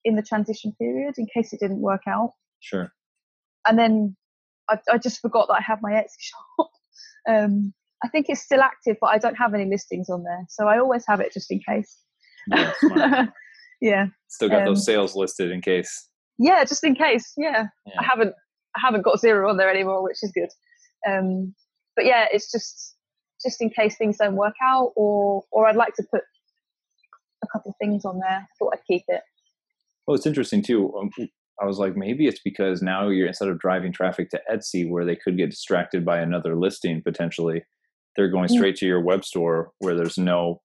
in 0.05 0.17
the 0.17 0.23
transition 0.23 0.73
period 0.81 1.15
in 1.19 1.27
case 1.35 1.53
it 1.53 1.61
didn't 1.61 1.81
work 1.81 2.03
out. 2.09 2.33
Sure. 2.61 2.93
and 3.67 3.79
then 3.79 4.17
I, 4.69 4.79
I 4.91 4.99
just 4.99 5.21
forgot 5.21 5.49
that 5.49 5.55
I 5.55 5.61
have 5.63 5.81
my 5.83 5.93
Etsy 5.93 6.17
shop. 6.21 6.71
Um, 7.29 7.73
I 8.05 8.09
think 8.09 8.27
it's 8.29 8.43
still 8.43 8.61
active, 8.61 8.97
but 9.01 9.09
I 9.09 9.19
don't 9.19 9.37
have 9.37 9.55
any 9.55 9.65
listings 9.69 10.09
on 10.11 10.25
there, 10.25 10.45
so 10.49 10.67
I 10.67 10.79
always 10.79 11.05
have 11.09 11.21
it 11.21 11.33
just 11.33 11.51
in 11.51 11.61
case. 11.67 11.99
Yeah, 12.49 12.73
yeah, 13.81 14.07
Still 14.29 14.49
got 14.49 14.61
Um, 14.63 14.67
those 14.67 14.85
sales 14.85 15.15
listed 15.15 15.51
in 15.53 15.61
case. 15.61 16.09
yeah, 16.39 16.65
just 16.65 16.83
in 16.85 16.95
case. 16.95 17.33
Yeah. 17.37 17.67
Yeah. 17.87 17.95
I 18.01 18.03
haven't 18.05 18.35
I 18.77 18.81
haven't 18.83 19.03
got 19.03 19.21
zero 19.21 19.49
on 19.51 19.57
there 19.59 19.71
anymore, 19.71 20.03
which 20.03 20.19
is 20.23 20.33
good. 20.33 20.49
Um, 21.09 21.55
but 21.95 22.05
yeah, 22.07 22.27
it's 22.33 22.51
just 22.51 22.97
just 23.45 23.61
in 23.61 23.71
case 23.71 23.97
things 23.97 24.17
don't 24.19 24.35
work 24.37 24.55
out, 24.63 24.93
or 24.97 25.45
or 25.53 25.67
I'd 25.69 25.77
like 25.77 25.95
to 25.97 26.05
put 26.11 26.23
a 27.45 27.47
couple 27.53 27.71
of 27.71 27.77
things 27.81 28.05
on 28.05 28.19
there. 28.19 28.39
I 28.41 28.47
thought 28.59 28.73
I'd 28.75 28.85
keep 28.89 29.03
it. 29.09 29.21
Well, 30.07 30.17
it's 30.17 30.27
interesting 30.27 30.63
too. 30.63 30.93
Um, 30.97 31.11
I 31.63 31.67
was 31.67 31.79
like, 31.79 31.97
maybe 31.97 32.27
it's 32.27 32.41
because 32.45 32.83
now 32.83 33.09
you're 33.09 33.29
instead 33.29 33.49
of 33.49 33.59
driving 33.61 33.93
traffic 33.93 34.31
to 34.31 34.41
Etsy, 34.53 34.89
where 34.91 35.05
they 35.05 35.15
could 35.17 35.37
get 35.37 35.51
distracted 35.51 36.05
by 36.05 36.19
another 36.21 36.57
listing 36.57 37.03
potentially, 37.03 37.63
they're 38.17 38.29
going 38.31 38.49
Mm. 38.49 38.57
straight 38.57 38.77
to 38.77 38.87
your 38.87 39.01
web 39.01 39.25
store 39.25 39.71
where 39.79 39.95
there's 39.95 40.19
no 40.19 40.61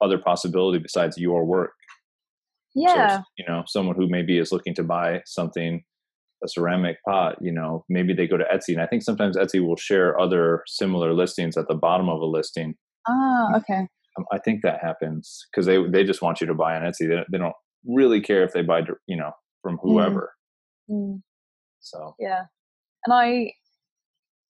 other 0.00 0.18
possibility 0.18 0.78
besides 0.78 1.18
your 1.18 1.44
work. 1.44 1.72
So, 2.76 2.82
Yeah, 2.82 3.22
you 3.38 3.44
know, 3.48 3.64
someone 3.66 3.96
who 3.96 4.06
maybe 4.08 4.38
is 4.38 4.52
looking 4.52 4.74
to 4.74 4.82
buy 4.84 5.22
something, 5.24 5.82
a 6.44 6.48
ceramic 6.48 6.98
pot, 7.04 7.36
you 7.40 7.50
know, 7.50 7.84
maybe 7.88 8.12
they 8.12 8.26
go 8.26 8.36
to 8.36 8.44
Etsy. 8.44 8.74
And 8.74 8.82
I 8.82 8.86
think 8.86 9.02
sometimes 9.02 9.36
Etsy 9.36 9.66
will 9.66 9.76
share 9.76 10.18
other 10.20 10.62
similar 10.66 11.12
listings 11.14 11.56
at 11.56 11.66
the 11.68 11.74
bottom 11.74 12.08
of 12.08 12.20
a 12.20 12.26
listing. 12.26 12.74
Ah, 13.08 13.56
okay. 13.56 13.88
Um, 14.18 14.24
I 14.32 14.38
think 14.38 14.62
that 14.62 14.80
happens 14.82 15.46
because 15.50 15.66
they 15.66 15.82
they 15.88 16.04
just 16.04 16.22
want 16.22 16.40
you 16.40 16.46
to 16.46 16.54
buy 16.54 16.76
on 16.76 16.82
Etsy. 16.82 17.08
They, 17.08 17.24
they 17.32 17.38
don't 17.38 17.54
really 17.86 18.20
care 18.20 18.44
if 18.44 18.52
they 18.52 18.62
buy, 18.62 18.82
you 19.06 19.16
know, 19.16 19.32
from 19.62 19.78
whoever. 19.82 20.32
Mm, 20.90 21.22
So 21.80 22.14
yeah. 22.18 22.44
And 23.04 23.12
I 23.14 23.52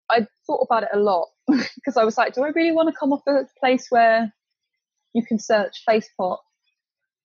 I 0.09 0.27
thought 0.45 0.61
about 0.69 0.83
it 0.83 0.89
a 0.93 0.99
lot 0.99 1.27
because 1.47 1.97
I 1.97 2.03
was 2.03 2.17
like, 2.17 2.33
do 2.33 2.43
I 2.43 2.49
really 2.49 2.71
want 2.71 2.89
to 2.89 2.95
come 2.99 3.11
off 3.13 3.21
a 3.27 3.45
place 3.59 3.87
where 3.89 4.31
you 5.13 5.25
can 5.25 5.39
search 5.39 5.83
FacePot? 5.87 6.37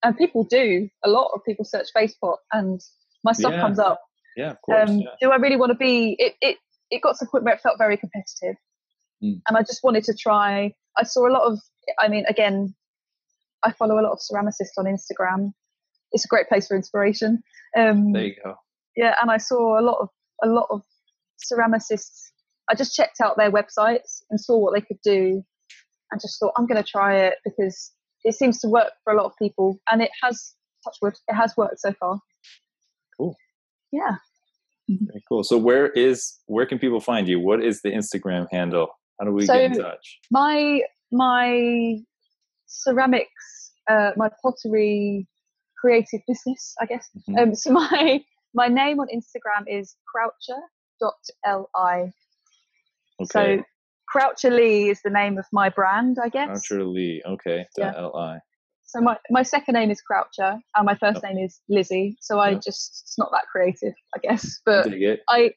And 0.03 0.17
people 0.17 0.45
do. 0.45 0.89
A 1.05 1.09
lot 1.11 1.31
of 1.35 1.41
people 1.45 1.65
search 1.65 1.89
FacePot 1.95 2.37
and 2.53 2.81
my 3.23 3.33
stuff 3.33 3.53
Yeah. 3.53 3.61
comes 3.61 3.79
up. 3.79 4.01
yeah, 4.37 4.51
of 4.53 4.63
course. 4.63 4.89
um, 4.89 4.99
yeah. 5.01 5.11
do 5.21 5.31
I 5.31 5.37
really 5.37 5.57
want 5.57 5.71
to 5.73 5.77
be? 5.79 6.17
It, 6.19 6.35
it 6.41 6.57
it 6.91 7.03
got 7.03 7.17
to 7.19 7.25
the 7.25 7.31
point 7.31 7.45
where 7.45 7.55
it 7.55 7.61
felt 7.61 7.77
very 7.79 7.97
competitive, 7.99 8.57
Mm. 9.23 9.43
and 9.47 9.57
I 9.59 9.61
just 9.61 9.85
wanted 9.85 10.05
to 10.05 10.15
try. 10.15 10.73
I 10.97 11.03
saw 11.05 11.29
a 11.29 11.33
lot 11.33 11.43
of. 11.43 11.59
I 11.99 12.09
mean, 12.09 12.25
again, 12.27 12.75
I 13.63 13.73
follow 13.73 13.99
a 14.01 14.05
lot 14.07 14.13
of 14.13 14.19
ceramicists 14.21 14.79
on 14.79 14.87
Instagram. 14.87 15.53
It's 16.13 16.25
a 16.25 16.29
great 16.29 16.49
place 16.49 16.67
for 16.69 16.77
inspiration. 16.77 17.43
Um, 17.77 18.13
There 18.13 18.25
you 18.25 18.37
go. 18.43 18.55
Yeah, 18.97 19.15
and 19.21 19.31
I 19.31 19.37
saw 19.39 19.79
a 19.79 19.83
lot 19.83 19.99
of 20.01 20.09
a 20.43 20.49
lot 20.49 20.67
of 20.71 20.83
ceramicists. 21.51 22.21
I 22.71 22.75
just 22.75 22.95
checked 22.95 23.21
out 23.23 23.37
their 23.37 23.51
websites 23.51 24.23
and 24.31 24.41
saw 24.41 24.57
what 24.59 24.75
they 24.75 24.81
could 24.81 25.01
do, 25.05 25.43
and 26.11 26.21
just 26.21 26.39
thought 26.41 26.53
I'm 26.57 26.67
going 26.67 26.83
to 26.83 26.89
try 26.89 27.17
it 27.17 27.35
because 27.45 27.93
it 28.25 28.35
seems 28.35 28.61
to 28.61 28.69
work 28.69 28.93
for 29.05 29.13
a 29.13 29.17
lot 29.17 29.27
of 29.27 29.33
people, 29.39 29.79
and 29.91 30.03
it 30.03 30.11
has. 30.23 30.55
Touch 30.83 30.97
wood, 31.03 31.13
it 31.29 31.35
has 31.35 31.55
worked 31.59 31.79
so 31.79 31.93
far. 32.01 32.19
Cool. 33.19 33.37
Yeah. 33.93 34.17
Very 34.89 35.23
cool. 35.29 35.45
So 35.45 35.59
where 35.59 35.89
is 35.91 36.39
where 36.47 36.65
can 36.65 36.79
people 36.79 37.01
find 37.01 37.29
you? 37.29 37.39
What 37.39 37.63
is 37.63 37.83
the 37.83 37.91
Instagram 37.91 38.47
handle? 38.51 38.89
How 39.19 39.27
do 39.27 39.33
we 39.33 39.47
get 39.47 39.61
in 39.61 39.75
So- 39.75 39.83
touch? 39.83 40.21
my 40.31 40.81
my 41.13 41.97
ceramics 42.67 43.73
uh, 43.91 44.13
my 44.17 44.31
pottery 44.43 45.27
creative 45.81 46.21
business 46.29 46.75
i 46.81 46.87
guess 46.87 47.09
Mhm. 47.29 47.39
um, 47.43 47.55
so 47.55 47.71
my 47.83 48.23
my 48.55 48.69
name 48.69 49.01
on 49.01 49.07
instagram 49.09 49.65
is 49.69 49.97
croucher.li 50.11 52.13
Okay. 53.23 53.59
so 53.59 53.63
croucher 54.09 54.51
lee 54.51 54.89
is 54.89 55.01
the 55.03 55.11
name 55.11 55.39
of 55.39 55.45
my 55.53 55.69
brand 55.69 56.17
i 56.23 56.29
guess 56.29 56.67
Croucher 56.67 56.85
Lee. 56.85 57.23
Okay. 57.27 57.67
Yeah. 57.77 58.09
Li. 58.15 58.39
so 58.85 59.01
my, 59.01 59.17
my 59.31 59.43
second 59.43 59.75
name 59.75 59.91
is 59.91 60.01
croucher 60.01 60.59
and 60.75 60.87
my 60.87 60.95
first 60.95 61.23
name 61.23 61.39
is 61.39 61.61
lizzie 61.69 62.17
so 62.21 62.39
i 62.39 62.51
Yep. 62.51 62.63
just 62.63 63.03
it's 63.05 63.19
not 63.19 63.31
that 63.33 63.45
creative 63.53 63.95
i 64.17 64.19
guess 64.19 64.61
but 64.65 64.87
I. 65.29 65.51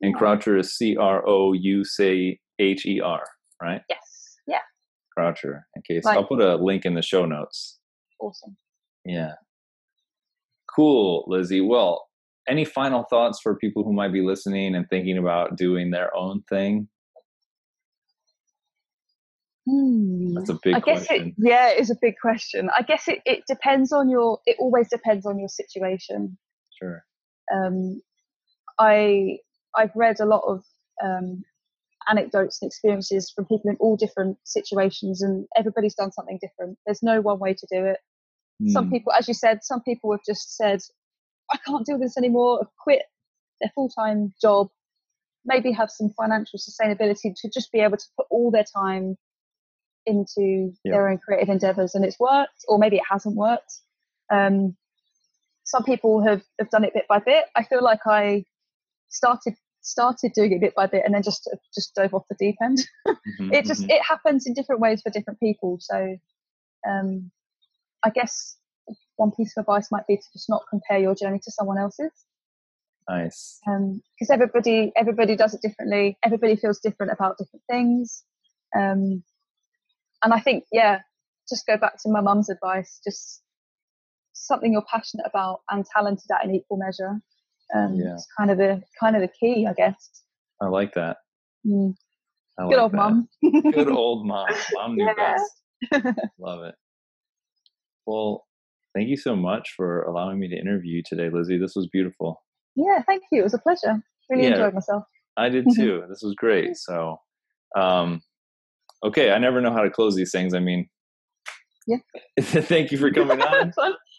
And 0.00 0.14
Croucher 0.14 0.56
is 0.56 0.74
C 0.76 0.96
R 0.96 1.26
O 1.28 1.52
U 1.52 1.84
C 1.84 2.40
H 2.58 2.86
E 2.86 3.00
R, 3.00 3.22
right? 3.62 3.82
Yes. 3.88 4.36
Yeah. 4.46 4.58
Croucher. 5.16 5.66
Okay. 5.78 6.00
So 6.00 6.08
Like- 6.08 6.18
I'll 6.18 6.26
put 6.26 6.40
a 6.40 6.56
link 6.56 6.84
in 6.84 6.94
the 6.94 7.02
show 7.02 7.24
notes. 7.24 7.78
Awesome. 8.20 8.56
Yeah. 9.04 9.34
Cool, 10.74 11.24
Lizzie. 11.28 11.60
Well, 11.60 12.08
any 12.48 12.64
final 12.64 13.04
thoughts 13.04 13.40
for 13.40 13.56
people 13.56 13.84
who 13.84 13.92
might 13.92 14.12
be 14.12 14.22
listening 14.22 14.74
and 14.74 14.88
thinking 14.88 15.18
about 15.18 15.56
doing 15.56 15.90
their 15.90 16.14
own 16.16 16.42
thing? 16.48 16.88
Hmm. 19.68 20.34
That's 20.34 20.50
a 20.50 20.58
big 20.62 20.74
I 20.74 20.80
guess 20.80 21.06
question. 21.06 21.28
it 21.38 21.48
yeah, 21.48 21.68
it 21.70 21.78
is 21.80 21.90
a 21.90 21.96
big 22.00 22.14
question. 22.20 22.68
I 22.76 22.82
guess 22.82 23.06
it, 23.06 23.20
it 23.24 23.44
depends 23.46 23.92
on 23.92 24.10
your 24.10 24.40
it 24.44 24.56
always 24.58 24.88
depends 24.90 25.24
on 25.24 25.38
your 25.38 25.48
situation. 25.48 26.36
Sure. 26.80 27.04
Um 27.54 28.02
I 28.78 29.38
I've 29.76 29.94
read 29.94 30.18
a 30.20 30.24
lot 30.26 30.42
of 30.46 30.64
um 31.04 31.44
anecdotes 32.08 32.60
and 32.60 32.68
experiences 32.68 33.30
from 33.30 33.44
people 33.44 33.70
in 33.70 33.76
all 33.78 33.96
different 33.96 34.36
situations 34.44 35.22
and 35.22 35.46
everybody's 35.56 35.94
done 35.94 36.10
something 36.10 36.38
different. 36.42 36.76
There's 36.84 37.02
no 37.02 37.20
one 37.20 37.38
way 37.38 37.54
to 37.54 37.66
do 37.70 37.84
it. 37.84 37.98
Some 38.66 38.86
Hmm. 38.86 38.90
people 38.90 39.12
as 39.12 39.28
you 39.28 39.34
said, 39.34 39.60
some 39.62 39.80
people 39.82 40.10
have 40.10 40.24
just 40.26 40.56
said, 40.56 40.80
I 41.52 41.58
can't 41.64 41.86
do 41.86 41.98
this 41.98 42.16
anymore, 42.18 42.58
have 42.62 42.70
quit 42.82 43.02
their 43.60 43.70
full 43.76 43.90
time 43.90 44.34
job, 44.42 44.70
maybe 45.44 45.70
have 45.70 45.90
some 45.90 46.10
financial 46.10 46.58
sustainability 46.58 47.32
to 47.36 47.48
just 47.54 47.70
be 47.70 47.78
able 47.80 47.96
to 47.96 48.06
put 48.16 48.26
all 48.30 48.50
their 48.50 48.64
time 48.64 49.16
into 50.06 50.72
Yeah. 50.84 50.92
their 50.92 51.08
own 51.08 51.18
creative 51.18 51.48
endeavors 51.48 51.94
and 51.94 52.04
it's 52.04 52.18
worked 52.18 52.64
or 52.68 52.78
maybe 52.78 52.96
it 52.96 53.02
hasn't 53.08 53.36
worked 53.36 53.72
um, 54.30 54.76
some 55.64 55.84
people 55.84 56.22
have, 56.22 56.42
have 56.58 56.70
done 56.70 56.84
it 56.84 56.92
bit 56.94 57.06
by 57.08 57.18
bit 57.18 57.44
i 57.56 57.62
feel 57.62 57.82
like 57.82 58.00
i 58.06 58.44
started 59.08 59.54
started 59.82 60.32
doing 60.34 60.52
it 60.52 60.60
bit 60.60 60.74
by 60.74 60.86
bit 60.86 61.02
and 61.04 61.14
then 61.14 61.22
just 61.22 61.48
just 61.74 61.94
dove 61.94 62.14
off 62.14 62.24
the 62.28 62.36
deep 62.38 62.56
end 62.62 62.78
Mhm, 63.06 63.52
it 63.52 63.64
just 63.66 63.82
mhm. 63.82 63.90
it 63.90 64.02
happens 64.02 64.46
in 64.46 64.54
different 64.54 64.80
ways 64.80 65.02
for 65.02 65.10
different 65.10 65.38
people 65.40 65.78
so 65.80 66.16
um, 66.88 67.30
i 68.04 68.10
guess 68.10 68.56
one 69.16 69.30
piece 69.32 69.52
of 69.56 69.62
advice 69.62 69.88
might 69.92 70.06
be 70.06 70.16
to 70.16 70.22
just 70.32 70.48
not 70.48 70.62
compare 70.68 70.98
your 70.98 71.14
journey 71.14 71.38
to 71.42 71.50
someone 71.52 71.78
else's 71.78 72.10
nice. 73.08 73.60
because 73.64 74.30
everybody 74.30 74.92
everybody 74.96 75.36
does 75.36 75.54
it 75.54 75.60
differently 75.62 76.16
everybody 76.24 76.56
feels 76.56 76.80
different 76.80 77.12
about 77.12 77.38
different 77.38 77.62
things 77.70 78.24
um, 78.76 79.22
and 80.22 80.32
i 80.34 80.40
think 80.40 80.64
yeah 80.72 80.98
just 81.48 81.66
go 81.66 81.76
back 81.76 81.94
to 82.02 82.08
my 82.10 82.20
mum's 82.20 82.48
advice 82.48 83.00
just 83.04 83.42
something 84.32 84.72
you're 84.72 84.84
passionate 84.90 85.26
about 85.26 85.60
and 85.70 85.84
talented 85.94 86.24
at 86.32 86.44
in 86.44 86.54
equal 86.54 86.76
measure 86.78 87.20
um, 87.74 87.94
Yeah. 87.94 88.14
it's 88.14 88.26
kind 88.38 88.50
of 88.50 88.58
the 88.58 88.82
kind 88.98 89.16
of 89.16 89.22
the 89.22 89.28
key 89.40 89.66
i 89.68 89.72
guess 89.72 90.10
I 90.60 90.66
like 90.66 90.94
that. 90.94 91.16
Mm. 91.66 91.96
I 92.56 92.62
good 92.62 92.68
like 92.68 92.78
old 92.82 92.92
that. 92.92 92.96
mum 92.96 93.28
Good 93.72 93.88
old 94.02 94.24
mom. 94.26 94.46
Mom 94.74 94.94
knew 94.94 95.10
best. 95.16 95.50
Love 96.38 96.62
it. 96.62 96.76
Well, 98.06 98.44
thank 98.94 99.08
you 99.08 99.16
so 99.16 99.34
much 99.34 99.70
for 99.76 100.02
allowing 100.02 100.38
me 100.38 100.48
to 100.48 100.56
interview 100.56 100.98
you 100.98 101.02
today, 101.04 101.30
Lizzie. 101.32 101.58
This 101.58 101.74
was 101.74 101.88
beautiful. 101.92 102.40
yeah 102.76 103.02
thank 103.08 103.22
you 103.32 103.40
it 103.40 103.44
was 103.44 103.54
a 103.54 103.58
pleasure 103.58 104.00
really 104.30 104.44
Yeah. 104.44 104.50
enjoyed 104.50 104.74
myself 104.74 105.02
I 105.36 105.48
did 105.48 105.66
too. 105.74 106.04
this 106.08 106.20
was 106.22 106.34
great. 106.36 106.76
So, 106.76 107.16
um, 107.76 108.20
okay, 109.04 109.32
I 109.32 109.38
never 109.38 109.60
know 109.60 109.72
how 109.72 109.82
to 109.82 109.90
close 109.90 110.14
these 110.14 110.32
things. 110.32 110.54
I 110.54 110.60
mean, 110.60 110.88
Yeah. 111.86 111.98
thank 112.40 112.92
you 112.92 112.98
for 112.98 113.10
coming 113.10 113.40
on. 113.42 113.72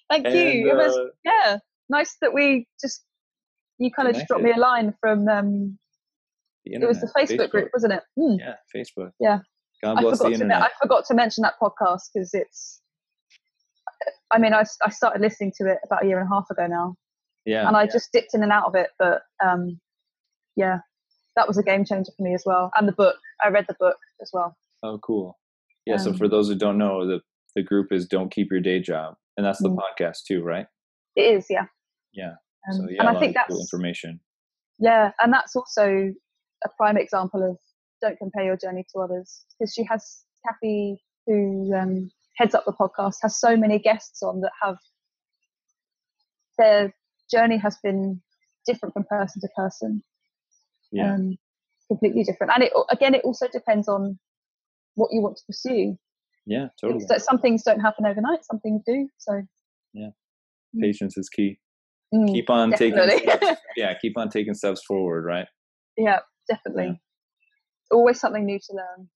Thank 0.09 0.27
and, 0.27 0.35
you 0.35 0.69
it 0.69 0.75
was 0.75 0.95
uh, 0.95 1.05
yeah 1.23 1.57
nice 1.89 2.17
that 2.21 2.33
we 2.33 2.67
just 2.81 3.03
you 3.79 3.89
kind 3.91 4.07
of 4.07 4.15
just 4.15 4.27
dropped 4.27 4.43
me 4.43 4.51
a 4.51 4.59
line 4.59 4.93
from 4.99 5.27
um 5.27 5.77
the 6.65 6.75
it 6.75 6.87
was 6.87 6.99
the 6.99 7.07
internet, 7.19 7.49
facebook, 7.49 7.51
group 7.51 7.69
wasn't 7.73 7.93
it 7.93 8.03
Hmm. 8.17 8.35
Yeah, 8.39 8.55
Facebook. 8.75 9.11
Yeah. 9.19 9.39
God 9.83 9.97
I 9.97 10.01
bless 10.01 10.19
the 10.19 10.31
forgot, 10.31 10.47
to. 10.47 10.55
I 10.55 10.69
forgot 10.81 11.05
to 11.07 11.13
mention 11.13 11.41
that 11.41 11.55
podcast 11.61 12.03
because 12.13 12.33
it's. 12.33 12.81
I 14.31 14.37
mean, 14.37 14.53
I, 14.53 14.63
I 14.83 14.89
started 14.89 15.21
listening 15.21 15.51
to 15.57 15.71
it 15.71 15.77
about 15.85 16.03
a 16.03 16.07
year 16.07 16.19
and 16.19 16.27
a 16.27 16.33
half 16.33 16.49
ago 16.49 16.67
now, 16.67 16.95
yeah. 17.45 17.67
and 17.67 17.75
I 17.75 17.85
just 17.85 18.11
dipped 18.11 18.33
in 18.33 18.43
and 18.43 18.51
out 18.51 18.65
of 18.65 18.75
it. 18.75 18.89
But 18.97 19.21
um, 19.43 19.79
yeah, 20.55 20.79
that 21.35 21.47
was 21.47 21.57
a 21.57 21.63
game 21.63 21.85
changer 21.85 22.11
for 22.15 22.23
me 22.23 22.33
as 22.33 22.43
well. 22.45 22.71
And 22.75 22.87
the 22.87 22.93
book, 22.93 23.17
I 23.43 23.49
read 23.49 23.65
the 23.67 23.75
book 23.79 23.97
as 24.21 24.29
well. 24.33 24.55
Oh, 24.83 24.99
cool. 24.99 25.37
Yeah. 25.85 25.97
so 25.97 26.11
Um, 26.11 26.17
for 26.17 26.27
those 26.27 26.49
who 26.49 26.55
don't 26.55 26.77
know, 26.77 27.05
the 27.07 27.21
the 27.55 27.63
group 27.63 27.91
is 27.91 28.07
"Don't 28.07 28.31
Keep 28.31 28.51
Your 28.51 28.61
Day 28.61 28.79
Job," 28.79 29.15
and 29.37 29.45
that's 29.45 29.61
the 29.61 29.69
Mm. 29.69 29.77
podcast 29.77 30.23
too, 30.27 30.41
right? 30.43 30.65
It 31.15 31.21
is, 31.35 31.45
yeah. 31.49 31.65
Yeah. 32.13 32.33
Um, 32.69 32.77
so 32.77 32.89
yeah, 32.89 32.99
and 32.99 33.09
I 33.09 33.19
think 33.19 33.35
of 33.37 33.47
cool 33.47 33.57
that's 33.57 33.73
information. 33.73 34.19
yeah, 34.79 35.11
and 35.21 35.31
that's 35.31 35.55
also 35.55 36.11
a 36.65 36.69
prime 36.77 36.97
example 36.97 37.43
of 37.43 37.57
don't 38.01 38.17
compare 38.17 38.43
your 38.43 38.57
journey 38.57 38.85
to 38.93 38.99
others 39.01 39.45
because 39.59 39.73
she 39.73 39.83
has 39.83 40.23
Cathy, 40.47 41.01
who 41.27 41.73
um, 41.75 42.11
heads 42.37 42.55
up 42.55 42.65
the 42.65 42.73
podcast, 42.73 43.15
has 43.21 43.39
so 43.39 43.55
many 43.55 43.77
guests 43.79 44.21
on 44.23 44.41
that 44.41 44.51
have 44.61 44.77
their 46.57 46.93
journey 47.31 47.57
has 47.57 47.77
been 47.83 48.21
different 48.65 48.93
from 48.93 49.03
person 49.05 49.41
to 49.41 49.47
person. 49.55 50.03
Yeah. 50.91 51.13
because 51.15 51.37
completely 51.87 52.23
different. 52.23 52.51
And 52.55 52.63
it 52.63 52.73
again, 52.89 53.13
it 53.15 53.23
also 53.23 53.47
depends 53.51 53.87
on 53.87 54.19
what 54.95 55.09
you 55.11 55.21
want 55.21 55.37
to 55.37 55.43
pursue. 55.47 55.97
Yeah, 56.45 56.67
totally. 56.79 57.05
So 57.07 57.17
some 57.17 57.39
things 57.39 57.63
don't 57.63 57.79
happen 57.79 58.05
overnight. 58.05 58.43
Some 58.45 58.59
things 58.59 58.81
do. 58.85 59.07
So 59.17 59.41
yeah, 59.93 60.09
Mm. 60.75 60.81
patience 60.81 61.17
is 61.17 61.29
key. 61.29 61.59
mm, 62.13 62.27
Keep 62.33 62.49
on 62.49 62.71
definitely. 62.71 63.19
taking 63.19 63.29
steps. 63.31 63.61
Yeah, 63.77 63.93
keep 64.01 64.17
on 64.17 64.29
taking 64.29 64.53
steps 64.53 64.81
forward. 64.87 65.25
Right. 65.25 65.47
yeah, 65.97 66.19
definitely. 66.49 66.99
Always 67.91 68.19
something 68.19 68.45
new 68.45 68.57
to 68.59 68.73
learn. 68.73 69.09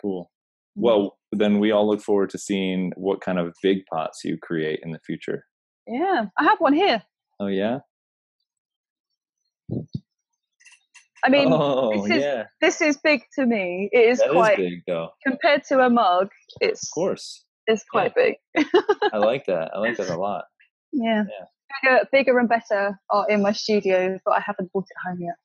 Cool. 0.00 0.30
Mm. 0.78 0.82
Well, 0.82 1.18
then 1.32 1.58
we 1.60 1.70
all 1.72 1.86
look 1.88 2.00
forward 2.00 2.30
to 2.30 2.38
seeing 2.38 2.92
what 2.96 3.20
kind 3.20 3.38
of 3.38 3.54
big 3.62 3.78
pots 3.92 4.20
you 4.24 4.38
create 4.42 4.80
in 4.82 4.92
the 4.92 4.98
future. 5.06 5.44
yeah, 5.86 6.24
I 6.38 6.44
have 6.44 6.58
one 6.60 6.72
here. 6.74 7.02
Oh 7.38 7.46
yeah. 7.48 7.78
I 11.24 11.28
mean, 11.28 11.48
oh 11.50 12.02
this 12.02 12.16
is 12.16 12.22
yeah. 12.22 12.44
this 12.60 12.80
is 12.80 12.96
big 13.02 13.22
to 13.38 13.46
me. 13.46 13.88
It 13.92 14.10
is 14.10 14.18
That 14.18 14.28
is 14.28 14.32
quite 14.32 14.56
big 14.56 14.82
though. 14.86 15.10
Compared 15.26 15.64
to 15.64 15.80
a 15.80 15.90
mug. 15.90 16.28
It's 16.60 16.84
of 16.84 16.90
course. 16.92 17.44
it's 17.66 17.84
quite 17.84 18.14
big. 18.14 18.34
I 19.12 19.18
like 19.18 19.46
that. 19.46 19.70
I 19.74 19.78
like 19.78 19.96
that 19.96 20.10
a 20.10 20.16
lot. 20.16 20.44
Yeah. 20.92 21.22
Bigger, 21.84 22.00
bigger 22.10 22.38
and 22.40 22.48
better 22.48 22.98
are 23.10 23.24
in 23.28 23.42
my 23.42 23.52
studio, 23.52 24.18
but 24.24 24.32
I 24.32 24.40
haven't 24.40 24.72
brought 24.72 24.88
it 24.90 25.08
home 25.08 25.20
yet. 25.20 25.36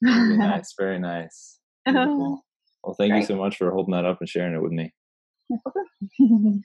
Very 0.00 0.36
nice. 0.38 0.72
Very 0.78 0.98
nice. 1.00 1.58
Beautiful. 1.84 2.44
Well, 2.84 2.94
thank 2.94 3.14
you 3.14 3.22
so 3.22 3.36
much 3.36 3.58
for 3.58 3.70
holding 3.70 3.92
that 3.92 4.04
up 4.04 4.18
and 4.18 4.28
sharing 4.28 4.54
it 4.54 4.60
with 4.60 4.72
me. 4.72 4.92
No 5.48 5.58
problem. 5.62 6.64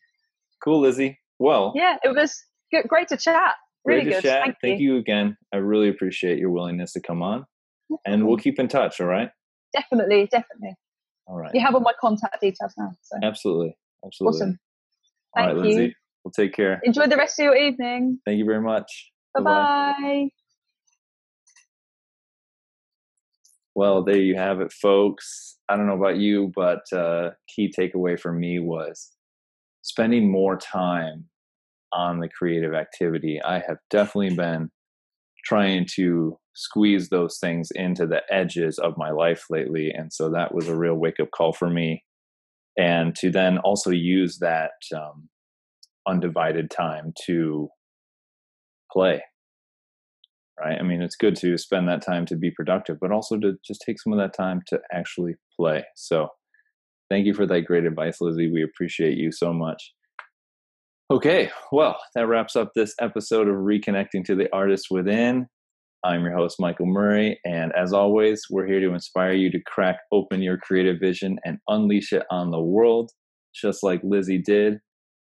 Cool, 0.63 0.81
Lizzie. 0.81 1.19
Well, 1.37 1.73
yeah, 1.75 1.97
it 2.03 2.15
was 2.15 2.43
good, 2.71 2.87
great 2.87 3.07
to 3.09 3.17
chat. 3.17 3.53
Really 3.85 4.01
great 4.01 4.15
to 4.15 4.21
good. 4.21 4.27
chat. 4.27 4.43
Thank, 4.43 4.55
Thank 4.61 4.79
you 4.81 4.97
again. 4.97 5.37
I 5.53 5.57
really 5.57 5.89
appreciate 5.89 6.39
your 6.39 6.49
willingness 6.49 6.93
to 6.93 7.01
come 7.01 7.21
on, 7.21 7.45
and 8.05 8.27
we'll 8.27 8.37
keep 8.37 8.59
in 8.59 8.67
touch. 8.67 8.99
All 9.01 9.07
right. 9.07 9.29
definitely, 9.73 10.27
definitely. 10.31 10.75
All 11.27 11.37
right. 11.37 11.51
You 11.53 11.61
have 11.61 11.75
all 11.75 11.81
my 11.81 11.93
contact 11.99 12.39
details 12.41 12.73
now. 12.77 12.91
So 13.01 13.17
Absolutely. 13.23 13.75
Absolutely. 14.05 14.37
awesome. 14.37 14.59
All 15.35 15.45
right, 15.45 15.53
Thank 15.53 15.63
Lindsay. 15.65 15.83
you. 15.85 15.91
We'll 16.23 16.31
take 16.31 16.53
care. 16.53 16.79
Enjoy 16.83 17.07
the 17.07 17.17
rest 17.17 17.39
of 17.39 17.43
your 17.43 17.55
evening. 17.55 18.19
Thank 18.25 18.37
you 18.39 18.45
very 18.45 18.61
much. 18.61 19.11
Bye 19.33 19.41
bye. 19.41 20.29
Well, 23.75 24.03
there 24.03 24.17
you 24.17 24.35
have 24.35 24.59
it, 24.61 24.71
folks. 24.73 25.57
I 25.69 25.75
don't 25.77 25.85
know 25.87 25.93
about 25.97 26.17
you, 26.17 26.51
but 26.55 26.81
uh, 26.91 27.31
key 27.53 27.71
takeaway 27.77 28.19
for 28.19 28.33
me 28.33 28.59
was 28.59 29.11
spending 29.83 30.31
more 30.31 30.57
time 30.57 31.25
on 31.93 32.19
the 32.19 32.27
creative 32.29 32.73
activity. 32.73 33.39
I 33.41 33.59
have 33.67 33.77
definitely 33.89 34.35
been 34.35 34.71
trying 35.47 35.85
to 35.95 36.37
squeeze 36.55 37.09
those 37.09 37.37
things 37.39 37.69
into 37.75 38.05
the 38.07 38.21
edges 38.31 38.79
of 38.79 38.97
my 38.97 39.11
life 39.11 39.45
lately. 39.49 39.91
And 39.95 40.11
so 40.11 40.29
that 40.31 40.53
was 40.53 40.67
a 40.67 40.75
real 40.75 40.95
wake 40.95 41.19
up 41.21 41.29
call 41.31 41.53
for 41.53 41.69
me. 41.69 42.03
And 42.77 43.15
to 43.15 43.31
then 43.31 43.57
also 43.59 43.91
use 43.91 44.39
that 44.39 44.71
um, 44.95 45.29
undivided 46.07 46.69
time 46.69 47.13
to 47.25 47.69
play 48.91 49.21
right? 50.59 50.77
I 50.79 50.83
mean, 50.83 51.01
it's 51.01 51.15
good 51.15 51.35
to 51.37 51.57
spend 51.57 51.87
that 51.87 52.01
time 52.01 52.25
to 52.27 52.35
be 52.35 52.51
productive, 52.51 52.97
but 52.99 53.11
also 53.11 53.37
to 53.37 53.53
just 53.65 53.81
take 53.85 53.99
some 54.01 54.13
of 54.13 54.19
that 54.19 54.33
time 54.33 54.61
to 54.67 54.79
actually 54.91 55.35
play. 55.55 55.83
So, 55.95 56.29
thank 57.09 57.25
you 57.25 57.33
for 57.33 57.45
that 57.45 57.61
great 57.61 57.85
advice, 57.85 58.19
Lizzie. 58.19 58.51
We 58.51 58.63
appreciate 58.63 59.17
you 59.17 59.31
so 59.31 59.53
much. 59.53 59.93
Okay, 61.09 61.49
well, 61.71 61.97
that 62.15 62.27
wraps 62.27 62.57
up 62.57 62.73
this 62.75 62.93
episode 62.99 63.47
of 63.47 63.55
Reconnecting 63.55 64.25
to 64.25 64.35
the 64.35 64.53
Artist 64.53 64.87
Within. 64.91 65.47
I'm 66.03 66.21
your 66.23 66.35
host, 66.35 66.57
Michael 66.59 66.85
Murray, 66.85 67.39
and 67.45 67.71
as 67.77 67.93
always, 67.93 68.41
we're 68.49 68.67
here 68.67 68.81
to 68.81 68.93
inspire 68.93 69.31
you 69.31 69.49
to 69.51 69.59
crack 69.65 69.99
open 70.11 70.41
your 70.41 70.57
creative 70.57 70.99
vision 70.99 71.39
and 71.45 71.59
unleash 71.69 72.11
it 72.11 72.23
on 72.29 72.51
the 72.51 72.59
world, 72.59 73.11
just 73.55 73.83
like 73.83 74.01
Lizzie 74.03 74.37
did. 74.37 74.79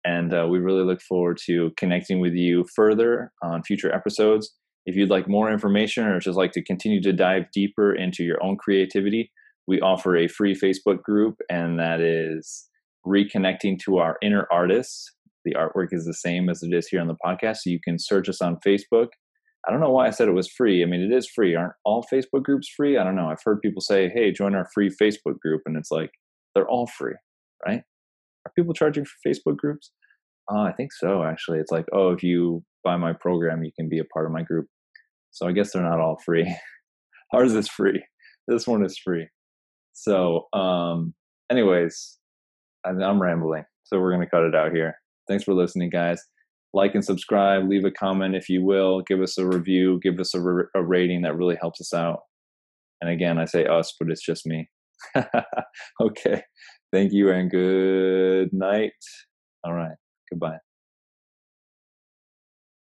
And 0.06 0.32
uh, 0.32 0.46
we 0.48 0.60
really 0.60 0.84
look 0.84 1.02
forward 1.02 1.40
to 1.48 1.72
connecting 1.76 2.20
with 2.20 2.34
you 2.34 2.66
further 2.76 3.32
on 3.42 3.64
future 3.64 3.92
episodes. 3.92 4.54
If 4.86 4.96
you'd 4.96 5.10
like 5.10 5.28
more 5.28 5.52
information 5.52 6.06
or 6.06 6.20
just 6.20 6.38
like 6.38 6.52
to 6.52 6.64
continue 6.64 7.02
to 7.02 7.14
dive 7.14 7.46
deeper 7.52 7.96
into 7.96 8.24
your 8.24 8.38
own 8.44 8.58
creativity, 8.58 9.32
we 9.66 9.82
offer 9.82 10.18
a 10.18 10.28
free 10.28 10.54
Facebook 10.54 11.02
group, 11.02 11.38
and 11.50 11.80
that 11.80 12.00
is 12.00 12.70
Reconnecting 13.08 13.80
to 13.86 13.98
Our 13.98 14.20
Inner 14.22 14.48
Artists. 14.52 15.12
The 15.46 15.56
artwork 15.56 15.90
is 15.92 16.06
the 16.06 16.14
same 16.14 16.50
as 16.50 16.64
it 16.64 16.74
is 16.74 16.88
here 16.88 17.02
on 17.02 17.08
the 17.08 17.18
podcast, 17.26 17.58
so 17.58 17.70
you 17.70 17.80
can 17.84 18.00
search 18.00 18.30
us 18.30 18.42
on 18.42 18.60
Facebook. 18.66 19.10
I 19.68 19.72
don't 19.72 19.80
know 19.80 19.92
why 19.92 20.08
I 20.08 20.10
said 20.10 20.28
it 20.28 20.34
was 20.34 20.50
free. 20.50 20.84
I 20.84 20.86
mean, 20.86 21.02
it 21.02 21.16
is 21.16 21.30
free. 21.30 21.56
Aren't 21.56 21.74
all 21.86 22.06
Facebook 22.12 22.44
groups 22.44 22.68
free? 22.68 22.98
I 22.98 23.04
don't 23.04 23.16
know. 23.16 23.30
I've 23.30 23.44
heard 23.44 23.62
people 23.62 23.82
say, 23.82 24.10
hey, 24.10 24.32
join 24.32 24.56
our 24.56 24.68
free 24.74 24.90
Facebook 24.90 25.40
group, 25.40 25.62
and 25.66 25.78
it's 25.78 25.92
like, 25.92 26.12
they're 26.54 26.68
all 26.68 26.88
free, 26.88 27.16
right? 27.66 27.82
Are 28.46 28.52
people 28.56 28.74
charging 28.74 29.06
for 29.06 29.14
Facebook 29.26 29.58
groups? 29.58 29.92
Uh, 30.52 30.62
I 30.62 30.74
think 30.74 30.92
so, 30.92 31.24
actually. 31.24 31.60
It's 31.60 31.72
like, 31.72 31.86
oh, 31.94 32.10
if 32.12 32.24
you 32.24 32.64
buy 32.84 32.98
my 32.98 33.14
program, 33.14 33.64
you 33.64 33.72
can 33.78 33.88
be 33.88 34.00
a 34.00 34.06
part 34.06 34.26
of 34.26 34.32
my 34.32 34.44
group. 34.44 34.68
So 35.32 35.48
I 35.48 35.52
guess 35.52 35.72
they're 35.72 35.82
not 35.82 36.00
all 36.00 36.20
free. 36.24 36.54
Ours 37.34 37.54
is 37.54 37.70
free. 37.70 38.04
This 38.48 38.68
one 38.68 38.86
is 38.86 38.98
free. 38.98 39.28
So, 39.94 40.48
um, 40.54 41.14
anyways, 41.50 42.18
I'm, 42.86 43.22
rambling. 43.22 43.64
So 43.84 44.00
we're 44.00 44.12
going 44.12 44.26
to 44.26 44.30
cut 44.30 44.44
it 44.44 44.56
out 44.56 44.74
here. 44.74 44.96
Thanks 45.28 45.44
for 45.44 45.54
listening, 45.54 45.90
guys. 45.90 46.22
Like 46.74 46.96
and 46.96 47.06
subscribe. 47.06 47.70
Leave 47.70 47.86
a 47.86 47.92
comment 47.92 48.36
if 48.36 48.50
you 48.50 48.64
will. 48.64 49.02
Give 49.02 49.22
us 49.22 49.38
a 49.38 49.46
review. 49.46 50.00
Give 50.02 50.20
us 50.20 50.34
a 50.34 50.42
rating. 50.82 51.22
That 51.22 51.38
really 51.38 51.58
helps 51.60 51.80
us 51.80 51.94
out. 51.94 52.22
And 53.02 53.12
again, 53.12 53.38
I 53.38 53.46
say 53.46 53.66
us, 53.66 53.94
but 54.00 54.10
it's 54.10 54.26
just 54.26 54.46
me. 54.46 54.70
okay. 56.02 56.42
Thank 56.92 57.12
you 57.12 57.32
and 57.32 57.50
good 57.50 58.52
night. 58.54 58.92
All 59.64 59.74
right. 59.74 59.96
Goodbye. 60.32 60.58